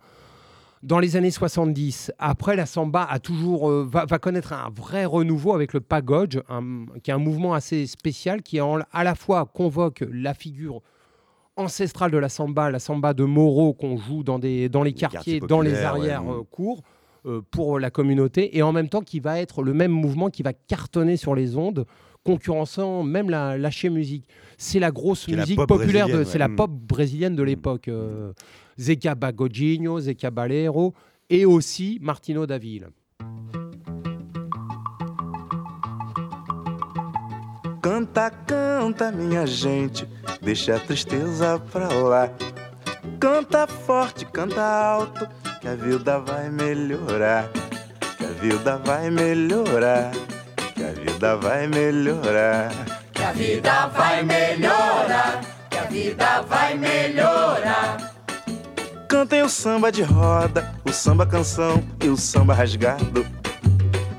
dans 0.82 0.98
les 0.98 1.16
années 1.16 1.30
70, 1.30 2.12
après 2.18 2.56
la 2.56 2.66
samba 2.66 3.06
a 3.08 3.18
toujours, 3.18 3.70
euh, 3.70 3.88
va, 3.88 4.18
connaître 4.18 4.52
un 4.52 4.68
vrai 4.70 5.04
renouveau 5.04 5.54
avec 5.54 5.72
le 5.72 5.80
pagode, 5.80 6.42
qui 7.02 7.10
est 7.10 7.14
un 7.14 7.18
mouvement 7.18 7.54
assez 7.54 7.86
spécial 7.86 8.42
qui 8.42 8.58
à 8.58 9.04
la 9.04 9.14
fois 9.14 9.46
convoque 9.46 10.04
la 10.10 10.34
figure 10.34 10.82
ancestrale 11.56 12.10
de 12.10 12.18
la 12.18 12.28
samba, 12.28 12.70
la 12.70 12.78
samba 12.78 13.14
de 13.14 13.24
Moro 13.24 13.74
qu'on 13.74 13.96
joue 13.96 14.22
dans, 14.22 14.38
des, 14.38 14.68
dans 14.68 14.82
les, 14.82 14.92
quartiers, 14.92 15.40
dans 15.40 15.60
les 15.60 15.82
arrières 15.82 16.30
euh, 16.30 16.42
courts, 16.50 16.80
euh, 16.80 16.91
pour 17.50 17.78
la 17.78 17.90
communauté 17.90 18.56
et 18.56 18.62
en 18.62 18.72
même 18.72 18.88
temps 18.88 19.00
qui 19.02 19.20
va 19.20 19.38
être 19.40 19.62
le 19.62 19.72
même 19.74 19.92
mouvement 19.92 20.28
qui 20.30 20.42
va 20.42 20.52
cartonner 20.52 21.16
sur 21.16 21.34
les 21.34 21.56
ondes 21.56 21.86
concurrençant 22.24 23.02
même 23.02 23.30
la 23.30 23.56
lâcher 23.58 23.90
musique. 23.90 24.28
C'est 24.58 24.78
la 24.78 24.90
grosse 24.90 25.28
la 25.28 25.38
musique 25.38 25.56
pop 25.56 25.68
populaire, 25.68 26.06
de, 26.08 26.22
c'est 26.24 26.38
la 26.38 26.48
Mm. 26.48 26.56
pop 26.56 26.70
brésilienne 26.70 27.34
de 27.36 27.42
l'époque. 27.42 27.88
euh, 27.88 28.32
Zeca 28.78 29.14
Bagodinho, 29.14 30.00
Zeca 30.00 30.30
Balero 30.30 30.94
et 31.28 31.44
aussi 31.44 31.98
Martino 32.00 32.46
Daville. 32.46 32.86
Canta, 37.82 38.30
canta, 38.30 39.10
minha 39.10 39.44
gente, 39.46 40.06
deixa 40.40 40.76
a 40.76 40.80
tristeza 40.80 41.58
pra 41.72 41.88
lá. 41.92 42.30
Canta 43.20 43.66
forte, 43.66 44.24
canta 44.26 44.62
alto, 44.62 45.28
que 45.62 45.68
a 45.68 45.76
vida 45.76 46.18
vai 46.18 46.50
melhorar. 46.50 47.48
Que 48.18 48.24
a 48.24 48.28
vida 48.40 48.76
vai 48.78 49.08
melhorar. 49.10 50.10
Que 50.74 50.84
a 50.84 50.90
vida 50.90 51.36
vai 51.36 51.68
melhorar. 51.68 52.72
Que 53.12 53.22
a 53.22 53.32
vida 53.32 53.86
vai 53.86 54.24
melhorar, 54.24 55.40
que 55.70 55.78
a 55.78 55.82
vida 55.84 56.42
vai 56.42 56.76
melhorar. 56.76 58.12
Cantem 59.08 59.42
o 59.42 59.48
samba 59.48 59.92
de 59.92 60.02
roda, 60.02 60.74
o 60.84 60.92
samba 60.92 61.24
canção 61.24 61.80
e 62.02 62.08
o 62.08 62.16
samba 62.16 62.52
rasgado. 62.52 63.24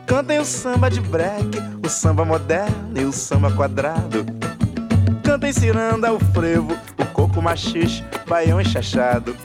Cantem 0.07 0.39
o 0.39 0.45
samba 0.45 0.89
de 0.89 1.01
break, 1.01 1.59
o 1.85 1.89
samba 1.89 2.23
moderno 2.23 3.01
e 3.01 3.03
o 3.03 3.11
samba 3.11 3.51
quadrado. 3.51 4.25
Cantem 5.21 5.51
ciranda, 5.51 6.13
o 6.13 6.19
frevo, 6.33 6.77
o 6.97 7.05
coco 7.07 7.41
machixe, 7.41 8.01
baião 8.25 8.61
enxachado. 8.61 9.35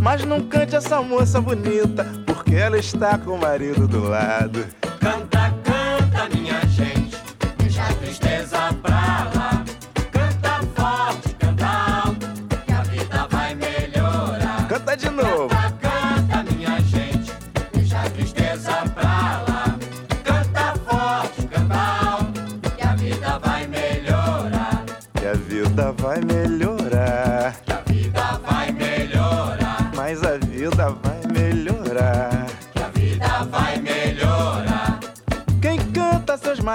Mas 0.00 0.24
não 0.24 0.40
cante 0.40 0.76
essa 0.76 1.02
moça 1.02 1.40
bonita, 1.40 2.06
porque 2.26 2.54
ela 2.54 2.78
está 2.78 3.18
com 3.18 3.32
o 3.32 3.38
marido 3.38 3.86
do 3.86 4.08
lado. 4.08 4.64
Canta, 5.00 5.54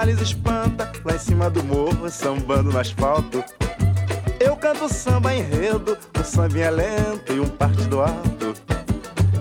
males 0.04 0.20
espanta 0.20 0.92
Lá 1.02 1.14
em 1.14 1.18
cima 1.18 1.48
do 1.48 1.64
morro, 1.64 2.10
sambando 2.10 2.70
no 2.70 2.78
asfalto. 2.78 3.42
Eu 4.38 4.56
canto 4.56 4.88
samba 4.92 5.34
enredo 5.34 5.96
Um 6.18 6.24
sambinha 6.24 6.70
lento 6.70 7.32
e 7.32 7.40
um 7.40 7.48
partido 7.48 8.02
alto 8.02 8.54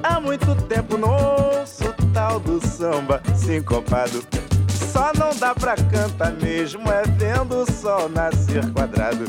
Há 0.01 0.20
muito 0.20 0.55
tempo 0.64 0.97
não 0.97 1.09
ouço 1.11 1.93
tal 2.14 2.39
do 2.39 2.66
samba 2.66 3.22
sincopado 3.36 4.24
Só 4.70 5.11
não 5.18 5.36
dá 5.36 5.53
pra 5.53 5.76
cantar 5.76 6.32
mesmo 6.34 6.89
É 6.89 7.03
vendo 7.03 7.64
o 7.64 7.72
sol 7.72 8.07
nascer 8.07 8.72
quadrado 8.72 9.26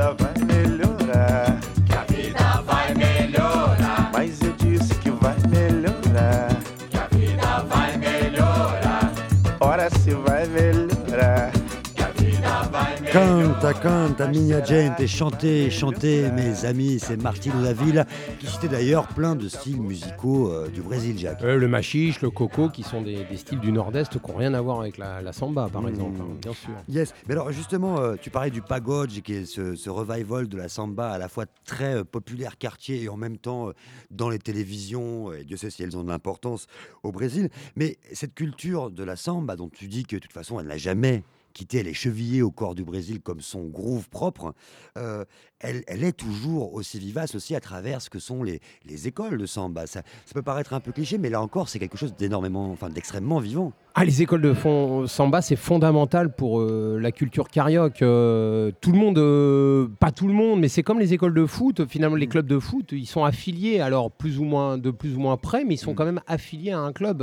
Que 0.00 0.04
a 0.04 0.12
vida 0.14 0.24
vai 0.24 0.49
Canta, 13.60 13.74
canta, 13.74 14.26
minha 14.28 14.64
gente, 14.64 15.06
chantez, 15.06 15.68
chantez, 15.70 16.30
mes 16.30 16.64
amis, 16.64 16.98
c'est 16.98 17.18
Martino 17.18 17.62
Daville, 17.62 18.06
qui 18.38 18.46
citait 18.46 18.68
d'ailleurs 18.68 19.06
plein 19.08 19.36
de 19.36 19.50
styles 19.50 19.82
musicaux 19.82 20.50
euh, 20.50 20.68
du 20.68 20.80
Brésil, 20.80 21.18
Jacques. 21.18 21.42
Euh, 21.42 21.58
le 21.58 21.68
machiche, 21.68 22.22
le 22.22 22.30
coco, 22.30 22.70
qui 22.70 22.82
sont 22.82 23.02
des, 23.02 23.22
des 23.24 23.36
styles 23.36 23.60
du 23.60 23.70
nord-est 23.70 24.18
qui 24.18 24.30
n'ont 24.30 24.38
rien 24.38 24.54
à 24.54 24.62
voir 24.62 24.80
avec 24.80 24.96
la, 24.96 25.20
la 25.20 25.34
samba, 25.34 25.68
par 25.70 25.82
Mmh. 25.82 25.88
exemple, 25.88 26.20
hein, 26.22 26.36
bien 26.40 26.54
sûr. 26.54 26.70
Yes, 26.88 27.12
mais 27.28 27.34
alors 27.34 27.52
justement, 27.52 28.00
euh, 28.00 28.16
tu 28.18 28.30
parlais 28.30 28.50
du 28.50 28.62
pagode, 28.62 29.10
qui 29.10 29.34
est 29.34 29.44
ce, 29.44 29.74
ce 29.74 29.90
revival 29.90 30.48
de 30.48 30.56
la 30.56 30.70
samba 30.70 31.10
à 31.10 31.18
la 31.18 31.28
fois 31.28 31.44
très 31.66 31.96
euh, 31.96 32.04
populaire 32.04 32.56
quartier 32.56 33.02
et 33.02 33.08
en 33.10 33.18
même 33.18 33.36
temps 33.36 33.72
dans 34.10 34.30
les 34.30 34.38
télévisions, 34.38 35.34
et 35.34 35.44
Dieu 35.44 35.58
sait 35.58 35.68
si 35.68 35.82
elles 35.82 35.98
ont 35.98 36.02
de 36.02 36.08
l'importance 36.08 36.66
au 37.02 37.12
Brésil. 37.12 37.50
Mais 37.76 37.98
cette 38.14 38.34
culture 38.34 38.90
de 38.90 39.04
la 39.04 39.16
samba, 39.16 39.56
dont 39.56 39.68
tu 39.68 39.86
dis 39.86 40.04
que 40.04 40.16
de 40.16 40.20
toute 40.20 40.32
façon 40.32 40.58
elle 40.60 40.66
n'a 40.66 40.78
jamais 40.78 41.22
quitté, 41.52 41.78
elle 41.78 41.88
est 41.88 41.94
chevillée 41.94 42.42
au 42.42 42.50
corps 42.50 42.74
du 42.74 42.84
Brésil 42.84 43.20
comme 43.20 43.40
son 43.40 43.64
groove 43.64 44.08
propre, 44.08 44.54
euh, 44.96 45.24
elle, 45.58 45.84
est 45.86 46.16
toujours 46.16 46.74
aussi 46.74 46.98
vivace 46.98 47.34
aussi 47.34 47.54
à 47.54 47.60
travers 47.60 48.00
ce 48.00 48.08
que 48.08 48.18
sont 48.18 48.42
les, 48.42 48.60
les 48.84 49.08
écoles 49.08 49.38
de 49.38 49.46
samba. 49.46 49.86
Ça, 49.86 50.02
ça 50.24 50.32
peut 50.32 50.42
paraître 50.42 50.72
un 50.72 50.80
peu 50.80 50.92
cliché, 50.92 51.18
mais 51.18 51.28
là 51.28 51.42
encore, 51.42 51.68
c'est 51.68 51.78
quelque 51.78 51.98
chose 51.98 52.14
d'énormément, 52.16 52.70
enfin 52.70 52.88
d'extrêmement 52.88 53.40
vivant. 53.40 53.72
Ah, 53.96 54.04
les 54.04 54.22
écoles 54.22 54.40
de 54.40 54.52
fond, 54.54 55.08
samba, 55.08 55.42
c'est 55.42 55.56
fondamental 55.56 56.32
pour 56.32 56.60
euh, 56.60 56.98
la 57.00 57.10
culture 57.10 57.48
carioque. 57.48 58.02
Euh, 58.02 58.70
tout 58.80 58.92
le 58.92 58.98
monde, 58.98 59.18
euh, 59.18 59.88
pas 59.98 60.12
tout 60.12 60.28
le 60.28 60.32
monde, 60.32 60.60
mais 60.60 60.68
c'est 60.68 60.84
comme 60.84 61.00
les 61.00 61.12
écoles 61.12 61.34
de 61.34 61.44
foot. 61.44 61.84
Finalement, 61.86 62.14
les 62.14 62.26
Mm. 62.26 62.30
clubs 62.30 62.46
de 62.46 62.58
foot, 62.60 62.92
ils 62.92 63.06
sont 63.06 63.24
affiliés, 63.24 63.80
alors 63.80 64.12
plus 64.12 64.38
ou 64.38 64.44
moins 64.44 64.78
de 64.78 64.92
plus 64.92 65.16
ou 65.16 65.20
moins 65.20 65.36
près, 65.36 65.64
mais 65.64 65.74
ils 65.74 65.78
sont 65.78 65.92
Mm. 65.92 65.96
quand 65.96 66.04
même 66.04 66.20
affiliés 66.28 66.70
à 66.70 66.78
un 66.78 66.92
club 66.92 67.20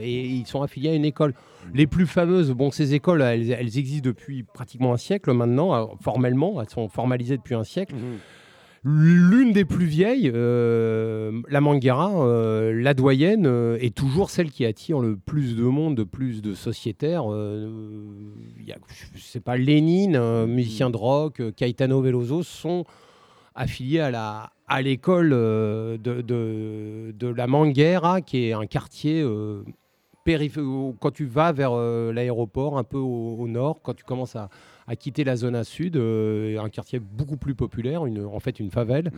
et 0.00 0.24
ils 0.26 0.46
sont 0.46 0.62
affiliés 0.62 0.90
à 0.90 0.94
une 0.94 1.04
école. 1.04 1.30
Mm. 1.32 1.76
Les 1.76 1.86
plus 1.88 2.06
fameuses, 2.06 2.52
bon, 2.52 2.70
ces 2.70 2.94
écoles, 2.94 3.20
elles, 3.20 3.50
elles 3.50 3.76
existent 3.76 4.06
depuis 4.08 4.44
pratiquement 4.44 4.92
un 4.94 4.98
siècle 4.98 5.32
maintenant, 5.32 5.90
formellement, 6.00 6.62
elles 6.62 6.70
sont 6.70 6.88
formalisées 6.88 7.36
depuis 7.38 7.56
un 7.56 7.64
siècle. 7.64 7.94
L'une 8.86 9.52
des 9.52 9.64
plus 9.64 9.86
vieilles, 9.86 10.30
euh, 10.34 11.40
la 11.48 11.62
Manguera, 11.62 12.12
euh, 12.26 12.70
la 12.82 12.92
doyenne, 12.92 13.46
euh, 13.46 13.78
est 13.80 13.94
toujours 13.94 14.28
celle 14.28 14.50
qui 14.50 14.66
attire 14.66 14.98
le 15.00 15.16
plus 15.16 15.56
de 15.56 15.62
monde, 15.62 15.94
de 15.96 16.04
plus 16.04 16.42
de 16.42 16.52
sociétaires. 16.54 17.24
Y 17.24 18.72
a, 18.72 18.76
je 19.14 19.20
sais 19.22 19.40
pas, 19.40 19.56
Lénine, 19.56 20.16
euh, 20.16 20.46
musicien 20.46 20.90
de 20.90 20.98
rock, 20.98 21.40
Caetano 21.56 22.02
Veloso 22.02 22.42
sont 22.42 22.84
affiliés 23.54 24.00
à 24.00 24.10
la 24.10 24.50
à 24.66 24.80
l'école 24.82 25.30
de, 25.30 25.98
de, 25.98 27.14
de 27.18 27.26
la 27.28 27.46
Manguera, 27.46 28.20
qui 28.22 28.46
est 28.48 28.52
un 28.54 28.64
quartier 28.66 29.22
périph- 30.26 30.58
où- 30.58 30.94
Quand 31.00 31.10
tu 31.10 31.26
vas 31.26 31.52
vers 31.52 31.74
l'aéroport, 32.12 32.78
un 32.78 32.84
peu 32.84 32.96
au, 32.98 33.36
au 33.38 33.46
nord, 33.48 33.80
quand 33.82 33.94
tu 33.94 34.04
commences 34.04 34.36
à, 34.36 34.48
à 34.86 34.96
quitter 34.96 35.24
la 35.24 35.36
zone 35.36 35.54
à 35.56 35.64
sud, 35.64 35.96
euh, 35.96 36.58
un 36.60 36.68
quartier 36.68 36.98
beaucoup 37.00 37.36
plus 37.36 37.54
populaire, 37.54 38.04
une, 38.06 38.24
en 38.24 38.40
fait 38.40 38.60
une 38.60 38.70
favelle. 38.70 39.10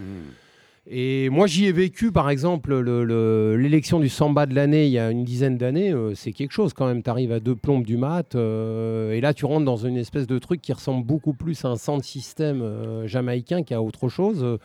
Et 0.88 1.28
moi, 1.30 1.48
j'y 1.48 1.66
ai 1.66 1.72
vécu, 1.72 2.12
par 2.12 2.30
exemple, 2.30 2.78
le- 2.78 3.02
le- 3.04 3.56
l'élection 3.56 3.98
du 3.98 4.08
samba 4.08 4.46
de 4.46 4.54
l'année 4.54 4.86
il 4.86 4.92
y 4.92 5.00
a 5.00 5.10
une 5.10 5.24
dizaine 5.24 5.58
d'années. 5.58 5.92
euh, 5.92 6.14
c'est 6.14 6.30
quelque 6.32 6.52
chose 6.52 6.72
quand 6.74 6.86
même. 6.86 7.02
Tu 7.02 7.10
arrives 7.10 7.32
à 7.32 7.40
deux 7.40 7.56
plombes 7.56 7.84
du 7.84 7.96
mat. 7.96 8.36
euh, 8.36 9.10
et 9.12 9.20
là, 9.20 9.34
tu 9.34 9.46
rentres 9.46 9.64
dans 9.64 9.78
une 9.78 9.96
espèce 9.96 10.28
de 10.28 10.38
truc 10.38 10.62
qui 10.62 10.72
ressemble 10.72 11.04
beaucoup 11.04 11.32
plus 11.32 11.64
à 11.64 11.70
un 11.70 11.76
system 12.02 12.62
euh, 12.62 13.06
jamaïcain 13.08 13.62
qu'à 13.64 13.82
autre 13.82 14.08
chose. 14.08 14.58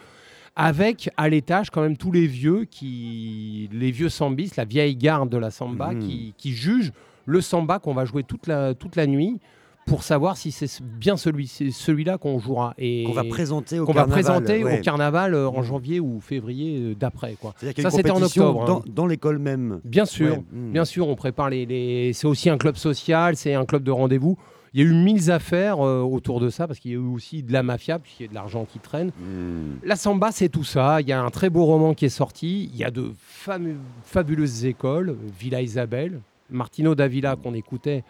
avec 0.58 1.10
à 1.16 1.30
l'étage 1.30 1.70
quand 1.70 1.82
même 1.82 1.96
tous 1.96 2.12
les 2.12 2.28
vieux 2.28 2.66
qui 2.70 3.70
les 3.72 3.90
vieux 3.90 4.10
sambistes, 4.10 4.58
la 4.58 4.66
vieille 4.66 4.98
garde 4.98 5.30
de 5.30 5.38
la 5.38 5.50
samba 5.50 5.94
Mhm. 5.94 6.00
qui, 6.00 6.34
qui 6.38 6.52
jugent 6.52 6.92
le 7.26 7.40
samba 7.40 7.80
qu'on 7.80 7.94
va 7.94 8.04
jouer 8.04 8.24
toute 8.24 8.48
la, 8.48 8.74
toute 8.74 8.98
la 8.98 9.08
nuit 9.08 9.40
pour 9.86 10.04
savoir 10.04 10.38
si 10.38 10.52
c'est 10.52 10.82
bien 10.82 11.18
celui, 11.18 11.48
celui-là 11.48 12.18
qu'on 12.18 12.40
jouera 12.40 12.74
et 12.78 13.04
Qu'on 13.06 13.14
va 13.14 13.24
présenter 13.24 13.80
au 13.80 13.86
qu'on 13.86 13.94
va 13.94 14.02
carnaval. 14.02 14.24
présenter 14.24 14.64
ouais. 14.64 14.80
au 14.80 14.82
carnaval 14.84 15.34
euh, 15.34 15.50
en 15.50 15.64
janvier 15.64 16.00
ou 16.00 16.20
février 16.22 16.80
euh, 16.80 16.96
d'après 16.96 17.34
quoi. 17.34 17.54
Ça, 17.78 17.90
c'était 17.90 18.12
en 18.12 18.22
octobre, 18.22 18.66
dans, 18.66 18.80
hein. 18.80 18.84
dans 18.88 19.08
l'école 19.08 19.40
même. 19.40 19.82
Bien 19.84 20.06
sûr, 20.06 20.36
Ouais, 20.38 20.44
mm. 20.54 20.72
bien 20.72 20.86
sûr, 20.86 21.08
on 21.08 21.16
prépare 21.16 21.50
les, 21.50 21.66
les- 21.66 22.14
c'est 22.14 22.28
aussi 22.28 22.50
un 22.50 22.58
club 22.58 22.76
social, 22.78 23.36
c'est 23.36 23.54
un 23.54 23.66
club 23.66 23.84
de 23.84 23.92
rendez-vous. 23.92 24.38
Il 24.74 24.80
y 24.80 24.84
a 24.84 24.90
eu 24.90 24.94
mille 24.94 25.30
affaires 25.32 25.86
euh, 25.86 26.00
autour 26.02 26.40
de 26.40 26.50
ça 26.50 26.66
parce 26.66 26.80
qu'il 26.80 26.92
y 26.92 26.94
a 26.94 26.98
eu 26.98 27.02
aussi 27.14 27.44
de 27.44 27.52
la 27.52 27.62
mafia 27.62 28.00
puisqu'il 28.00 28.24
y 28.24 28.26
a 28.28 28.30
de 28.30 28.36
l'argent 28.36 28.66
qui 28.72 28.80
traîne. 28.80 29.08
Mm. 29.20 29.80
La 29.84 29.98
samba, 29.98 30.32
c'est 30.32 30.48
tout 30.48 30.64
ça. 30.64 31.02
Il 31.02 31.10
y 31.10 31.12
a 31.12 31.22
un 31.22 31.30
très 31.30 31.50
beau 31.50 31.66
roman 31.66 31.94
qui 31.94 32.06
est 32.06 32.10
sorti. 32.10 32.70
Il 32.74 32.80
y 32.80 32.86
a 32.86 32.92
de 32.92 33.12
famu- 33.46 33.76
fabuleuses 34.06 34.64
écoles. 34.64 35.18
Villa 35.38 35.62
Isabelle, 35.62 36.22
Martino 36.50 36.96
Davila 36.96 37.36
qu'on 37.36 37.54
écoutait, 37.54 38.06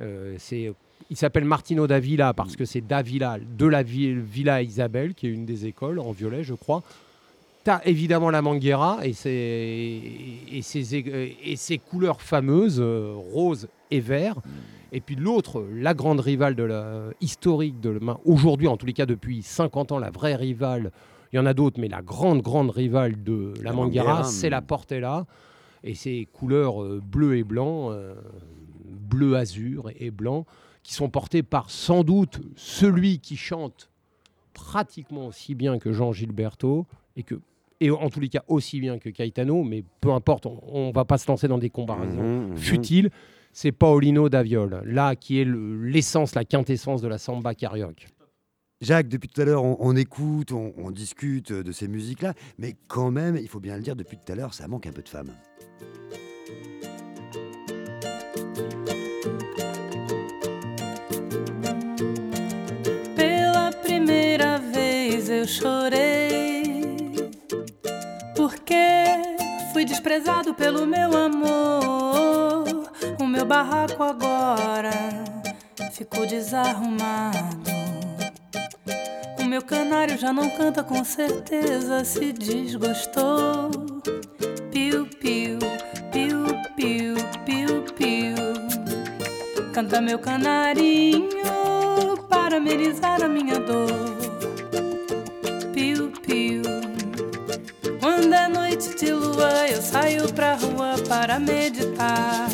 euh, 0.00 0.34
c'est 0.38 0.72
Il 1.10 1.16
s'appelle 1.16 1.44
Martino 1.44 1.88
Davila 1.88 2.32
parce 2.34 2.54
que 2.54 2.64
c'est 2.64 2.80
Davila 2.80 3.38
de 3.40 3.66
la 3.66 3.82
Villa 3.82 4.62
Isabelle, 4.62 5.14
qui 5.14 5.26
est 5.26 5.30
une 5.30 5.44
des 5.44 5.66
écoles, 5.66 5.98
en 5.98 6.12
violet, 6.12 6.44
je 6.44 6.54
crois. 6.54 6.82
Tu 7.64 7.70
as 7.70 7.86
évidemment 7.86 8.30
la 8.30 8.42
Manguera 8.42 9.00
et 9.02 9.12
ses, 9.12 10.00
et 10.52 10.62
ses, 10.62 10.94
et 11.44 11.56
ses 11.56 11.78
couleurs 11.78 12.22
fameuses, 12.22 12.80
euh, 12.80 13.12
rose 13.16 13.68
et 13.90 14.00
vert. 14.00 14.36
Et 14.92 15.00
puis 15.00 15.16
l'autre, 15.16 15.66
la 15.72 15.94
grande 15.94 16.20
rivale 16.20 16.54
de 16.54 16.62
la, 16.62 17.10
historique 17.20 17.80
de 17.80 18.00
aujourd'hui, 18.24 18.68
en 18.68 18.76
tous 18.76 18.86
les 18.86 18.92
cas 18.92 19.06
depuis 19.06 19.42
50 19.42 19.92
ans, 19.92 19.98
la 19.98 20.10
vraie 20.10 20.36
rivale, 20.36 20.92
il 21.32 21.36
y 21.36 21.38
en 21.38 21.46
a 21.46 21.54
d'autres, 21.54 21.80
mais 21.80 21.88
la 21.88 22.02
grande, 22.02 22.40
grande 22.40 22.70
rivale 22.70 23.22
de 23.22 23.52
la, 23.62 23.72
Manguera, 23.72 24.24
c'est 24.24 24.50
la 24.50 24.62
Portela. 24.62 25.26
Et 25.82 25.94
ses 25.94 26.28
couleurs 26.32 26.82
euh, 26.82 27.00
bleu 27.02 27.36
et 27.36 27.44
blanc, 27.44 27.90
euh, 27.90 28.14
bleu 28.84 29.36
azur 29.36 29.90
et 29.98 30.10
blanc, 30.10 30.44
qui 30.90 30.96
sont 30.96 31.08
portées 31.08 31.44
par 31.44 31.70
sans 31.70 32.02
doute 32.02 32.40
celui 32.56 33.20
qui 33.20 33.36
chante 33.36 33.92
pratiquement 34.54 35.28
aussi 35.28 35.54
bien 35.54 35.78
que 35.78 35.92
Jean 35.92 36.12
Gilberto 36.12 36.84
et 37.14 37.22
que 37.22 37.40
et 37.78 37.92
en 37.92 38.10
tous 38.10 38.18
les 38.18 38.28
cas 38.28 38.42
aussi 38.48 38.80
bien 38.80 38.98
que 38.98 39.08
Caetano, 39.08 39.62
mais 39.62 39.84
peu 40.00 40.10
importe, 40.10 40.46
on 40.46 40.88
ne 40.88 40.92
va 40.92 41.04
pas 41.04 41.16
se 41.16 41.30
lancer 41.30 41.46
dans 41.46 41.58
des 41.58 41.70
comparaisons 41.70 42.22
mmh, 42.22 42.52
mmh. 42.54 42.56
futiles. 42.56 43.10
C'est 43.52 43.70
Paolino 43.70 44.28
Daviol, 44.28 44.82
là 44.84 45.14
qui 45.14 45.40
est 45.40 45.46
l'essence, 45.46 46.34
la 46.34 46.44
quintessence 46.44 47.00
de 47.02 47.08
la 47.08 47.18
samba 47.18 47.54
carioque. 47.54 48.08
Jacques, 48.80 49.08
depuis 49.08 49.28
tout 49.28 49.40
à 49.40 49.44
l'heure, 49.44 49.62
on, 49.62 49.94
écoute, 49.94 50.50
on, 50.50 50.74
on, 50.76 50.90
discute 50.90 51.52
de 51.52 51.70
ces 51.70 51.86
musiques-là, 51.86 52.34
mais 52.58 52.74
quand 52.88 53.12
même, 53.12 53.36
il 53.36 53.48
faut 53.48 53.60
bien 53.60 53.76
le 53.76 53.82
dire, 53.82 53.94
depuis 53.94 54.18
tout 54.18 54.32
à 54.32 54.34
l'heure, 54.34 54.54
ça 54.54 54.66
manque 54.66 54.88
un 54.88 54.92
peu 54.92 55.02
de 55.02 55.08
femmes. 55.08 55.32
Eu 65.40 65.46
chorei, 65.46 67.14
porque 68.36 68.74
fui 69.72 69.86
desprezado 69.86 70.52
pelo 70.52 70.86
meu 70.86 71.16
amor. 71.16 72.64
O 73.18 73.26
meu 73.26 73.46
barraco 73.46 74.02
agora 74.02 74.90
ficou 75.92 76.26
desarrumado. 76.26 77.38
O 79.40 79.44
meu 79.44 79.62
canário 79.62 80.18
já 80.18 80.30
não 80.30 80.50
canta 80.50 80.84
com 80.84 81.02
certeza, 81.02 82.04
se 82.04 82.32
desgostou. 82.32 83.70
Piu, 84.70 85.06
piu, 85.06 85.58
piu, 86.12 86.44
piu, 86.76 87.14
piu, 87.46 87.82
piu. 87.96 88.36
Canta 89.72 90.02
meu 90.02 90.18
canarinho 90.18 91.30
para 92.28 92.58
amenizar 92.58 93.22
a 93.22 93.28
minha 93.28 93.58
dor. 93.58 94.29
Quando 98.00 98.32
é 98.32 98.48
noite 98.48 98.96
de 98.96 99.12
lua, 99.12 99.68
eu 99.68 99.82
saio 99.82 100.32
pra 100.32 100.54
rua 100.54 100.96
para 101.08 101.38
meditar. 101.38 102.48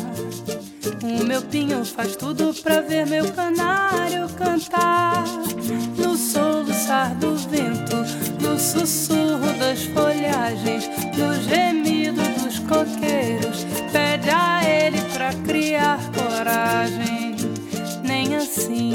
O 1.03 1.23
meu 1.23 1.41
pinho 1.41 1.85
faz 1.85 2.15
tudo 2.15 2.53
pra 2.61 2.81
ver 2.81 3.05
meu 3.05 3.31
canário 3.31 4.27
cantar. 4.37 5.23
No 5.97 6.17
soluçar 6.17 7.15
do 7.15 7.35
vento, 7.35 7.97
no 8.41 8.59
sussurro 8.59 9.53
das 9.59 9.83
folhagens, 9.83 10.89
no 11.17 11.33
gemido 11.43 12.21
dos 12.41 12.59
coqueiros. 12.59 13.65
Pede 13.91 14.29
a 14.29 14.61
ele 14.67 15.01
pra 15.13 15.33
criar 15.45 15.99
coragem. 16.11 17.35
Nem 18.03 18.35
assim 18.35 18.93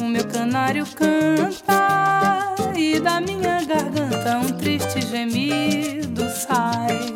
o 0.00 0.04
meu 0.04 0.26
canário 0.26 0.86
canta 0.94 1.83
um 4.26 4.52
triste 4.58 5.00
gemido 5.02 6.28
sai. 6.30 7.13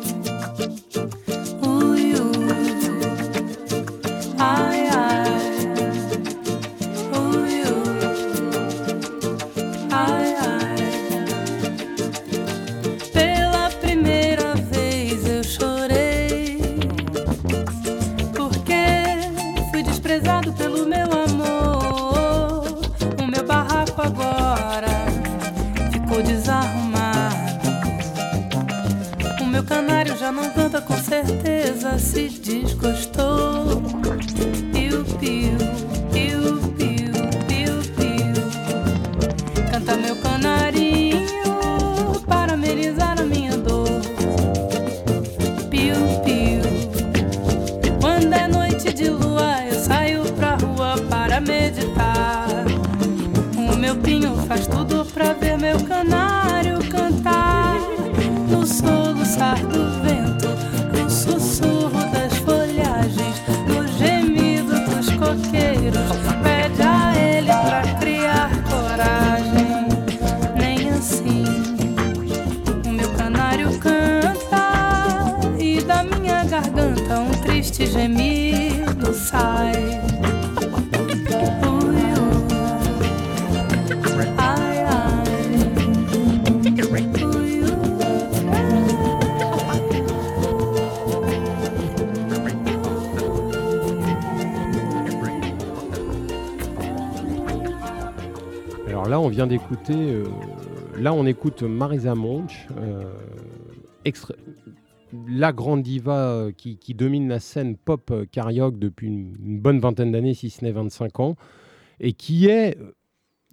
D'écouter. 99.47 99.93
euh, 99.93 100.25
là, 100.97 101.13
on 101.13 101.25
écoute 101.25 101.63
Marisa 101.63 102.15
Monch, 102.15 102.67
euh, 102.77 103.03
la 105.27 105.53
grande 105.53 105.83
diva 105.83 106.29
euh, 106.29 106.51
qui, 106.51 106.77
domine 106.93 107.29
la 107.29 107.39
scène 107.39 107.77
pop 107.77 108.13
carioque 108.31 108.77
depuis 108.79 109.07
une, 109.07 109.35
une 109.43 109.59
bonne 109.59 109.79
vingtaine 109.79 110.11
d'années, 110.11 110.33
si 110.33 110.49
ce 110.49 110.63
n'est 110.63 110.71
25 110.71 111.19
ans, 111.19 111.35
et 111.99 112.13
qui 112.13 112.47
est 112.47 112.77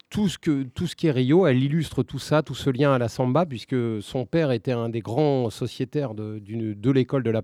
tout 0.08 0.28
ce, 0.28 0.38
que, 0.38 0.62
tout 0.62 0.86
ce 0.86 0.94
qui 0.94 1.08
est 1.08 1.10
Rio. 1.10 1.46
Elle 1.46 1.62
illustre 1.62 2.02
tout 2.04 2.18
ça, 2.20 2.42
tout 2.42 2.54
ce 2.54 2.70
lien 2.70 2.92
à 2.92 2.98
la 2.98 3.08
samba, 3.08 3.44
puisque 3.44 3.74
son 4.02 4.24
père 4.24 4.52
était 4.52 4.72
un 4.72 4.88
des 4.88 5.00
grands 5.00 5.50
sociétaires 5.50 6.14
de, 6.14 6.40
l'école 6.92 7.22
de 7.24 7.30
la 7.30 7.42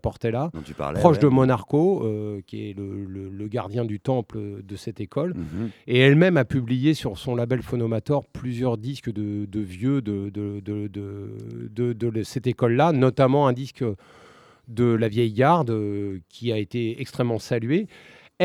tu 0.64 0.72
parlais. 0.74 1.00
Proche 1.00 1.16
ouais. 1.16 1.22
de 1.24 1.28
Monarco, 1.28 2.04
euh, 2.06 2.40
qui 2.46 2.70
est 2.70 2.76
le, 2.78 3.04
le- 3.04 3.30
le 3.30 3.48
gardien 3.48 3.84
du 3.84 3.98
temple 4.00 4.62
de 4.62 4.76
cette 4.76 5.00
école. 5.00 5.34
Mhm. 5.34 5.70
Et 5.88 5.98
elle-même 5.98 6.36
a 6.36 6.44
publié 6.44 6.94
sur 6.94 7.18
son 7.18 7.34
label 7.34 7.62
Phonomator 7.62 8.26
plusieurs 8.26 8.78
disques 8.78 9.12
de, 9.12 9.44
de 9.46 9.60
vieux 9.60 10.00
de 10.02 10.30
cette 12.22 12.46
école-là, 12.46 12.92
notamment 12.92 13.46
un 13.46 13.52
disque 13.52 13.84
de 14.68 14.84
La 14.84 15.08
Vieille 15.08 15.32
Garde 15.32 15.70
euh, 15.70 16.20
qui 16.28 16.52
a 16.52 16.58
été 16.58 17.00
extrêmement 17.00 17.38
salué. 17.40 17.88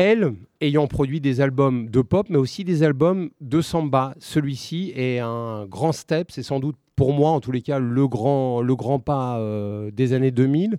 Elle, 0.00 0.34
ayant 0.60 0.86
produit 0.86 1.20
des 1.20 1.40
albums 1.40 1.90
de 1.90 2.02
pop, 2.02 2.28
mais 2.30 2.36
aussi 2.36 2.62
des 2.62 2.84
albums 2.84 3.30
de 3.40 3.60
samba. 3.60 4.14
Celui-ci 4.20 4.92
est 4.94 5.18
un 5.18 5.66
grand 5.66 5.90
step, 5.90 6.30
c'est 6.30 6.44
sans 6.44 6.60
doute 6.60 6.76
pour 6.94 7.12
moi, 7.12 7.32
en 7.32 7.40
tous 7.40 7.50
les 7.50 7.62
cas, 7.62 7.80
le 7.80 8.06
grand, 8.06 8.62
le 8.62 8.76
grand 8.76 9.00
pas 9.00 9.40
euh, 9.40 9.90
des 9.90 10.12
années 10.12 10.30
2000 10.30 10.76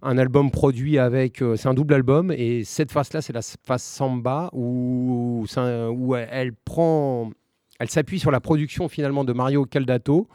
un 0.00 0.16
album 0.16 0.50
produit 0.50 0.98
avec. 0.98 1.42
euh, 1.42 1.56
c'est 1.56 1.68
un 1.68 1.74
double 1.74 1.92
album 1.92 2.32
et 2.32 2.64
cette 2.64 2.90
face-là, 2.90 3.20
c'est 3.20 3.34
la 3.34 3.42
face 3.42 3.84
samba 3.84 4.48
où, 4.54 5.44
où 5.44 6.14
elle, 6.14 6.28
elle 6.32 6.52
prend. 6.54 7.30
Elle 7.78 7.90
s'appuie 7.90 8.18
sur 8.18 8.30
la 8.30 8.40
production 8.40 8.88
finalement 8.88 9.24
de 9.24 9.34
Mario 9.34 9.66
Caldato, 9.66 10.26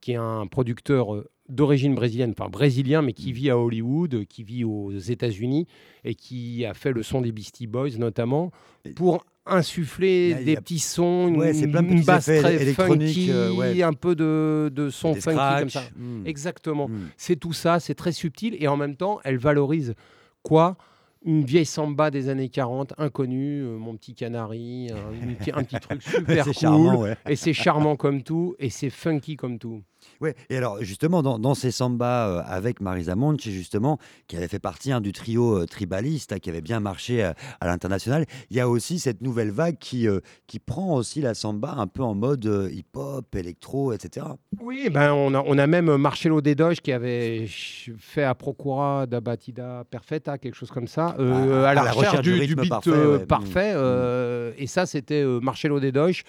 qui 0.00 0.12
est 0.12 0.16
un 0.16 0.48
producteur 0.48 1.14
euh, 1.14 1.28
d'origine 1.48 1.94
brésilienne, 1.94 2.34
enfin 2.38 2.48
brésilien, 2.50 3.02
mais 3.02 3.12
qui 3.12 3.32
vit 3.32 3.50
à 3.50 3.58
Hollywood, 3.58 4.24
qui 4.28 4.42
vit 4.42 4.64
aux 4.64 4.90
États-Unis 4.92 5.66
et 6.04 6.14
qui 6.14 6.64
a 6.64 6.74
fait 6.74 6.92
le 6.92 7.02
son 7.02 7.20
des 7.20 7.32
Beastie 7.32 7.66
Boys 7.66 7.96
notamment 7.98 8.50
pour 8.96 9.24
insuffler 9.48 10.34
a- 10.34 10.42
des 10.42 10.56
a- 10.56 10.60
petits 10.60 10.78
sons, 10.80 11.28
une, 11.28 11.36
Ouais, 11.36 11.52
plein 11.68 11.82
de 11.82 11.88
une 11.88 11.94
petits 11.96 12.06
basse 12.06 12.24
très 12.24 12.58
funky, 12.74 13.28
euh, 13.30 13.52
ouais. 13.52 13.82
un 13.82 13.92
peu 13.92 14.14
de, 14.16 14.70
de 14.74 14.90
son 14.90 15.12
Des 15.12 15.20
funky 15.20 15.36
comme 15.60 15.70
ça. 15.70 15.82
Mm. 15.96 16.26
Exactement. 16.26 16.88
Mm. 16.88 17.08
C'est 17.16 17.36
tout 17.36 17.52
ça, 17.52 17.78
c'est 17.80 17.94
très 17.94 18.12
subtil 18.12 18.56
et 18.58 18.66
en 18.68 18.76
même 18.76 18.96
temps, 18.96 19.20
elle 19.24 19.38
valorise 19.38 19.94
quoi? 20.42 20.76
Une 21.24 21.44
vieille 21.44 21.66
samba 21.66 22.10
des 22.12 22.28
années 22.28 22.48
40, 22.48 22.92
inconnue, 22.98 23.62
euh, 23.62 23.78
mon 23.78 23.96
petit 23.96 24.14
canari, 24.14 24.88
un, 24.92 25.34
petit- 25.34 25.50
un 25.52 25.64
petit 25.64 25.80
truc 25.80 26.00
super 26.02 26.44
cool. 26.44 26.52
charmant, 26.54 27.00
ouais. 27.02 27.16
Et 27.28 27.34
c'est 27.34 27.52
charmant 27.52 27.96
comme 27.96 28.22
tout, 28.22 28.54
et 28.60 28.70
c'est 28.70 28.90
funky 28.90 29.34
comme 29.36 29.58
tout. 29.58 29.82
Ouais, 30.20 30.34
et 30.50 30.56
alors 30.56 30.82
justement, 30.82 31.22
dans, 31.22 31.38
dans 31.38 31.54
ces 31.54 31.70
sambas 31.70 32.28
euh, 32.28 32.42
avec 32.46 32.80
Marisa 32.80 33.14
Monch, 33.16 33.42
justement, 33.42 33.98
qui 34.28 34.36
avait 34.36 34.48
fait 34.48 34.58
partie 34.58 34.92
hein, 34.92 35.00
du 35.00 35.12
trio 35.12 35.58
euh, 35.58 35.66
tribaliste, 35.66 36.32
hein, 36.32 36.38
qui 36.38 36.50
avait 36.50 36.60
bien 36.60 36.80
marché 36.80 37.24
euh, 37.24 37.32
à 37.60 37.66
l'international, 37.66 38.26
il 38.50 38.56
y 38.56 38.60
a 38.60 38.68
aussi 38.68 38.98
cette 38.98 39.20
nouvelle 39.20 39.50
vague 39.50 39.78
qui, 39.78 40.08
euh, 40.08 40.20
qui 40.46 40.58
prend 40.58 40.94
aussi 40.96 41.20
la 41.20 41.34
samba 41.34 41.74
un 41.76 41.86
peu 41.86 42.02
en 42.02 42.14
mode 42.14 42.70
hip-hop, 42.72 43.34
électro, 43.34 43.92
etc. 43.92 44.26
Oui, 44.60 44.88
ben 44.90 45.12
on, 45.12 45.34
a, 45.34 45.42
on 45.44 45.58
a 45.58 45.66
même 45.66 45.96
Marcelo 45.96 46.40
Dedoche 46.40 46.80
qui 46.80 46.92
avait 46.92 47.46
fait 47.48 48.24
à 48.24 48.34
Procura 48.34 49.06
da 49.06 49.20
Batida 49.20 49.84
Perfetta, 49.90 50.38
quelque 50.38 50.54
chose 50.54 50.70
comme 50.70 50.88
ça, 50.88 51.14
euh, 51.18 51.64
Ah, 51.64 51.70
à, 51.70 51.74
la 51.74 51.92
recherche, 51.92 52.22
du, 52.22 52.46
du 52.46 52.56
beat 52.56 52.68
parfait, 52.68 52.90
euh, 52.90 53.16
ouais. 53.16 53.22
Mm. 53.22 53.26
parfait, 53.26 53.72
euh, 53.74 54.52
et 54.58 54.66
ça, 54.66 54.86
c'était 54.86 55.24
Marcelo 55.42 55.80
Dedoche 55.80 56.24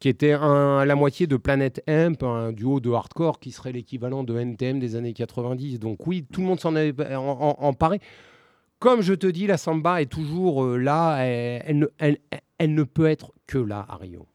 qui 0.00 0.08
était 0.08 0.32
un, 0.32 0.84
la 0.84 0.94
moitié 0.96 1.26
de 1.26 1.36
Planet 1.36 1.82
Hemp, 1.86 2.22
un 2.22 2.52
duo 2.52 2.80
de 2.80 2.90
hardcore 2.90 3.38
qui 3.38 3.52
serait 3.52 3.70
l'équivalent 3.72 4.24
de 4.24 4.36
NTM 4.38 4.80
des 4.80 4.96
années 4.96 5.12
90. 5.12 5.78
Donc 5.78 6.06
oui, 6.06 6.24
tout 6.32 6.40
le 6.40 6.46
monde 6.46 6.58
s'en 6.58 6.74
est 6.74 6.94
emparé. 7.14 8.00
Comme 8.78 9.02
je 9.02 9.12
te 9.12 9.26
dis, 9.26 9.46
la 9.46 9.58
samba 9.58 10.00
est 10.00 10.06
toujours 10.10 10.64
euh, 10.64 10.78
là, 10.78 11.18
elle, 11.18 11.62
elle 11.66 11.78
ne, 11.78 11.86
elle- 11.98 12.18
elle 12.58 12.74
ne 12.74 12.82
peut 12.82 13.06
être 13.06 13.32
que 13.46 13.58
là 13.58 13.84
à 13.88 13.96
Rio. 13.96 14.26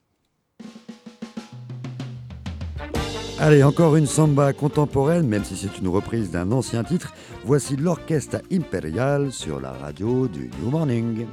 Allez, 3.40 3.64
encore 3.64 3.96
une 3.98 4.06
samba 4.06 4.54
contemporaine, 4.54 5.28
même 5.28 5.44
si 5.44 5.56
c'est 5.58 5.78
une 5.80 5.88
reprise 5.90 6.32
d'un 6.32 6.52
ancien 6.52 6.84
titre. 6.84 7.14
Voici 7.44 7.76
l'Orchestre 7.76 8.38
Imperial 8.52 9.32
sur 9.32 9.60
la 9.60 9.72
radio 9.74 10.28
du 10.28 10.50
New 10.62 10.70
Morning. 10.72 11.26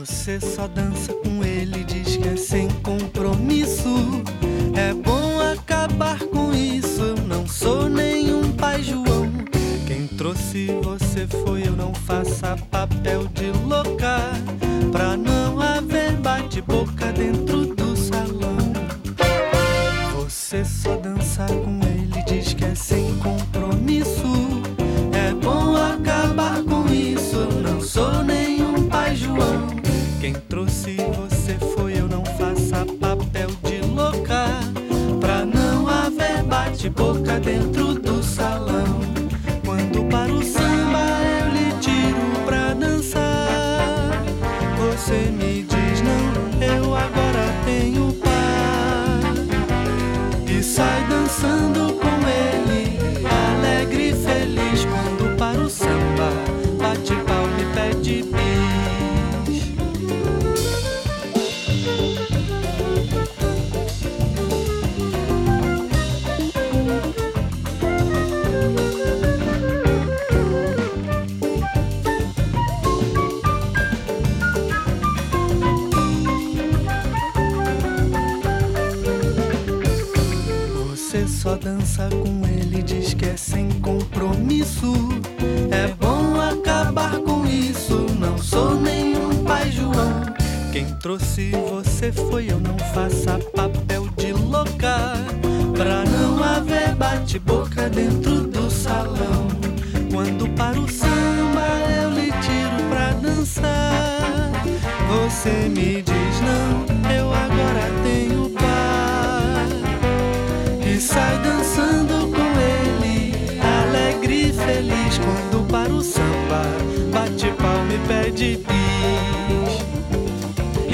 Você 0.00 0.40
só 0.40 0.66
dança 0.68 1.12
com 1.22 1.44
ele, 1.44 1.84
diz 1.84 1.95
sem 2.34 2.68
compromisso. 2.82 4.22
É 4.74 4.94
bom 4.94 5.38
acabar 5.40 6.18
com 6.18 6.54
isso. 6.54 7.02
Eu 7.02 7.16
não 7.26 7.46
sou 7.46 7.88
nenhum 7.88 8.50
pai 8.52 8.82
João. 8.82 9.30
Quem 9.86 10.06
trouxe 10.06 10.68
você 10.82 11.26
foi 11.26 11.68
eu, 11.68 11.76
não 11.76 11.92
faça 11.92 12.56
papel 12.70 13.26
de 13.34 13.50
louca. 13.66 14.32
Pra 14.90 15.16
não 15.16 15.60
haver 15.60 16.12
bate-boca 16.12 17.12
dentro 17.12 17.65
dança 81.96 82.10
com 82.10 82.45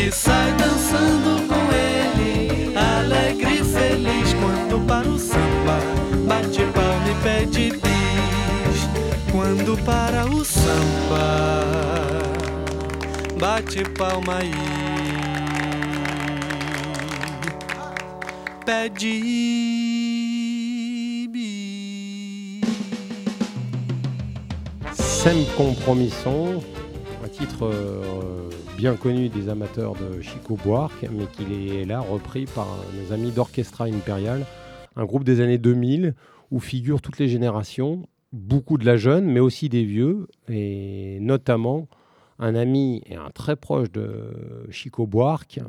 E 0.05 0.11
sai 0.11 0.53
dançando 0.55 1.47
com 1.47 1.63
ele, 1.73 2.77
alegre 2.77 3.61
e 3.61 3.65
feliz. 3.65 4.35
Quando 4.35 4.85
para 4.85 5.09
o 5.09 5.17
samba, 5.17 5.79
bate 6.27 6.65
palma 6.75 7.09
e 7.09 7.15
pede 7.23 7.71
bis. 7.71 8.89
Quando 9.31 9.79
para 9.85 10.27
o 10.27 10.45
samba, 10.45 11.55
bate 13.39 13.85
palma 13.91 14.41
e 14.43 14.53
pede. 18.67 19.23
Sem 24.97 25.45
Compromission, 25.57 26.61
un 27.23 27.29
titre 27.29 27.57
euh, 27.63 28.42
bien 28.83 28.97
connu 28.97 29.29
des 29.29 29.49
amateurs 29.49 29.95
de 29.95 30.21
Chico 30.21 30.57
Buarque, 30.57 31.07
mais 31.13 31.27
qui 31.27 31.69
est 31.69 31.85
là 31.85 32.01
repris 32.01 32.47
par 32.47 32.67
nos 33.01 33.13
amis 33.13 33.31
d'Orchestra 33.31 33.85
Imperial, 33.85 34.45
un 34.97 35.05
groupe 35.05 35.23
des 35.23 35.41
années 35.41 35.57
2000 35.57 36.17
où 36.51 36.59
figurent 36.59 37.01
toutes 37.01 37.21
les 37.21 37.29
générations, 37.29 38.09
beaucoup 38.33 38.79
de 38.79 38.85
la 38.85 38.97
jeune, 38.97 39.25
mais 39.25 39.39
aussi 39.39 39.69
des 39.69 39.85
vieux, 39.85 40.27
et 40.49 41.19
notamment 41.21 41.87
un 42.41 42.57
ami 42.57 43.05
et 43.07 43.15
un 43.15 43.31
très 43.31 43.55
proche 43.55 43.93
de 43.93 44.67
Chico 44.71 45.07
Buarque, 45.07 45.61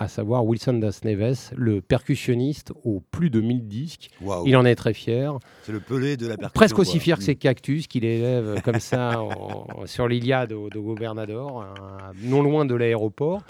à 0.00 0.08
savoir 0.08 0.44
Wilson 0.46 0.74
Das 0.74 1.04
Neves, 1.04 1.50
le 1.56 1.80
percussionniste 1.82 2.72
aux 2.84 3.00
plus 3.10 3.28
de 3.30 3.40
1000 3.40 3.68
disques. 3.68 4.08
Il 4.46 4.56
en 4.56 4.64
est 4.64 4.74
très 4.74 4.94
fier. 4.94 5.38
c'est 5.62 5.72
le 5.72 5.80
pelé 5.80 6.16
de 6.16 6.26
la 6.26 6.36
percussion. 6.38 6.54
Presque 6.54 6.78
aussi 6.78 6.92
quoi. 6.96 7.00
fier 7.04 7.16
que 7.18 7.22
Mm. 7.22 7.26
ses 7.26 7.36
cactus 7.36 7.86
qu'il 7.86 8.04
élève 8.06 8.60
comme 8.64 8.80
ça 8.80 9.20
en- 9.22 9.66
sur 9.86 10.08
l'Iliade 10.08 10.52
au- 10.52 10.70
de 10.70 10.78
Gobernador, 10.78 11.62
un- 11.62 12.12
non 12.28 12.42
loin 12.42 12.64
de 12.64 12.74
l'aéroport. 12.74 13.42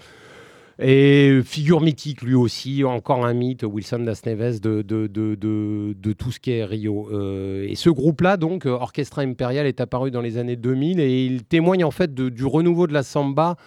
Et 0.83 1.41
figure 1.45 1.79
mythique 1.79 2.21
lui 2.23 2.33
aussi, 2.33 2.83
encore 2.83 3.23
un 3.23 3.33
mythe, 3.33 3.63
Wilson 3.63 3.99
Das 3.99 4.21
Neves, 4.25 4.59
de, 4.59 4.81
de, 4.81 5.05
de, 5.05 5.35
de, 5.35 5.95
de 5.95 6.13
tout 6.13 6.31
ce 6.31 6.39
qui 6.39 6.51
est 6.51 6.65
Rio. 6.65 7.07
Euh, 7.11 7.67
et 7.69 7.75
ce 7.75 7.89
groupe-là, 7.91 8.35
donc, 8.37 8.65
euh, 8.65 8.71
Orchestra 8.71 9.21
Imperial, 9.21 9.67
est 9.67 9.79
apparu 9.79 10.09
dans 10.09 10.21
les 10.21 10.37
années 10.37 10.55
2000 10.55 10.99
et 10.99 11.25
il 11.25 11.43
témoigne 11.43 11.83
en 11.85 11.91
fait 11.91 12.13
du 12.15 12.45
renouveau 12.45 12.87
de 12.87 12.93
la 12.93 13.03
samba 13.03 13.57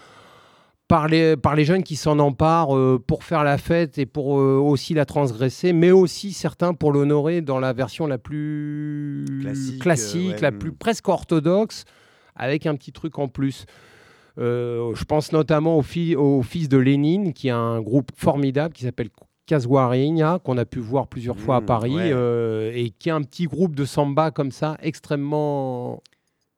par 0.95 1.09
les, 1.09 1.37
par 1.37 1.57
les 1.57 1.65
jeunes 1.65 1.83
qui 1.83 1.97
s'en 1.97 2.21
emparent 2.21 2.77
euh, 2.77 3.03
pour 3.05 3.25
faire 3.25 3.43
la 3.43 3.59
fête 3.59 3.99
et 3.99 4.07
pour 4.07 4.39
euh, 4.39 4.59
aussi 4.59 4.95
la 4.95 5.05
transgresser, 5.05 5.73
mais 5.73 5.91
aussi 5.91 6.33
certains 6.33 6.73
pour 6.73 6.93
l'honorer 6.93 7.41
dans 7.41 7.59
la 7.59 7.73
version 7.73 8.07
la 8.07 8.17
plus 8.17 9.25
Classique, 9.41 9.83
classique, 9.83 10.31
euh, 10.31 10.35
ouais, 10.37 10.41
la 10.41 10.51
mm. 10.53 10.59
plus 10.61 10.71
presque 10.73 11.09
orthodoxe, 11.09 11.85
avec 12.37 12.65
un 12.67 12.77
petit 12.77 12.93
truc 12.93 13.19
en 13.19 13.27
plus. 13.27 13.67
Euh, 14.39 14.95
je 14.95 15.03
pense 15.05 15.33
notamment 15.33 15.79
au, 15.79 15.83
fi- 15.83 16.15
au 16.15 16.43
fils 16.43 16.69
de 16.69 16.79
Lénine, 16.79 17.33
qui 17.33 17.51
a 17.51 17.57
un 17.57 17.81
groupe 17.81 18.13
formidable 18.15 18.73
qui 18.73 18.85
s'appelle 18.85 19.09
Casuarina, 19.47 20.39
qu'on 20.45 20.59
a 20.59 20.65
pu 20.65 20.79
voir 20.79 21.09
plusieurs 21.09 21.41
fois 21.41 21.57
à 21.57 21.61
Mmh, 21.61 21.67
Paris, 21.67 21.97
ouais. 21.97 22.11
euh, 22.13 22.71
et 22.73 22.91
qui 22.91 23.09
est 23.09 23.13
un 23.13 23.23
petit 23.23 23.47
groupe 23.47 23.75
de 23.75 23.85
samba 23.85 24.31
comme 24.31 24.53
ça, 24.53 24.77
extrêmement 24.81 26.05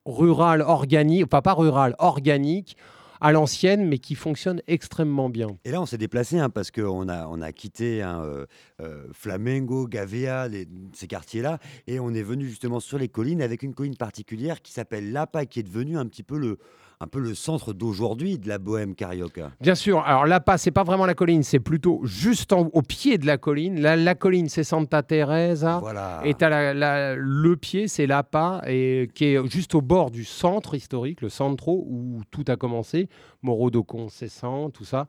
rural, 0.04 0.60
organique, 0.60 1.24
enfin 1.24 1.40
pas 1.40 1.54
rural, 1.54 1.96
organique, 1.98 2.76
à 3.20 3.32
l'ancienne, 3.32 3.86
mais 3.86 3.98
qui 3.98 4.14
fonctionne 4.14 4.60
extrêmement 4.66 5.28
bien. 5.28 5.58
Et 5.64 5.70
là, 5.70 5.80
on 5.80 5.86
s'est 5.86 5.98
déplacé 5.98 6.38
hein, 6.38 6.50
parce 6.50 6.70
qu'on 6.70 7.08
a, 7.08 7.26
on 7.28 7.40
a 7.40 7.52
quitté 7.52 8.02
hein, 8.02 8.22
euh, 8.22 8.46
euh, 8.80 9.06
Flamengo, 9.12 9.86
Gavea, 9.86 10.48
ces 10.92 11.06
quartiers-là, 11.06 11.58
et 11.86 12.00
on 12.00 12.12
est 12.14 12.22
venu 12.22 12.46
justement 12.46 12.80
sur 12.80 12.98
les 12.98 13.08
collines 13.08 13.42
avec 13.42 13.62
une 13.62 13.74
colline 13.74 13.96
particulière 13.96 14.62
qui 14.62 14.72
s'appelle 14.72 15.12
Lapa, 15.12 15.46
qui 15.46 15.60
est 15.60 15.64
devenue 15.64 15.98
un 15.98 16.06
petit 16.06 16.22
peu 16.22 16.38
le, 16.38 16.58
un 16.98 17.06
peu 17.06 17.18
le 17.20 17.34
centre 17.34 17.74
d'aujourd'hui 17.74 18.38
de 18.38 18.48
la 18.48 18.56
bohème 18.58 18.94
carioca. 18.94 19.52
Bien 19.60 19.74
sûr, 19.74 20.00
alors 20.00 20.24
là, 20.24 20.40
pas, 20.40 20.56
c'est 20.56 20.70
pas 20.70 20.82
vraiment 20.82 21.04
la 21.04 21.14
colline, 21.14 21.42
c'est 21.42 21.60
plutôt 21.60 22.00
juste 22.04 22.54
en- 22.54 22.70
au 22.72 22.80
pied 22.80 23.18
de 23.18 23.26
la 23.26 23.36
colline. 23.36 23.80
La, 23.80 23.96
la 23.96 24.14
colline, 24.14 24.48
c'est 24.48 24.64
Santa 24.64 25.02
Teresa. 25.02 25.78
Voilà. 25.80 26.22
Et 26.24 26.34
la- 26.40 26.72
la- 26.72 27.14
le 27.14 27.56
pied, 27.56 27.86
c'est 27.86 28.06
l'APA, 28.06 28.62
et 28.66 29.10
qui 29.14 29.26
est 29.26 29.50
juste 29.50 29.74
au 29.74 29.82
bord 29.82 30.10
du 30.10 30.24
centre 30.24 30.74
historique, 30.74 31.20
le 31.20 31.28
centro, 31.28 31.84
où 31.86 32.22
tout 32.30 32.44
a 32.48 32.56
commencé, 32.56 33.08
Moro 33.42 33.70
do 33.70 33.82
Conceição, 33.84 34.70
tout 34.70 34.84
ça, 34.84 35.06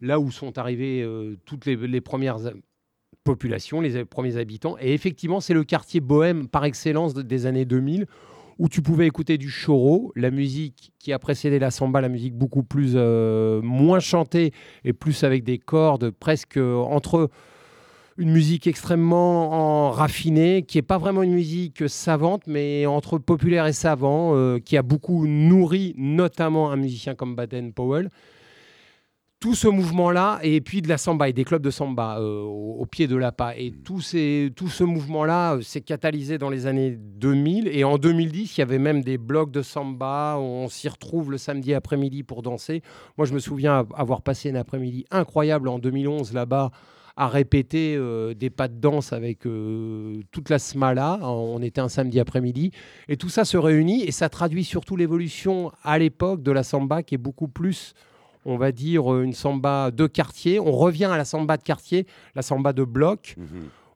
là 0.00 0.18
où 0.18 0.30
sont 0.30 0.56
arrivées 0.56 1.02
euh, 1.02 1.36
toutes 1.44 1.66
les, 1.66 1.76
les 1.76 2.00
premières 2.00 2.38
populations, 3.24 3.80
les 3.80 4.04
premiers 4.04 4.36
habitants. 4.36 4.76
Et 4.80 4.94
effectivement, 4.94 5.40
c'est 5.40 5.54
le 5.54 5.64
quartier 5.64 6.00
bohème 6.00 6.48
par 6.48 6.64
excellence 6.64 7.12
de- 7.12 7.22
des 7.22 7.46
années 7.46 7.64
2000, 7.64 8.06
où 8.58 8.68
tu 8.68 8.80
pouvais 8.82 9.06
écouter 9.06 9.36
du 9.38 9.50
choro, 9.50 10.12
la 10.16 10.30
musique 10.30 10.92
qui 10.98 11.12
a 11.12 11.18
précédé 11.18 11.58
la 11.58 11.70
samba, 11.70 12.00
la 12.00 12.08
musique 12.08 12.34
beaucoup 12.34 12.62
plus 12.62 12.92
euh, 12.94 13.60
moins 13.62 14.00
chantée 14.00 14.52
et 14.84 14.92
plus 14.92 15.24
avec 15.24 15.44
des 15.44 15.58
cordes 15.58 16.10
presque 16.10 16.56
euh, 16.56 16.76
entre 16.76 17.28
une 18.18 18.30
musique 18.30 18.66
extrêmement 18.66 19.88
en- 19.88 19.90
raffinée, 19.90 20.62
qui 20.62 20.78
n'est 20.78 20.82
pas 20.82 20.96
vraiment 20.96 21.22
une 21.22 21.34
musique 21.34 21.86
savante, 21.86 22.44
mais 22.46 22.86
entre 22.86 23.18
populaire 23.18 23.66
et 23.66 23.74
savant, 23.74 24.34
euh, 24.34 24.58
qui 24.58 24.78
a 24.78 24.82
beaucoup 24.82 25.26
nourri 25.26 25.94
notamment 25.98 26.70
un 26.70 26.76
musicien 26.76 27.14
comme 27.14 27.34
Baden 27.36 27.74
Powell. 27.74 28.08
Tout 29.38 29.54
ce 29.54 29.68
mouvement-là, 29.68 30.40
et 30.42 30.60
puis 30.60 30.80
de 30.80 30.88
la 30.88 30.96
samba 30.96 31.28
et 31.28 31.32
des 31.32 31.44
clubs 31.44 31.62
de 31.62 31.70
samba 31.70 32.18
euh, 32.18 32.40
au, 32.40 32.76
au 32.80 32.86
pied 32.86 33.06
de 33.06 33.16
l'APA, 33.16 33.56
et 33.56 33.70
tout, 33.70 34.00
ces, 34.00 34.50
tout 34.56 34.68
ce 34.68 34.82
mouvement-là 34.82 35.56
euh, 35.56 35.60
s'est 35.60 35.82
catalysé 35.82 36.38
dans 36.38 36.48
les 36.48 36.66
années 36.66 36.96
2000. 36.98 37.68
Et 37.68 37.84
en 37.84 37.98
2010, 37.98 38.56
il 38.56 38.60
y 38.60 38.62
avait 38.62 38.78
même 38.78 39.02
des 39.02 39.18
blocs 39.18 39.50
de 39.50 39.62
samba, 39.62 40.36
où 40.38 40.42
on 40.42 40.68
s'y 40.68 40.88
retrouve 40.88 41.30
le 41.30 41.38
samedi 41.38 41.74
après-midi 41.74 42.22
pour 42.22 42.42
danser. 42.42 42.82
Moi, 43.18 43.26
je 43.26 43.34
me 43.34 43.38
souviens 43.38 43.86
avoir 43.94 44.22
passé 44.22 44.50
un 44.50 44.54
après-midi 44.54 45.04
incroyable 45.10 45.68
en 45.68 45.78
2011 45.78 46.32
là-bas 46.32 46.70
à 47.16 47.28
répéter 47.28 47.96
euh, 47.96 48.34
des 48.34 48.50
pas 48.50 48.68
de 48.68 48.78
danse 48.78 49.12
avec 49.12 49.46
euh, 49.46 50.20
toute 50.32 50.50
la 50.50 50.58
smala. 50.58 51.18
On 51.22 51.62
était 51.62 51.80
un 51.80 51.88
samedi 51.88 52.20
après-midi. 52.20 52.72
Et 53.08 53.16
tout 53.16 53.30
ça 53.30 53.44
se 53.44 53.56
réunit 53.56 54.04
et 54.04 54.12
ça 54.12 54.28
traduit 54.28 54.64
surtout 54.64 54.96
l'évolution 54.96 55.72
à 55.82 55.98
l'époque 55.98 56.42
de 56.42 56.52
la 56.52 56.62
samba 56.62 57.02
qui 57.02 57.14
est 57.14 57.18
beaucoup 57.18 57.48
plus, 57.48 57.94
on 58.46 58.56
va 58.56 58.72
dire, 58.72 59.12
euh, 59.12 59.22
une 59.22 59.34
samba 59.34 59.90
de 59.90 60.06
quartier. 60.06 60.58
On 60.60 60.72
revient 60.72 61.06
à 61.06 61.16
la 61.16 61.24
samba 61.24 61.56
de 61.56 61.62
quartier, 61.62 62.06
la 62.34 62.42
samba 62.42 62.72
de 62.72 62.84
bloc. 62.84 63.34
Mhm. 63.36 63.46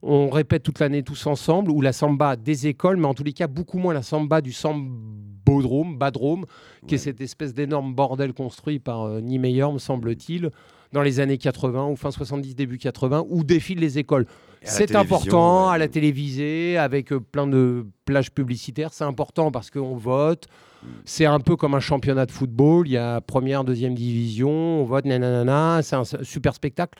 On 0.03 0.29
répète 0.29 0.63
toute 0.63 0.81
l'année 0.81 1.03
tous 1.03 1.27
ensemble, 1.27 1.71
ou 1.71 1.81
la 1.81 1.93
samba 1.93 2.37
des 2.37 2.67
écoles, 2.67 2.97
mais 2.97 3.07
en 3.07 3.15
tous 3.15 3.25
les 3.25 3.33
cas, 3.33 3.47
beaucoup 3.47 3.79
moins 3.79 3.95
la 3.95 4.03
samba 4.03 4.41
du 4.41 4.53
sambodrome, 4.53 5.99
badrome, 5.99 6.47
qui 6.87 6.97
est 6.97 6.99
cette 6.99 7.21
espèce 7.21 7.55
d'énorme 7.55 7.95
bordel 7.95 8.33
construit 8.33 8.79
par 8.79 9.03
euh, 9.03 9.21
Niemeyer, 9.21 9.71
me 9.73 9.79
semble-t-il, 9.79 10.51
dans 10.93 11.03
les 11.03 11.21
années 11.21 11.39
80 11.39 11.89
ou 11.89 11.97
fin 11.97 12.11
70, 12.11 12.55
début 12.55 12.79
80, 12.79 13.25
où 13.29 13.45
défilent 13.45 13.81
les 13.81 13.99
écoles. 13.99 14.27
C'est 14.63 14.95
important 14.95 15.69
ouais. 15.69 15.75
à 15.75 15.79
la 15.79 15.89
télévisée, 15.89 16.77
avec 16.77 17.13
euh, 17.13 17.21
plein 17.21 17.47
de 17.47 17.87
plages 18.05 18.31
publicitaires. 18.31 18.93
C'est 18.93 19.05
important 19.05 19.51
parce 19.51 19.71
qu'on 19.71 19.97
vote. 19.97 20.49
Mm. 20.83 20.87
C'est 21.05 21.25
un 21.25 21.41
peu 21.41 21.57
comme 21.57 21.75
un 21.75 21.81
championnat 21.81 22.27
de 22.27 22.33
football. 22.33 22.87
Il 22.87 22.93
y 22.93 22.97
a 22.99 23.21
première, 23.21 23.65
deuxième 23.65 23.95
division, 23.95 24.51
on 24.51 24.85
vote, 24.85 25.07
nanana. 25.07 25.81
C'est 25.83 25.97
un 25.97 26.05
super 26.05 26.55
spectacle. 26.55 26.99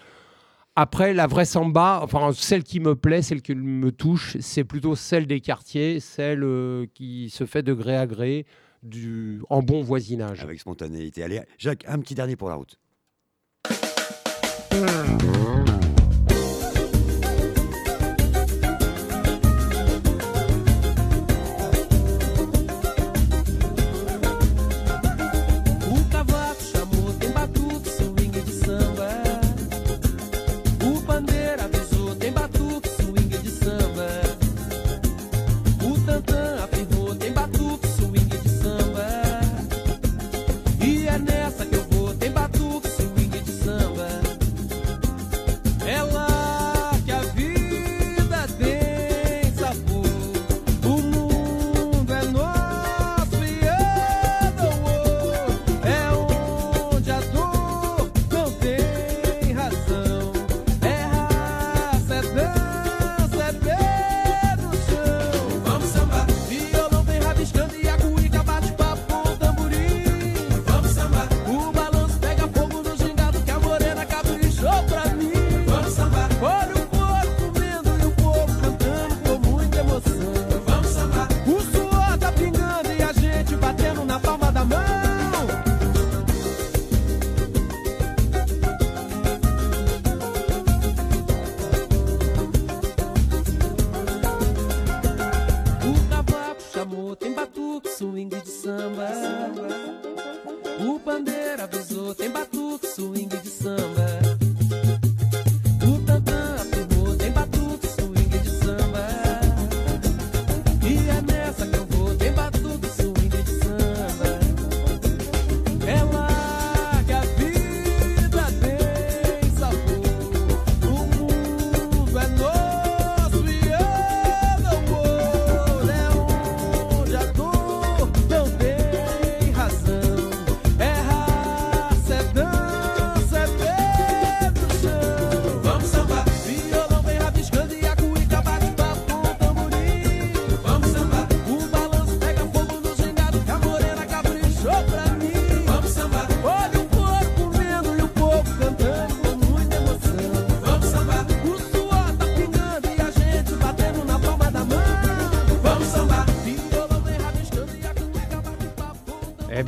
Après, 0.77 1.13
la 1.13 1.27
vraie 1.27 1.45
samba, 1.45 2.01
enfin 2.03 2.31
celle 2.33 2.63
qui 2.63 2.81
me 2.81 2.95
plaît, 2.95 3.23
celle 3.23 3.43
qui 3.43 3.55
me 3.55 3.91
touche, 3.91 4.37
c'est 4.41 4.65
plutôt 4.65 4.95
celle 4.95 5.27
des 5.27 5.41
quartiers, 5.41 6.01
celle 6.01 6.45
euh, 6.45 6.87
qui 6.95 7.29
se 7.29 7.45
fait 7.45 7.63
de 7.63 7.75
gré 7.75 7.97
à 7.97 8.07
gré, 8.07 8.47
du, 8.83 9.43
en 9.51 9.63
bon 9.63 9.83
voisinage. 9.83 10.41
Avec 10.43 10.61
spontanéité. 10.61 11.23
Allez, 11.23 11.41
Jacques, 11.59 11.85
un 11.87 11.99
petit 11.99 12.15
dernier 12.15 12.37
pour 12.37 12.49
la 12.49 12.55
route. 12.55 12.79
O 14.73 15.60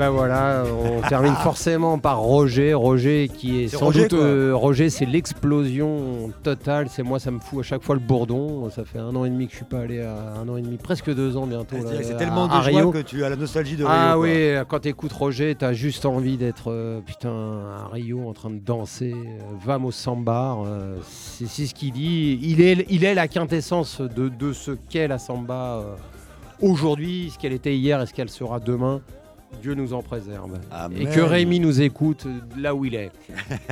ben 0.02 0.10
voilà, 0.10 0.64
on 0.66 1.00
termine 1.08 1.34
forcément 1.36 1.98
par 1.98 2.18
Roger. 2.18 2.74
Roger 2.74 3.28
qui 3.32 3.62
est, 3.62 3.68
C'est 3.68 3.76
sans 3.76 3.86
Roger, 3.86 4.08
doute. 4.08 4.14
euh, 4.20 4.52
Roger, 4.54 4.90
c'est 4.90 5.06
l'explosion 5.06 6.30
totale. 6.42 6.88
C'est 6.90 7.02
moi, 7.04 7.20
ça 7.20 7.30
me 7.30 7.38
fout 7.38 7.60
à 7.60 7.62
chaque 7.62 7.82
fois 7.82 7.94
le 7.94 8.00
bourdon. 8.00 8.68
Ça 8.70 8.84
fait 8.84 8.98
un 8.98 9.14
an 9.14 9.24
et 9.24 9.30
demi 9.30 9.46
que 9.46 9.52
je 9.52 9.56
suis 9.58 9.64
pas 9.64 9.78
allé 9.80 10.00
à 10.00 10.34
un 10.40 10.48
an 10.48 10.56
et 10.56 10.62
demi, 10.62 10.76
presque 10.76 11.14
deux 11.14 11.36
ans 11.36 11.46
bientôt. 11.46 11.76
là, 11.76 11.90
C'est 12.02 12.14
à- 12.14 12.16
tellement 12.16 12.48
de 12.48 12.52
à 12.52 12.62
joie 12.62 12.80
Rio. 12.80 12.90
que 12.90 12.98
tu 12.98 13.22
as 13.24 13.28
la 13.28 13.36
nostalgie 13.36 13.76
de 13.76 13.84
Ah 13.86 14.14
Rio, 14.14 14.22
quoi. 14.22 14.28
oui, 14.30 14.64
quand 14.68 14.80
t'écoutes 14.80 15.12
Roger, 15.12 15.54
t'as 15.54 15.72
juste 15.72 16.04
envie 16.04 16.36
d'être 16.36 16.72
euh, 16.72 17.00
putain 17.00 17.30
à 17.30 17.88
Rio 17.92 18.28
en 18.28 18.32
train 18.32 18.50
de 18.50 18.58
danser. 18.58 19.12
euh, 19.14 19.40
Vam 19.64 19.84
au 19.84 19.92
samba, 19.92 20.56
euh, 20.66 20.96
c'est 21.08 21.46
c'est 21.46 21.66
ce 21.66 21.74
qu'il 21.74 21.92
dit. 21.92 22.40
Il 22.42 22.60
est, 22.60 22.86
il 22.90 23.04
est 23.04 23.14
la 23.14 23.28
quintessence 23.28 24.00
de, 24.00 24.28
de 24.28 24.52
ce 24.52 24.72
qu'est 24.72 25.06
la 25.06 25.18
samba 25.18 25.78
euh, 25.80 25.94
aujourd'hui, 26.60 27.30
ce 27.32 27.38
qu'elle 27.38 27.52
était 27.52 27.76
hier 27.76 28.00
et 28.00 28.06
ce 28.06 28.12
qu'elle 28.12 28.30
sera 28.30 28.58
demain. 28.58 29.00
Dieu 29.60 29.74
nous 29.74 29.92
en 29.92 30.02
préserve. 30.02 30.58
Amen. 30.70 31.02
Et 31.02 31.04
que 31.06 31.20
Rémi 31.20 31.60
nous 31.60 31.82
écoute 31.82 32.26
là 32.56 32.74
où 32.74 32.84
il 32.84 32.94
est. 32.94 33.12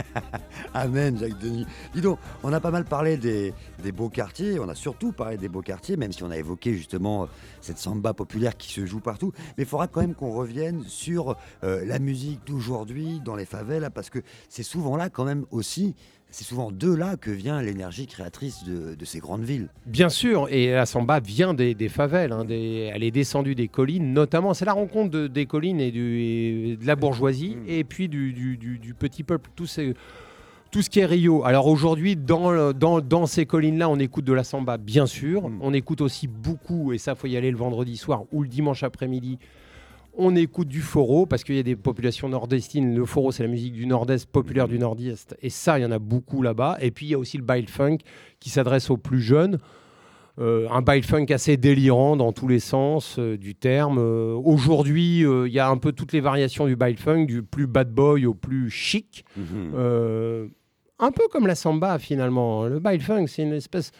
Amen, 0.75 1.19
Jacques 1.19 1.39
Denis. 1.39 1.67
Dis 1.95 2.01
donc, 2.01 2.19
on 2.43 2.53
a 2.53 2.61
pas 2.61 2.71
mal 2.71 2.85
parlé 2.85 3.17
des, 3.17 3.53
des 3.83 3.93
beaux 3.93 4.09
quartiers, 4.09 4.59
on 4.61 4.69
a 4.69 4.75
surtout 4.75 5.13
parlé 5.13 5.37
des 5.37 5.49
beaux 5.49 5.63
quartiers, 5.63 5.97
même 5.97 6.13
si 6.13 6.23
on 6.23 6.31
a 6.31 6.37
évoqué 6.37 6.75
justement 6.75 7.25
euh, 7.25 7.27
cette 7.61 7.79
samba 7.79 8.15
populaire 8.15 8.57
qui 8.57 8.73
se 8.73 8.87
joue 8.87 9.01
partout. 9.01 9.33
Mais 9.57 9.65
il 9.65 9.67
faudra 9.67 9.89
quand 9.89 10.01
même 10.01 10.15
qu'on 10.15 10.33
revienne 10.33 10.85
sur 10.87 11.37
euh, 11.65 11.85
la 11.85 11.99
musique 11.99 12.41
d'aujourd'hui 12.47 13.21
dans 13.25 13.35
les 13.35 13.47
favelas, 13.47 13.91
parce 13.91 14.11
que 14.11 14.21
c'est 14.49 14.63
souvent 14.63 14.97
là 14.97 15.11
quand 15.11 15.25
même 15.25 15.45
aussi, 15.51 15.95
c'est 16.31 16.45
souvent 16.45 16.71
de 16.71 16.93
là 16.93 17.17
que 17.17 17.31
vient 17.31 17.61
l'énergie 17.61 18.07
créatrice 18.07 18.63
de, 18.65 18.95
de 18.95 19.05
ces 19.05 19.19
grandes 19.19 19.43
villes. 19.43 19.69
Bien 19.87 20.09
sûr, 20.09 20.49
et 20.51 20.71
la 20.73 20.87
samba 20.87 21.19
vient 21.21 21.55
des, 21.55 21.75
des 21.75 21.89
favelles, 21.89 22.33
hein, 22.33 22.45
des- 22.45 22.91
elle 22.95 23.03
est 23.03 23.11
descendue 23.11 23.55
des 23.55 23.69
collines, 23.69 24.13
notamment, 24.13 24.55
c'est 24.55 24.65
la 24.65 24.73
rencontre 24.73 25.11
de- 25.11 25.27
des 25.27 25.47
collines 25.47 25.81
et, 25.81 25.91
du- 25.91 26.21
et 26.21 26.77
de 26.77 26.87
la 26.87 26.95
bourgeoisie, 26.97 27.57
Mm. 27.57 27.65
et 27.69 27.85
puis 27.85 28.09
du, 28.09 28.33
du- 28.33 28.57
du- 28.57 28.79
du 28.79 28.95
petit 28.95 29.23
peuple, 29.25 29.51
tout, 29.57 29.67
ces- 29.67 29.95
tout 30.71 30.83
ce 30.83 30.89
qui 30.91 31.01
est 31.01 31.07
Rio. 31.07 31.45
Alors 31.45 31.67
aujourd'hui, 31.67 32.15
dans, 32.15 32.53
le- 32.53 32.73
dans, 32.73 33.01
dans 33.01 33.27
ces 33.27 33.45
collines-là, 33.45 33.89
on 33.91 33.99
écoute 33.99 34.25
de 34.25 34.33
la 34.33 34.45
samba, 34.45 34.77
bien 34.79 35.07
sûr, 35.07 35.49
Mm. 35.49 35.59
on 35.63 35.73
écoute 35.75 36.01
aussi 36.01 36.29
beaucoup, 36.29 36.93
et 36.93 36.99
ça, 36.99 37.15
faut 37.17 37.27
y 37.27 37.37
aller 37.37 37.51
le 37.51 37.57
vendredi 37.57 37.97
soir 37.97 38.23
ou 38.31 38.43
le 38.43 38.49
dimanche 38.49 38.83
après-midi, 38.85 39.39
on 40.17 40.35
écoute 40.37 40.69
du 40.69 40.81
foro 40.81 41.27
parce 41.27 41.45
qu'il 41.45 41.57
y 41.57 41.59
a 41.59 41.63
des 41.63 41.77
populations 41.77 42.29
nord-estines. 42.29 42.95
Le 42.95 43.05
foro, 43.05 43.33
c'est 43.33 43.43
la 43.43 43.49
musique 43.49 43.73
du 43.73 43.87
nord-est, 43.87 44.27
populaire 44.27 44.69
du 44.69 44.79
nord-est. 44.79 45.37
Et 45.43 45.51
ça, 45.51 45.79
il 45.79 45.83
y 45.83 45.85
en 45.85 45.91
a 45.91 45.99
beaucoup 45.99 46.43
là-bas. 46.43 46.79
Et 46.81 46.91
puis, 46.91 47.07
il 47.07 47.09
y 47.11 47.15
a 47.15 47.19
aussi 47.19 47.37
le 47.37 47.43
baile 47.43 47.69
funk 47.69 47.99
qui 48.39 48.51
s'adresse 48.51 48.91
aux 48.91 48.97
plus 48.97 49.21
jeunes. 49.21 49.59
Euh, 50.39 50.69
un 50.71 50.81
baile 50.81 51.03
funk 51.03 51.27
assez 51.31 51.57
délirant 51.57 52.17
dans 52.17 52.33
tous 52.33 52.49
les 52.49 52.61
sens 52.61 53.19
euh, 53.19 53.37
du 53.37 53.55
terme. 53.55 53.99
Euh, 53.99 54.35
Aujourd'hui, 54.35 55.21
il 55.21 55.53
y 55.53 55.59
a 55.59 55.69
un 55.69 55.77
peu 55.77 55.93
toutes 55.93 56.13
les 56.13 56.21
variations 56.21 56.67
du 56.67 56.77
baile 56.77 56.97
funk, 56.97 57.27
du 57.27 57.43
plus 57.43 57.67
bad 57.67 57.93
boy 57.93 58.27
au 58.27 58.35
plus 58.35 58.71
chic. 58.71 59.25
Euh, 59.75 60.47
un 60.99 61.11
peu 61.11 61.25
comme 61.31 61.47
la 61.47 61.55
samba 61.55 61.99
finalement. 61.99 62.65
Le 62.67 62.79
baile 62.79 63.01
funk, 63.01 63.27
c'est 63.27 63.43
une 63.43 63.53
espèce. 63.53 63.93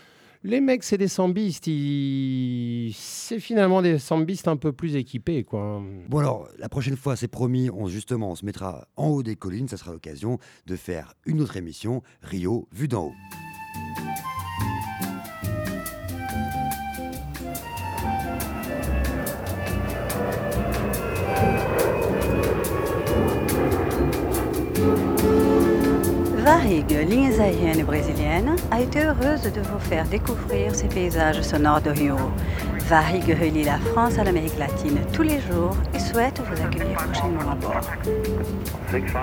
Les 0.43 0.63
mecs, 0.63 0.85
c'est 0.85 0.97
des 0.97 1.09
sambistes. 1.09 1.67
C'est 1.67 3.41
finalement 3.41 3.83
des 3.83 3.99
sambistes 3.99 4.49
un 4.49 4.57
peu 4.57 4.73
plus 4.73 4.97
équipés, 4.97 5.45
quoi. 5.45 5.83
Bon 6.09 6.19
alors, 6.19 6.49
la 6.59 6.71
prochaine 6.71 6.97
fois, 6.97 7.15
c'est 7.15 7.29
promis, 7.29 7.69
on, 7.69 7.89
justement, 7.89 8.31
on 8.31 8.35
se 8.35 8.47
mettra 8.47 8.89
en 8.97 9.09
haut 9.09 9.23
des 9.23 9.37
collines, 9.37 9.69
ça 9.69 9.77
sera 9.77 9.93
l'occasion 9.93 10.39
de 10.67 10.77
faire 10.77 11.13
une 11.27 11.43
autre 11.43 11.59
émission, 11.59 12.03
Rio, 12.23 12.69
vue 12.73 12.89
d'en 12.89 13.09
haut. 13.09 13.15
Varig, 26.51 26.91
linhas 27.09 27.39
aériennes 27.39 27.85
brésiliennes, 27.85 28.57
a 28.73 28.81
été 28.81 29.05
heureuse 29.05 29.43
de 29.43 29.61
vous 29.61 29.79
faire 29.79 30.05
découvrir 30.07 30.75
ces 30.75 30.89
paysages 30.89 31.43
sonores 31.43 31.81
de 31.81 31.91
Rio. 31.91 32.17
Varig 32.89 33.23
relie 33.41 33.63
la 33.63 33.79
France 33.79 34.19
à 34.19 34.25
l'Amérique 34.25 34.59
latine 34.59 34.99
tous 35.13 35.23
les 35.23 35.39
jours 35.41 35.77
e 35.95 36.01
souhaite 36.01 36.41
vous 36.41 36.61
accueillir 36.61 36.97
prochainement 36.97 37.49
a 37.53 37.55
bord. 37.55 37.87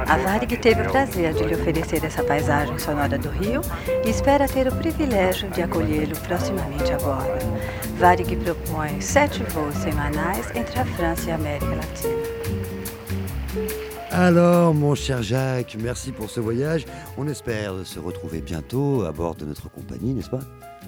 A 0.07 0.17
Varig 0.19 0.57
teve 0.61 0.83
o 0.83 0.85
prazer 0.85 1.33
de 1.33 1.43
lhe 1.43 1.55
oferecer 1.55 2.01
essa 2.05 2.23
paisagem 2.23 2.79
sonora 2.79 3.17
do 3.17 3.29
Rio 3.29 3.59
e 4.05 4.09
espera 4.09 4.47
ter 4.47 4.69
o 4.69 4.75
privilégio 4.77 5.49
de 5.49 5.61
acolhê-lo 5.61 6.17
proximamente 6.29 6.93
a 6.93 6.97
bordo. 6.97 7.45
Varig 7.99 8.37
propõe 8.37 9.01
sete 9.01 9.43
voos 9.49 9.75
semanais 9.75 10.49
entre 10.55 10.79
a 10.79 10.85
França 10.85 11.27
e 11.27 11.31
a 11.33 11.35
América 11.35 11.75
Latina. 11.75 12.26
Alors, 14.19 14.73
mon 14.73 14.95
cher 14.95 15.21
Jacques, 15.21 15.77
merci 15.79 16.11
pour 16.11 16.31
ce 16.31 16.39
voyage. 16.39 16.85
On 17.19 17.27
espère 17.27 17.85
se 17.85 17.99
retrouver 17.99 18.41
bientôt 18.41 19.03
à 19.03 19.11
bord 19.11 19.35
de 19.35 19.45
notre 19.45 19.69
compagnie, 19.69 20.15
n'est-ce 20.15 20.31
pas? 20.31 20.39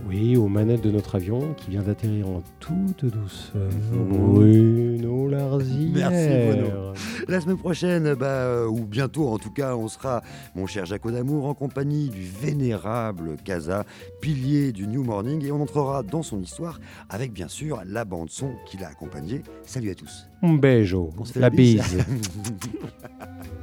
Oui, 0.07 0.35
aux 0.37 0.47
manettes 0.47 0.81
de 0.81 0.91
notre 0.91 1.15
avion 1.15 1.53
qui 1.55 1.69
vient 1.71 1.83
d'atterrir 1.83 2.27
en 2.27 2.41
toute 2.59 3.05
douceur. 3.05 3.69
Mmh. 3.91 4.33
Bruno 4.33 5.27
Larzière. 5.27 6.09
Merci, 6.09 6.57
Bruno. 6.59 6.93
La 7.27 7.41
semaine 7.41 7.57
prochaine, 7.57 8.13
bah, 8.15 8.25
euh, 8.25 8.65
ou 8.67 8.85
bientôt 8.85 9.27
en 9.27 9.37
tout 9.37 9.51
cas, 9.51 9.75
on 9.75 9.87
sera, 9.87 10.21
mon 10.55 10.65
cher 10.65 10.85
Jacques 10.85 11.07
d'amour, 11.11 11.45
en 11.45 11.53
compagnie 11.53 12.09
du 12.09 12.23
vénérable 12.23 13.35
Casa, 13.43 13.85
pilier 14.21 14.71
du 14.71 14.87
New 14.87 15.03
Morning, 15.03 15.45
et 15.45 15.51
on 15.51 15.61
entrera 15.61 16.01
dans 16.01 16.23
son 16.23 16.39
histoire 16.41 16.79
avec 17.09 17.31
bien 17.31 17.47
sûr 17.47 17.81
la 17.85 18.05
bande-son 18.05 18.53
qui 18.65 18.77
l'a 18.77 18.87
accompagné. 18.87 19.43
Salut 19.63 19.91
à 19.91 19.95
tous. 19.95 20.27
Un 20.41 20.55
beijo. 20.55 21.11
On 21.19 21.25
se 21.25 21.33
fait 21.33 21.39
La 21.39 21.49
la 21.49 21.55
bise. 21.55 21.81
bise. 21.83 22.03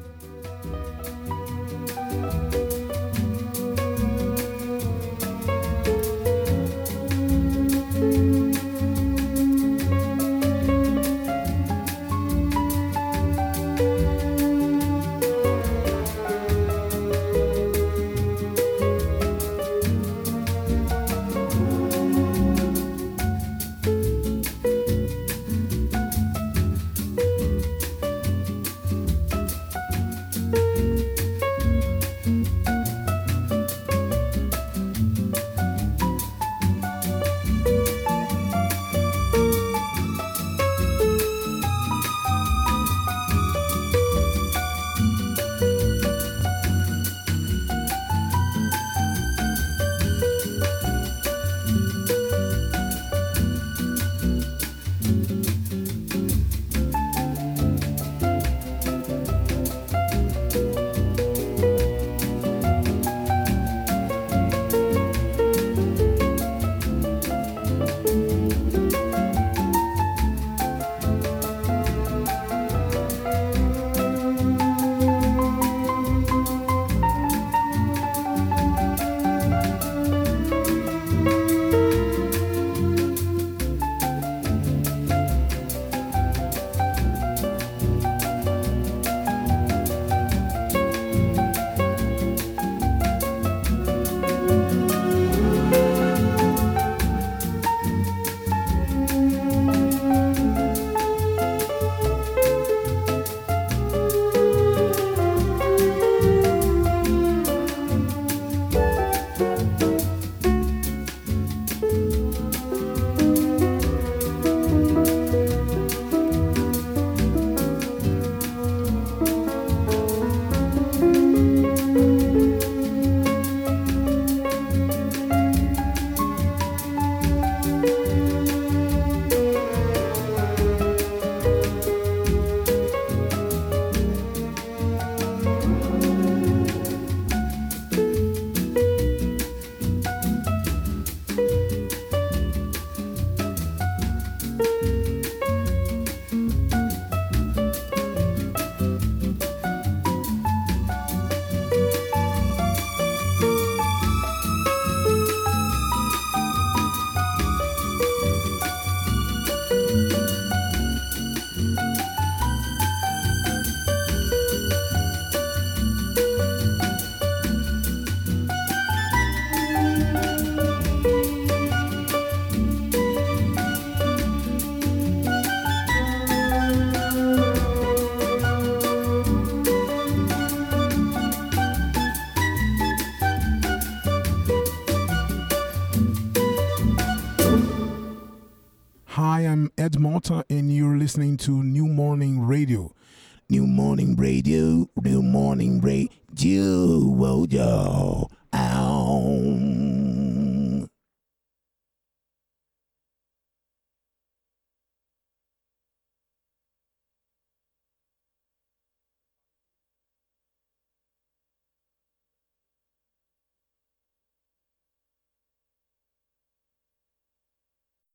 Hi, 189.37 189.43
I'm 189.43 189.71
Ed 189.77 190.01
Malta, 190.01 190.47
and 190.49 190.75
you're 190.75 190.97
listening 190.97 191.37
to 191.45 191.63
New 191.63 191.89
Morning 191.89 192.41
Radio. 192.41 192.96